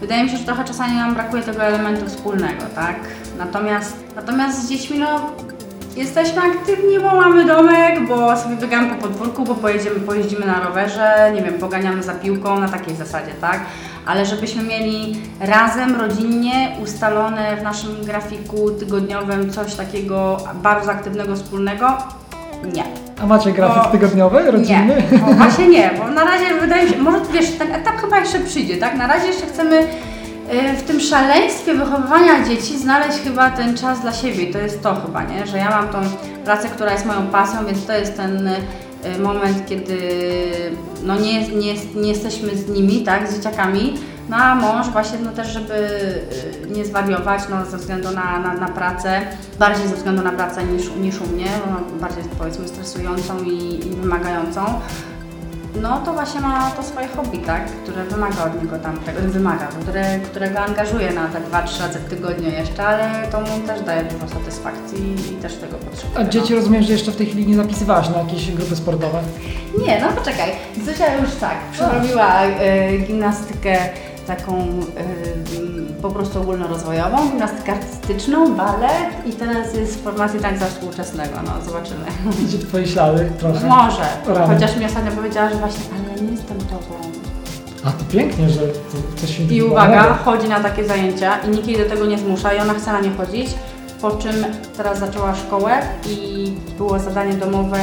wydaje 0.02 0.24
mi 0.24 0.30
się, 0.30 0.38
że 0.38 0.44
trochę 0.44 0.66
czasami 0.66 0.96
nam 0.96 1.14
brakuje 1.14 1.44
tego 1.44 1.64
elementu 1.64 2.06
wspólnego, 2.06 2.64
tak, 2.76 3.00
natomiast, 3.38 3.96
natomiast 4.16 4.64
z 4.64 4.70
dziećmi, 4.70 5.00
no, 5.00 5.32
jesteśmy 5.96 6.42
aktywni, 6.42 7.00
bo 7.00 7.16
mamy 7.22 7.46
domek, 7.46 8.08
bo 8.08 8.38
sobie 8.38 8.56
biegamy 8.56 8.96
po 8.96 8.96
podwórku, 8.96 9.44
bo 9.44 9.56
pojedziemy, 9.56 10.00
pojeździmy 10.00 10.46
na 10.46 10.60
rowerze, 10.60 11.32
nie 11.36 11.42
wiem, 11.42 11.54
poganiamy 11.54 12.04
za 12.04 12.14
piłką, 12.14 12.60
na 12.60 12.70
takiej 12.70 12.96
zasadzie, 12.96 13.32
tak, 13.42 13.60
ale 14.06 14.26
żebyśmy 14.26 14.64
mieli 14.64 15.22
razem, 15.40 16.02
rodzinnie, 16.02 16.76
ustalone 16.84 17.58
w 17.58 17.64
naszym 17.64 18.06
grafiku 18.06 18.72
tygodniowym 18.72 19.52
coś 19.52 19.76
takiego 19.76 20.38
bardzo 20.64 20.92
aktywnego, 20.92 21.36
wspólnego, 21.36 21.98
nie. 22.74 22.84
A 23.22 23.26
macie 23.26 23.52
grafik 23.52 23.84
O, 23.84 23.86
tygodniowy, 23.86 24.52
rodzinny? 24.52 25.04
Nie, 25.12 25.24
o, 25.24 25.34
właśnie 25.34 25.68
nie, 25.68 25.92
bo 26.00 26.08
na 26.08 26.24
razie 26.24 26.46
wydaje 26.62 26.84
mi 26.84 26.90
się, 26.90 26.98
może 26.98 27.18
wiesz, 27.34 27.52
ten 27.52 27.76
etap 27.76 27.96
chyba 28.02 28.20
jeszcze 28.20 28.40
przyjdzie, 28.40 28.78
tak? 28.78 28.96
Na 28.96 29.08
razie 29.08 29.28
jeszcze 29.28 29.46
chcemy 29.46 29.88
w 30.78 30.84
tym 30.84 31.00
szaleństwie 31.00 31.74
wychowywania 31.74 32.46
dzieci 32.46 32.78
znaleźć 32.78 33.18
chyba 33.24 33.50
ten 33.50 33.78
czas 33.78 34.02
dla 34.02 34.14
siebie. 34.14 34.54
To 34.54 34.58
jest 34.58 34.82
to 34.82 34.96
chyba, 34.96 35.24
nie? 35.24 35.48
Że 35.48 35.58
ja 35.58 35.70
mam 35.70 35.90
tą 35.90 36.02
pracę, 36.46 36.70
która 36.70 36.92
jest 36.92 37.06
moją 37.06 37.28
pasją, 37.28 37.66
więc 37.66 37.86
to 37.86 37.94
jest 37.94 38.18
ten 38.18 38.48
y, 38.48 39.20
moment, 39.20 39.66
kiedy 39.70 39.98
no 41.04 41.20
nie, 41.20 41.48
nie, 41.48 41.74
nie 41.96 42.10
jesteśmy 42.10 42.58
z 42.58 42.70
nimi, 42.70 43.04
tak, 43.04 43.28
z 43.32 43.36
dzieciakami, 43.36 43.94
no 44.30 44.38
a 44.38 44.56
mąż 44.56 44.88
właśnie 44.88 45.20
no 45.20 45.32
też, 45.32 45.48
żeby 45.48 45.74
y, 45.74 46.76
nie 46.76 46.86
zwariować, 46.86 47.42
no 47.50 47.66
ze 47.66 47.78
względu 47.78 48.12
na, 48.12 48.40
na, 48.40 48.54
na 48.54 48.68
pracę, 48.68 49.22
bardziej 49.60 49.88
ze 49.88 49.96
względu 49.96 50.24
na 50.24 50.32
pracę 50.32 50.64
niż, 50.64 50.92
niż 51.02 51.22
u 51.22 51.28
mnie, 51.28 51.48
no, 51.72 52.00
bardziej 52.00 52.24
powiedzmy 52.40 52.68
stresującą 52.68 53.44
i, 53.44 53.88
i 53.88 53.90
wymagającą, 53.90 54.66
no 55.82 56.02
to 56.06 56.14
właśnie 56.14 56.42
ma 56.42 56.72
to 56.72 56.84
swoje 56.84 57.08
hobby, 57.08 57.38
tak? 57.38 57.66
Które 57.66 58.04
wymaga 58.04 58.46
od 58.46 58.64
niego 58.64 58.80
tam 58.80 58.98
tego, 58.98 59.20
wymaga, 59.22 59.68
które, 59.68 60.20
którego 60.20 60.60
angażuje 60.60 61.14
na 61.14 61.28
te 61.28 61.40
2-3 61.42 61.82
razy 61.82 62.00
w 62.00 62.10
tygodniu 62.10 62.50
jeszcze, 62.50 62.88
ale 62.88 63.28
to 63.28 63.42
mu 63.42 63.68
też 63.68 63.82
daje 63.82 64.04
dużo 64.04 64.28
satysfakcji 64.28 65.16
i 65.34 65.36
też 65.42 65.56
tego 65.56 65.78
potrzebuje. 65.78 66.20
A 66.20 66.24
no. 66.24 66.30
dzieci 66.30 66.56
rozumiem, 66.56 66.84
że 66.84 66.94
jeszcze 66.94 67.12
w 67.12 67.16
tej 67.16 67.26
chwili 67.26 67.48
nie 67.48 67.56
zapisywałaś 67.56 68.10
na 68.10 68.18
jakieś 68.18 68.52
grupy 68.52 68.76
sportowe. 68.76 69.22
Nie, 69.88 70.02
no 70.02 70.12
poczekaj. 70.12 70.52
Zuzia 70.86 71.18
już 71.18 71.36
tak, 71.36 71.58
przerobiła 71.72 72.46
y, 72.46 72.98
gimnastykę 73.08 73.78
taką 74.28 74.58
y, 74.60 76.02
po 76.02 76.10
prostu 76.10 76.42
ogólnorozwojową, 76.42 77.30
gimnastykę 77.30 77.72
artystyczną, 77.72 78.56
balet 78.56 79.26
i 79.26 79.32
teraz 79.32 79.74
jest 79.76 80.00
w 80.00 80.04
formacji 80.04 80.40
tańca 80.40 80.66
współczesnego, 80.66 81.36
no 81.46 81.52
zobaczymy. 81.66 82.06
Idzie 82.46 82.58
twoje 82.58 82.88
ślady 82.88 83.32
trochę. 83.40 83.68
Może, 83.68 84.04
Rany. 84.28 84.54
chociaż 84.54 84.78
mi 84.78 84.86
ostatnio 84.86 85.12
powiedziała, 85.12 85.50
że 85.50 85.56
właśnie, 85.56 85.84
ale 85.94 86.22
nie 86.22 86.32
jestem 86.32 86.58
tobą. 86.58 86.96
A 87.86 87.92
to 87.92 88.04
pięknie, 88.12 88.50
że 88.50 88.60
to 88.62 88.98
coś 89.22 89.40
I 89.40 89.42
indywidualnego. 89.42 90.02
uwaga, 90.04 90.14
chodzi 90.24 90.50
na 90.50 90.60
takie 90.60 90.86
zajęcia 90.86 91.38
i 91.40 91.50
nikt 91.50 91.68
jej 91.68 91.78
do 91.78 91.90
tego 91.90 92.06
nie 92.06 92.18
zmusza 92.18 92.54
i 92.54 92.60
ona 92.60 92.74
chce 92.74 92.92
na 92.92 93.02
nie 93.02 93.10
chodzić, 93.12 93.48
po 94.02 94.12
czym 94.12 94.46
teraz 94.78 95.00
zaczęła 95.00 95.36
szkołę 95.36 95.82
i 96.10 96.52
było 96.78 97.00
zadanie 97.00 97.34
domowe 97.34 97.80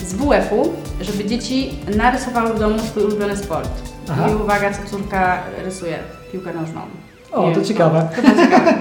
z 0.00 0.14
WF-u, 0.14 0.72
żeby 1.00 1.24
dzieci 1.24 1.74
narysowały 1.96 2.52
w 2.54 2.58
domu 2.58 2.78
swój 2.78 3.02
ulubiony 3.02 3.36
sport. 3.36 3.93
Aha. 4.12 4.28
I 4.28 4.42
uwaga, 4.42 4.70
co 4.72 4.90
córka 4.90 5.38
rysuje, 5.64 5.98
piłkę 6.32 6.54
nożną. 6.54 6.80
O, 7.32 7.48
Nie 7.48 7.54
to 7.54 7.60
wiem, 7.60 7.68
ciekawe. 7.68 8.08
To, 8.16 8.22
to 8.22 8.28
ciekawe. 8.44 8.74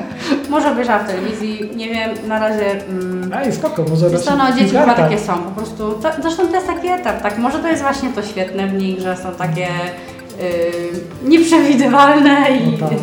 Może 0.49 0.71
obejrzała 0.71 0.99
w 0.99 1.07
telewizji, 1.07 1.71
nie 1.75 1.89
wiem, 1.89 2.11
na 2.27 2.39
razie... 2.39 2.71
Mm, 2.71 3.31
Ej, 3.33 3.53
spoko, 3.53 3.85
może 3.89 4.09
Wiesz 4.09 4.21
co, 4.21 4.35
no 4.35 4.53
dzieci 4.53 4.77
chyba 4.77 4.93
takie 4.93 5.19
są, 5.19 5.43
po 5.43 5.51
prostu, 5.51 5.91
to, 5.91 6.09
zresztą 6.21 6.47
to 6.47 6.55
jest 6.55 6.67
taki 6.67 6.87
etap, 6.87 7.21
tak, 7.21 7.37
może 7.37 7.59
to 7.59 7.67
jest 7.67 7.81
właśnie 7.81 8.09
to 8.09 8.23
świetne 8.23 8.67
w 8.67 8.73
nich, 8.73 8.99
że 8.99 9.17
są 9.17 9.31
takie 9.31 9.67
yy, 10.39 11.29
nieprzewidywalne 11.29 12.51
i... 12.51 12.77
No 12.77 12.87
tak. 12.87 12.97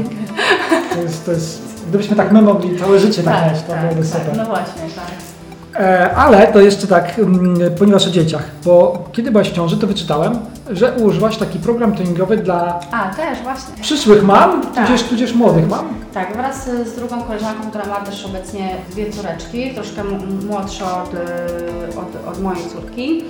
To 0.94 1.02
jest, 1.02 1.24
to 1.26 1.32
jest, 1.32 1.62
gdybyśmy 1.88 2.16
tak 2.16 2.32
my 2.32 2.42
mogli 2.42 2.78
całe 2.78 2.98
życie 2.98 3.22
tak, 3.22 3.52
mieć, 3.52 3.62
to 3.62 3.74
byłoby 3.76 4.04
super. 4.04 4.36
no 4.36 4.44
właśnie, 4.44 4.82
tak. 4.96 5.29
E, 5.76 6.14
ale 6.16 6.46
to 6.52 6.60
jeszcze 6.60 6.86
tak, 6.86 7.18
mm, 7.18 7.74
ponieważ 7.78 8.06
o 8.06 8.10
dzieciach, 8.10 8.42
bo 8.64 9.04
kiedy 9.12 9.30
byłaś 9.30 9.50
w 9.50 9.52
ciąży, 9.54 9.76
to 9.76 9.86
wyczytałem, 9.86 10.38
że 10.70 10.92
użyłaś 10.92 11.36
taki 11.36 11.58
program 11.58 11.94
treningowy 11.94 12.36
dla 12.36 12.80
A, 12.92 13.14
też 13.14 13.38
właśnie. 13.42 13.74
przyszłych 13.82 14.22
mam, 14.24 14.62
Tak. 14.74 14.86
tudzież, 14.86 15.02
tudzież 15.02 15.34
młodych 15.34 15.68
mam. 15.68 15.88
Tak, 16.14 16.36
wraz 16.36 16.64
z 16.86 16.96
drugą 16.96 17.22
koleżanką, 17.22 17.68
która 17.70 17.84
ma 17.86 17.96
też 18.00 18.26
obecnie 18.26 18.68
dwie 18.90 19.10
córeczki, 19.12 19.70
troszkę 19.74 20.00
m- 20.00 20.46
młodsze 20.46 20.84
od, 20.84 21.14
y, 21.14 21.98
od, 21.98 22.28
od 22.32 22.42
mojej 22.42 22.62
córki. 22.68 23.24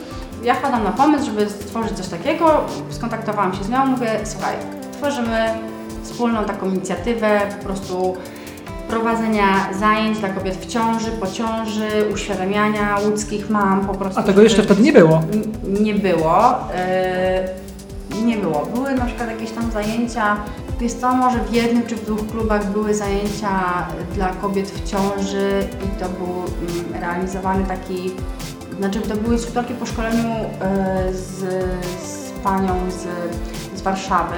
Ja 0.44 0.54
wpadłam 0.54 0.84
na 0.84 0.90
pomysł, 0.92 1.24
żeby 1.26 1.50
stworzyć 1.50 1.92
coś 1.92 2.08
takiego, 2.08 2.60
skontaktowałam 2.90 3.54
się 3.54 3.64
z 3.64 3.68
nią, 3.68 3.86
mówię, 3.86 4.10
słuchaj, 4.24 4.54
tworzymy 4.98 5.38
wspólną 6.02 6.44
taką 6.44 6.66
inicjatywę, 6.66 7.40
po 7.58 7.64
prostu 7.64 8.16
prowadzenia 8.90 9.72
zajęć 9.80 10.18
dla 10.18 10.28
kobiet 10.28 10.56
w 10.56 10.66
ciąży, 10.66 11.10
po 11.10 11.26
ciąży, 11.26 11.88
uświadamiania 12.14 12.98
łódzkich 13.04 13.50
mam 13.50 13.86
po 13.86 13.94
prostu. 13.94 14.20
A 14.20 14.22
tego 14.22 14.42
jeszcze 14.42 14.62
wtedy 14.62 14.82
nie 14.82 14.92
było. 14.92 15.22
Nie 15.80 15.94
było. 15.94 16.54
Yy, 18.14 18.24
nie 18.24 18.36
było. 18.36 18.66
Były 18.74 18.94
na 18.94 19.06
przykład 19.06 19.28
jakieś 19.28 19.50
tam 19.50 19.70
zajęcia, 19.70 20.36
wiesz 20.80 20.92
co, 20.92 21.14
może 21.14 21.38
w 21.38 21.52
jednym 21.52 21.86
czy 21.86 21.96
w 21.96 22.04
dwóch 22.04 22.26
klubach 22.26 22.72
były 22.72 22.94
zajęcia 22.94 23.50
dla 24.14 24.28
kobiet 24.28 24.70
w 24.70 24.90
ciąży 24.90 25.68
i 25.84 26.00
to 26.00 26.08
był 26.08 26.28
mm, 26.28 27.02
realizowany 27.02 27.64
taki, 27.66 28.10
znaczy 28.78 29.00
to 29.00 29.16
były 29.16 29.34
instruktorki 29.34 29.74
po 29.74 29.86
szkoleniu 29.86 30.28
yy, 30.28 31.14
z, 31.14 31.38
z 32.02 32.30
panią 32.44 32.74
z, 32.90 33.06
z 33.78 33.82
Warszawy. 33.82 34.36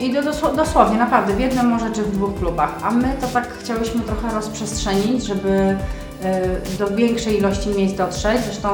I 0.00 0.12
do, 0.12 0.22
dosło- 0.22 0.56
dosłownie, 0.56 0.98
naprawdę, 0.98 1.34
w 1.34 1.40
jednym 1.40 1.66
może 1.68 1.90
czy 1.90 2.02
w 2.02 2.10
dwóch 2.10 2.34
klubach. 2.38 2.70
A 2.82 2.90
my 2.90 3.14
to 3.20 3.26
tak 3.26 3.48
chciałyśmy 3.58 4.00
trochę 4.00 4.34
rozprzestrzenić, 4.34 5.24
żeby 5.24 5.76
y, 6.74 6.78
do 6.78 6.96
większej 6.96 7.38
ilości 7.38 7.68
miejsc 7.68 7.96
dotrzeć. 7.96 8.40
Zresztą 8.44 8.68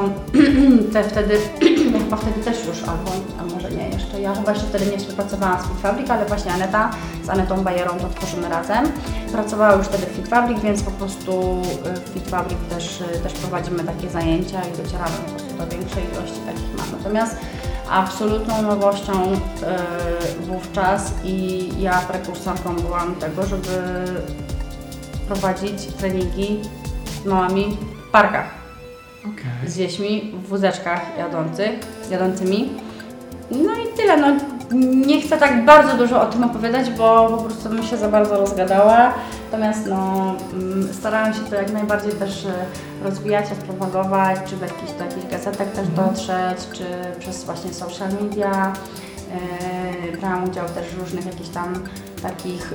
te 0.93 1.03
wtedy, 1.03 1.37
chyba 2.03 2.17
wtedy 2.17 2.43
też 2.43 2.65
już, 2.67 2.77
albo 2.77 3.11
a 3.39 3.55
może 3.55 3.71
nie 3.71 3.89
jeszcze, 3.89 4.21
ja 4.21 4.35
chyba 4.35 4.51
jeszcze 4.51 4.67
wtedy 4.67 4.85
nie 4.91 4.97
współpracowałam 4.97 5.61
z 5.61 5.63
Fit 5.67 5.81
Fabric, 5.81 6.09
ale 6.09 6.25
właśnie 6.25 6.51
Aneta 6.53 6.91
z 7.23 7.29
Anetą 7.29 7.63
Bajerą 7.63 7.91
to 7.97 8.09
tworzymy 8.09 8.49
razem. 8.49 8.85
Pracowała 9.31 9.73
już 9.73 9.87
wtedy 9.87 10.05
w 10.05 10.09
Fit 10.09 10.27
Fabric, 10.27 10.59
więc 10.61 10.83
po 10.83 10.91
prostu 10.91 11.31
y, 11.95 11.99
w 11.99 12.13
Fit 12.13 12.29
Fabric 12.29 12.59
też, 12.69 13.01
y, 13.01 13.19
też 13.23 13.33
prowadzimy 13.33 13.83
takie 13.83 14.09
zajęcia 14.09 14.61
i 14.61 14.83
docieramy 14.83 15.15
po 15.25 15.31
prostu 15.31 15.57
do 15.57 15.67
większej 15.67 16.03
ilości 16.03 16.39
takich 16.45 16.75
mam. 16.77 16.97
Natomiast 16.97 17.35
absolutną 17.91 18.61
nowością 18.61 19.33
y, 19.33 19.37
wówczas 20.45 21.13
i 21.23 21.69
ja 21.79 21.93
prekursorką 21.93 22.75
byłam 22.75 23.15
tego, 23.15 23.45
żeby 23.45 24.05
prowadzić 25.27 25.85
treningi 25.87 26.59
z 27.23 27.25
mamami 27.25 27.77
w 28.07 28.11
parkach 28.11 28.61
z 29.67 29.77
dziećmi 29.77 30.31
w 30.33 30.47
wózeczkach 30.47 31.01
jadących, 31.17 31.71
jadącymi. 32.11 32.69
No 33.51 33.73
i 33.73 33.97
tyle. 33.97 34.17
No, 34.17 34.27
nie 35.05 35.21
chcę 35.21 35.37
tak 35.37 35.65
bardzo 35.65 35.97
dużo 35.97 36.21
o 36.21 36.25
tym 36.25 36.43
opowiadać, 36.43 36.89
bo 36.89 37.27
po 37.37 37.43
prostu 37.43 37.69
bym 37.69 37.83
się 37.83 37.97
za 37.97 38.09
bardzo 38.09 38.37
rozgadała. 38.37 39.13
Natomiast 39.51 39.87
no, 39.87 40.35
mm, 40.53 40.93
starałam 40.93 41.33
się 41.33 41.39
to 41.39 41.55
jak 41.55 41.73
najbardziej 41.73 42.11
też 42.11 42.45
e, 42.45 42.53
rozwijać, 43.03 43.49
rozpropagować, 43.49 44.39
czy 44.49 44.57
w 44.57 44.61
jakichś 44.61 44.91
do 44.91 45.05
jakichś 45.05 45.25
gazetek 45.31 45.71
też 45.71 45.87
dotrzeć, 45.87 46.67
czy 46.73 46.85
przez 47.19 47.43
właśnie 47.43 47.73
social 47.73 48.09
media. 48.21 48.73
E, 50.13 50.17
brałam 50.17 50.49
udział 50.49 50.65
też 50.69 50.87
w 50.87 50.99
różnych 50.99 51.25
jakichś 51.25 51.49
tam 51.49 51.73
takich 52.21 52.73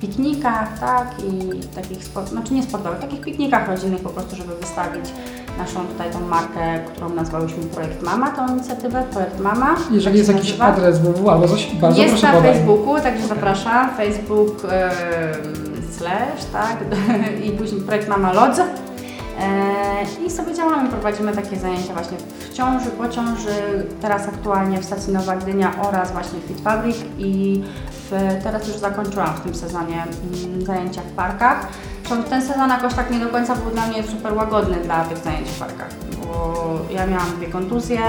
piknikach, 0.00 0.78
tak, 0.78 1.08
i 1.24 1.60
takich, 1.74 2.04
sport, 2.04 2.28
znaczy 2.28 2.54
nie 2.54 2.62
sportowych, 2.62 2.98
takich 2.98 3.20
piknikach 3.20 3.68
rodzinnych 3.68 4.00
po 4.00 4.08
prostu, 4.08 4.36
żeby 4.36 4.56
wystawić 4.56 5.04
naszą 5.58 5.86
tutaj 5.86 6.10
tą 6.10 6.20
markę, 6.20 6.80
którą 6.92 7.08
nazwałyśmy 7.08 7.64
Projekt 7.64 8.02
Mama, 8.02 8.30
tą 8.30 8.48
inicjatywę 8.48 9.02
Projekt 9.12 9.40
Mama. 9.40 9.76
Jeżeli 9.90 10.04
tak 10.04 10.14
jest 10.14 10.28
jakiś 10.28 10.58
nazywa. 10.58 10.64
adres 10.64 10.98
www 10.98 11.30
albo 11.30 11.48
coś, 11.48 11.74
bardzo 11.74 12.02
Jest 12.02 12.14
proszę 12.14 12.26
na 12.26 12.32
podaj. 12.32 12.52
Facebooku, 12.52 13.00
także 13.00 13.26
zapraszam. 13.26 13.90
Facebook 13.96 14.64
em, 14.64 15.63
slash, 15.98 16.44
tak, 16.52 16.76
i 17.46 17.50
później 17.50 17.80
projekt 17.80 18.08
Mama 18.08 18.32
Lodz. 18.32 18.58
E, 18.58 20.24
I 20.26 20.30
sobie 20.30 20.54
działamy, 20.54 20.88
prowadzimy 20.88 21.32
takie 21.32 21.56
zajęcia 21.56 21.92
właśnie 21.92 22.18
w 22.18 22.52
ciąży, 22.54 22.90
po 22.90 23.08
ciąży, 23.08 23.86
teraz 24.00 24.28
aktualnie 24.28 24.78
w 24.78 24.84
stacji 24.84 25.12
Nowa 25.12 25.36
Gdynia 25.36 25.72
oraz 25.82 26.12
właśnie 26.12 26.40
Fit 26.40 26.60
Fabric 26.60 26.96
i 27.18 27.62
w, 27.90 28.10
teraz 28.42 28.68
już 28.68 28.76
zakończyłam 28.76 29.36
w 29.36 29.40
tym 29.40 29.54
sezonie 29.54 30.02
mm, 30.02 30.66
zajęcia 30.66 31.00
w 31.00 31.12
parkach. 31.12 31.68
Ten 32.30 32.42
sezon 32.42 32.70
jakoś 32.70 32.94
tak 32.94 33.10
nie 33.10 33.18
do 33.20 33.28
końca 33.28 33.56
był 33.56 33.70
dla 33.70 33.86
mnie 33.86 34.02
super 34.02 34.34
łagodny 34.34 34.76
dla 34.76 35.04
tych 35.04 35.18
zajęć 35.18 35.48
w 35.48 35.58
parkach, 35.58 35.88
bo 36.26 36.64
ja 36.90 37.06
miałam 37.06 37.36
dwie 37.36 37.46
kontuzje, 37.46 38.00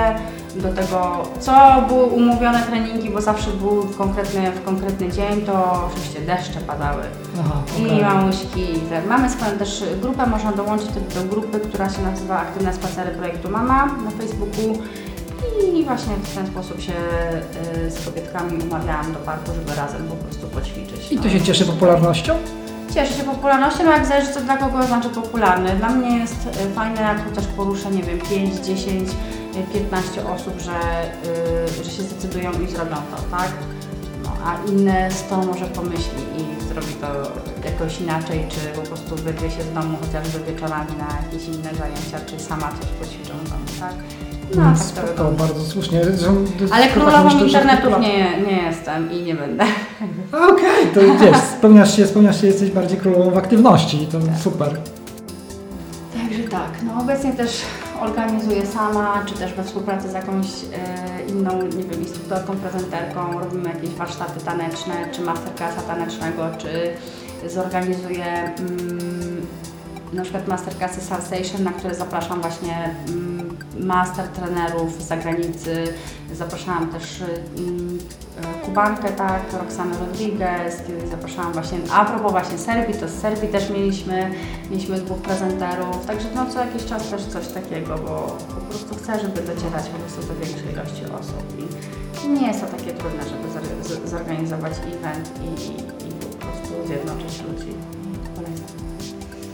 do 0.56 0.74
tego 0.74 1.24
co 1.39 1.86
były 1.88 2.04
umówione 2.04 2.64
treningi, 2.64 3.10
bo 3.10 3.22
zawsze 3.22 3.52
był 3.52 3.82
w 3.82 3.98
konkretny, 3.98 4.52
w 4.52 4.66
konkretny 4.66 5.12
dzień, 5.12 5.41
to 5.46 5.84
oczywiście 5.88 6.22
deszcze 6.22 6.60
padały. 6.60 7.04
Aha, 7.39 7.62
I 7.80 8.02
mamuśki. 8.02 8.66
Mamy 9.10 9.30
swoją 9.30 9.58
też 9.58 9.84
grupę, 10.02 10.28
można 10.28 10.52
dołączyć 10.52 10.89
do 11.16 11.24
grupy, 11.30 11.60
która 11.60 11.89
się 11.89 12.02
nazywa 12.02 12.39
Aktywne 12.39 12.74
Spacery 12.74 13.12
Projektu 13.12 13.52
Mama 13.52 13.86
na 13.86 14.12
Facebooku. 14.12 14.84
I 15.74 15.84
właśnie 15.84 16.16
w 16.16 16.36
ten 16.36 16.48
sposób 16.48 16.82
się 16.82 16.93
y, 17.86 17.91
z 17.91 18.06
kobietkami 18.06 18.64
umawiałam 18.64 19.14
do 19.14 19.20
parku, 19.20 19.52
żeby 19.56 19.76
razem 19.76 20.08
po 20.08 20.16
prostu 20.16 20.48
poćwiczyć. 20.48 21.12
I 21.12 21.18
to 21.18 21.24
no. 21.24 21.30
się 21.30 21.41
cieszy 21.41 21.66
popularnością? 21.66 22.36
Cieszy 22.94 23.14
się 23.14 23.24
popularnością, 23.24 23.84
no 23.84 23.92
jak 23.92 24.06
zależy 24.06 24.34
co 24.34 24.42
dla 24.42 24.58
kogo 24.58 24.84
znaczy 24.84 25.10
popularny. 25.10 25.76
Dla 25.76 25.90
mnie 25.90 26.18
jest 26.18 26.48
y, 26.48 26.74
fajne, 26.76 27.02
jak 27.02 27.30
chociaż 27.30 27.48
poruszę, 27.48 27.92
nie 27.92 28.04
wiem, 28.04 28.20
5, 28.20 28.56
10, 28.56 29.10
y, 29.10 29.74
15 29.74 30.30
osób, 30.30 30.60
że, 30.60 30.72
y, 31.80 31.84
że 31.84 31.92
się 31.92 32.04
zdecydują 32.04 32.52
i 32.52 32.68
zrobią 32.68 32.96
to, 32.96 33.38
tak? 33.38 33.50
No, 34.24 34.32
a 34.46 34.70
inne 34.70 35.12
100 35.12 35.38
może 35.38 35.66
pomyśli 35.66 36.22
i 36.38 36.64
zrobi 36.68 36.94
to 36.94 37.08
jakoś 37.66 38.02
inaczej, 38.02 38.46
czy 38.50 38.80
po 38.80 38.82
prostu 38.82 39.16
wyrwie 39.16 39.52
się 39.52 39.64
z 39.64 39.74
domu 39.74 39.98
chociażby 40.06 40.40
wieczorami 40.40 40.92
na 40.98 41.18
jakieś 41.26 41.48
inne 41.48 41.76
zajęcia, 41.76 42.20
czy 42.26 42.40
sama 42.40 42.70
coś 42.70 42.90
poćwiczą 43.08 43.34
w 43.38 43.50
domu, 43.50 43.66
tak? 43.80 44.25
No, 44.56 44.62
Mm, 44.62 44.74
tak 44.76 44.84
to 44.84 44.84
Spoko, 44.88 45.08
wygląda. 45.08 45.43
bardzo 45.43 45.62
słusznie. 45.62 46.02
Ale 46.72 46.88
królową 46.88 47.30
internetów 47.39 47.84
chyba- 47.86 47.98
nie, 48.00 48.41
nie 48.48 48.62
jestem 48.68 49.12
i 49.12 49.24
nie 49.24 49.36
będę. 49.36 49.64
Okej, 50.32 50.88
to 50.93 51.00
wiesz, 51.26 51.38
spełniasz 51.58 51.96
się, 51.98 52.08
spełniasz 52.08 52.41
się, 52.41 52.48
jesteś 52.48 52.72
bardziej 52.72 52.98
królową 52.98 53.32
w 53.32 53.38
aktywności 53.38 54.04
i 54.04 54.08
to 54.08 54.18
super. 54.43 54.70
Także 56.14 56.43
tak, 56.50 56.70
no 56.86 57.02
obecnie 57.02 57.34
też 57.34 57.62
organizuję 58.02 58.66
sama, 58.66 59.24
czy 59.26 59.34
też 59.34 59.54
we 59.54 59.64
współpracy 59.64 60.10
z 60.10 60.14
jakąś 60.14 60.46
e, 60.48 61.32
inną, 61.32 61.62
nie 61.62 61.84
wiem, 61.84 62.02
instruktorką, 62.02 62.56
prezenterką, 62.56 63.39
robimy 63.39 63.70
jakieś 63.70 63.89
warsztaty 63.89 64.39
taneczne, 64.46 64.93
czy 65.12 65.22
masterclassa 65.22 65.82
tanecznego, 65.82 66.43
czy 66.58 66.70
zorganizuję 67.50 68.26
mm, 68.60 69.46
na 70.14 70.22
przykład 70.24 70.48
masterclassy 70.48 71.02
Salsation, 71.02 71.64
na 71.64 71.72
które 71.72 71.96
zapraszam 71.96 72.41
właśnie 72.41 72.96
mm, 73.10 73.35
master 73.80 74.28
trenerów 74.28 75.04
z 75.04 75.08
zagranicy. 75.08 75.84
Zapraszałam 76.34 76.90
też 76.90 77.24
mm, 77.58 77.98
e, 78.62 78.66
Kubankę, 78.66 79.12
tak, 79.12 79.42
Roxanę 79.62 79.96
Rodriguez, 80.00 80.78
kiedyś 80.88 81.10
zapraszałam 81.10 81.54
właśnie, 81.54 81.78
a 81.94 82.06
propos 82.06 82.32
właśnie 82.32 82.58
Serbii, 82.58 82.94
to 83.00 83.08
z 83.08 83.12
Serbii 83.12 83.48
też 83.50 83.70
mieliśmy, 83.70 84.32
mieliśmy 84.72 84.98
dwóch 84.98 85.18
prezenterów, 85.18 86.06
także 86.06 86.28
no 86.36 86.46
co 86.46 86.60
jakiś 86.60 86.86
czas 86.86 87.10
też 87.10 87.24
coś 87.26 87.48
takiego, 87.48 87.96
bo 87.98 88.38
po 88.56 88.62
prostu 88.70 88.96
chcę, 88.96 89.20
żeby 89.20 89.42
docierać 89.42 89.86
po 89.90 89.98
prostu 90.00 90.22
do 90.34 90.40
większej 90.46 90.72
ilości 90.74 91.04
osób 91.20 91.44
i 91.60 92.28
nie 92.30 92.48
jest 92.48 92.62
to 92.62 92.68
takie 92.78 92.92
trudne, 92.92 93.24
żeby 93.24 94.08
zorganizować 94.10 94.74
event 94.74 95.32
i, 95.42 95.70
i 95.70 96.12
po 96.12 96.36
prostu 96.46 96.88
zjednoczyć 96.88 97.42
ludzi. 97.42 97.74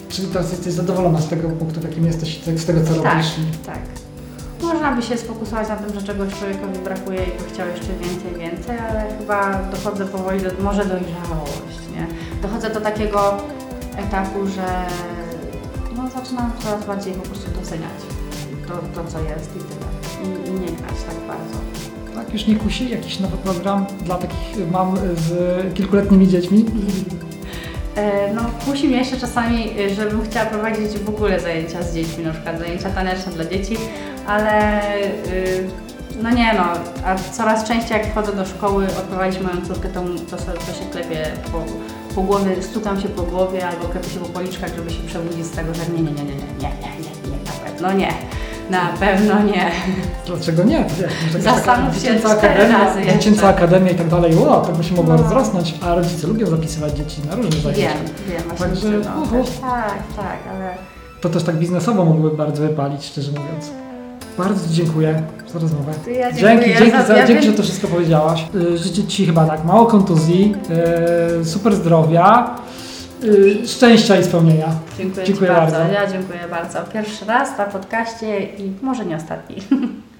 Czyli 0.09 0.27
teraz 0.27 0.51
jesteś 0.51 0.73
zadowolona 0.73 1.21
z 1.21 1.27
tego 1.29 1.49
punktu, 1.49 1.79
w 1.79 1.83
jakim 1.83 2.05
jesteś, 2.05 2.43
z 2.55 2.65
tego 2.65 2.79
co 2.87 2.93
Tak, 3.01 3.13
robisz? 3.13 3.37
i- 3.37 3.65
tak. 3.65 3.79
Można 4.73 4.91
by 4.91 5.01
się 5.01 5.17
sfokusować 5.17 5.69
na 5.69 5.75
tym, 5.75 5.99
że 5.99 6.07
czegoś 6.07 6.33
człowiekowi 6.33 6.79
brakuje 6.79 7.23
i 7.23 7.43
by 7.43 7.49
chciał 7.53 7.67
jeszcze 7.67 7.93
więcej, 7.93 8.39
więcej, 8.39 8.77
ale 8.89 9.17
chyba 9.17 9.53
dochodzę 9.53 10.05
powoli 10.05 10.39
do, 10.41 10.49
może 10.63 10.85
dojrzałość, 10.85 11.81
nie? 11.95 12.07
Dochodzę 12.41 12.69
do 12.69 12.81
takiego 12.81 13.37
etapu, 13.97 14.47
że 14.47 14.85
no, 15.97 16.09
zaczynam 16.09 16.51
coraz 16.59 16.85
bardziej 16.85 17.13
po 17.13 17.21
prostu 17.21 17.51
doceniać 17.51 17.99
to, 18.67 18.73
to 18.73 19.11
co 19.11 19.19
jest 19.19 19.55
i 19.55 19.59
tyle. 19.59 19.87
I, 20.23 20.49
I 20.49 20.51
nie 20.53 20.67
grać 20.77 20.95
tak 21.07 21.15
bardzo. 21.27 21.57
Tak, 22.15 22.33
już 22.33 22.47
nie 22.47 22.55
kusi 22.55 22.89
jakiś 22.89 23.19
nowy 23.19 23.37
program 23.37 23.85
dla 24.05 24.17
takich 24.17 24.71
mam 24.71 24.97
z 24.97 25.33
kilkuletnimi 25.73 26.27
dziećmi? 26.27 26.65
E, 27.95 28.33
No, 28.33 28.41
kusi 28.65 28.87
mnie 28.87 28.97
jeszcze 28.97 29.17
czasami, 29.17 29.79
y, 29.79 29.95
żebym 29.95 30.23
chciała 30.23 30.45
prowadzić 30.45 30.97
w 30.97 31.09
ogóle 31.09 31.39
zajęcia 31.39 31.83
z 31.83 31.95
dziećmi, 31.95 32.23
na 32.23 32.31
przykład 32.31 32.59
zajęcia 32.59 32.89
taneczne 32.89 33.31
dla 33.31 33.45
dzieci, 33.45 33.77
ale 34.27 34.81
y, 35.27 35.67
no 36.21 36.29
nie 36.29 36.53
no, 36.53 36.63
a 37.05 37.15
coraz 37.31 37.63
częściej 37.63 37.97
jak 37.97 38.07
wchodzę 38.11 38.33
do 38.35 38.45
szkoły 38.45 38.85
odprowadzić 38.87 39.41
moją 39.41 39.65
córkę, 39.67 39.89
to, 39.89 40.01
to, 40.29 40.37
to 40.37 40.73
się 40.73 40.85
klepie 40.91 41.23
po, 41.51 41.63
po 42.15 42.21
głowie, 42.21 42.63
stukam 42.63 43.01
się 43.01 43.09
po 43.09 43.23
głowie 43.23 43.67
albo 43.67 43.85
klepię 43.87 44.09
się 44.09 44.19
po 44.19 44.25
policzkach, 44.29 44.75
żeby 44.75 44.89
się 44.89 45.03
przebudzić 45.07 45.45
z 45.45 45.51
tego, 45.51 45.73
że 45.73 45.81
nie, 45.93 46.01
nie, 46.01 46.11
nie, 46.11 46.23
nie, 46.23 46.23
nie, 46.23 46.33
nie, 46.33 46.69
nie, 46.99 47.31
nie, 47.31 47.37
na 47.45 47.51
pewno 47.65 47.93
nie, 47.93 48.13
na 48.69 48.87
pewno 48.99 49.43
nie. 49.43 49.71
Dlaczego 50.27 50.63
nie? 50.63 50.85
Wiesz, 51.33 51.43
Zastanów 51.43 51.95
się 51.95 51.99
cztery 52.19 52.27
akademia, 52.29 52.77
razy 52.85 52.99
jeszcze. 52.99 53.13
dziecięca 53.19 53.47
akademia 53.49 53.91
i 53.91 53.95
tak 53.95 54.07
dalej, 54.07 54.35
o, 54.37 54.61
to 54.61 54.71
by 54.71 54.83
się 54.83 54.95
mogło 54.95 55.13
No. 55.13 55.21
rozrosnąć, 55.23 55.75
a 55.81 55.95
rodzice 55.95 56.27
lubią 56.27 56.47
zapisywać 56.47 56.93
dzieci 56.93 57.21
na 57.29 57.35
różne 57.35 57.61
zajęcia. 57.61 57.81
Wiem, 57.83 57.97
wiem, 58.29 58.43
właśnie 58.57 58.65
Także, 58.67 58.89
no, 59.09 59.43
tak, 59.61 59.93
tak, 60.15 60.37
ale 60.55 60.73
To 61.21 61.29
też 61.29 61.43
tak 61.43 61.55
biznesowo 61.55 62.05
mogłyby 62.05 62.37
bardzo 62.37 62.61
wypalić, 62.61 63.05
szczerze 63.05 63.31
mówiąc. 63.31 63.71
Bardzo 64.43 64.67
Ci 64.69 64.73
dziękuję 64.73 65.21
za 65.53 65.59
rozmowę. 65.59 65.91
To 66.05 66.09
ja 66.09 66.31
dzięki, 66.31 66.41
dziękuję 66.41 66.75
dzięki, 66.77 66.91
za- 66.97 67.03
za, 67.05 67.17
ja 67.17 67.27
dzięki 67.27 67.45
że 67.45 67.53
to 67.53 67.63
wszystko 67.63 67.87
powiedziałaś. 67.87 68.45
Y, 68.55 68.77
Życzę 68.77 69.03
Ci 69.07 69.25
chyba 69.25 69.45
tak, 69.45 69.65
mało 69.65 69.85
kontuzji, 69.85 70.55
y, 71.41 71.45
super 71.45 71.75
zdrowia, 71.75 72.55
y, 73.23 73.67
szczęścia 73.67 74.19
i 74.19 74.23
spełnienia. 74.23 74.67
Dziękuję, 74.97 75.25
Dziękuję 75.25 75.51
bardzo. 75.51 75.77
bardzo. 75.77 75.93
Ja 75.93 76.07
dziękuję 76.11 76.39
bardzo. 76.51 76.79
Pierwszy 76.93 77.25
raz 77.25 77.57
na 77.57 77.65
podcaście 77.65 78.39
i 78.43 78.71
może 78.81 79.05
nie 79.05 79.15
ostatni. 79.15 79.55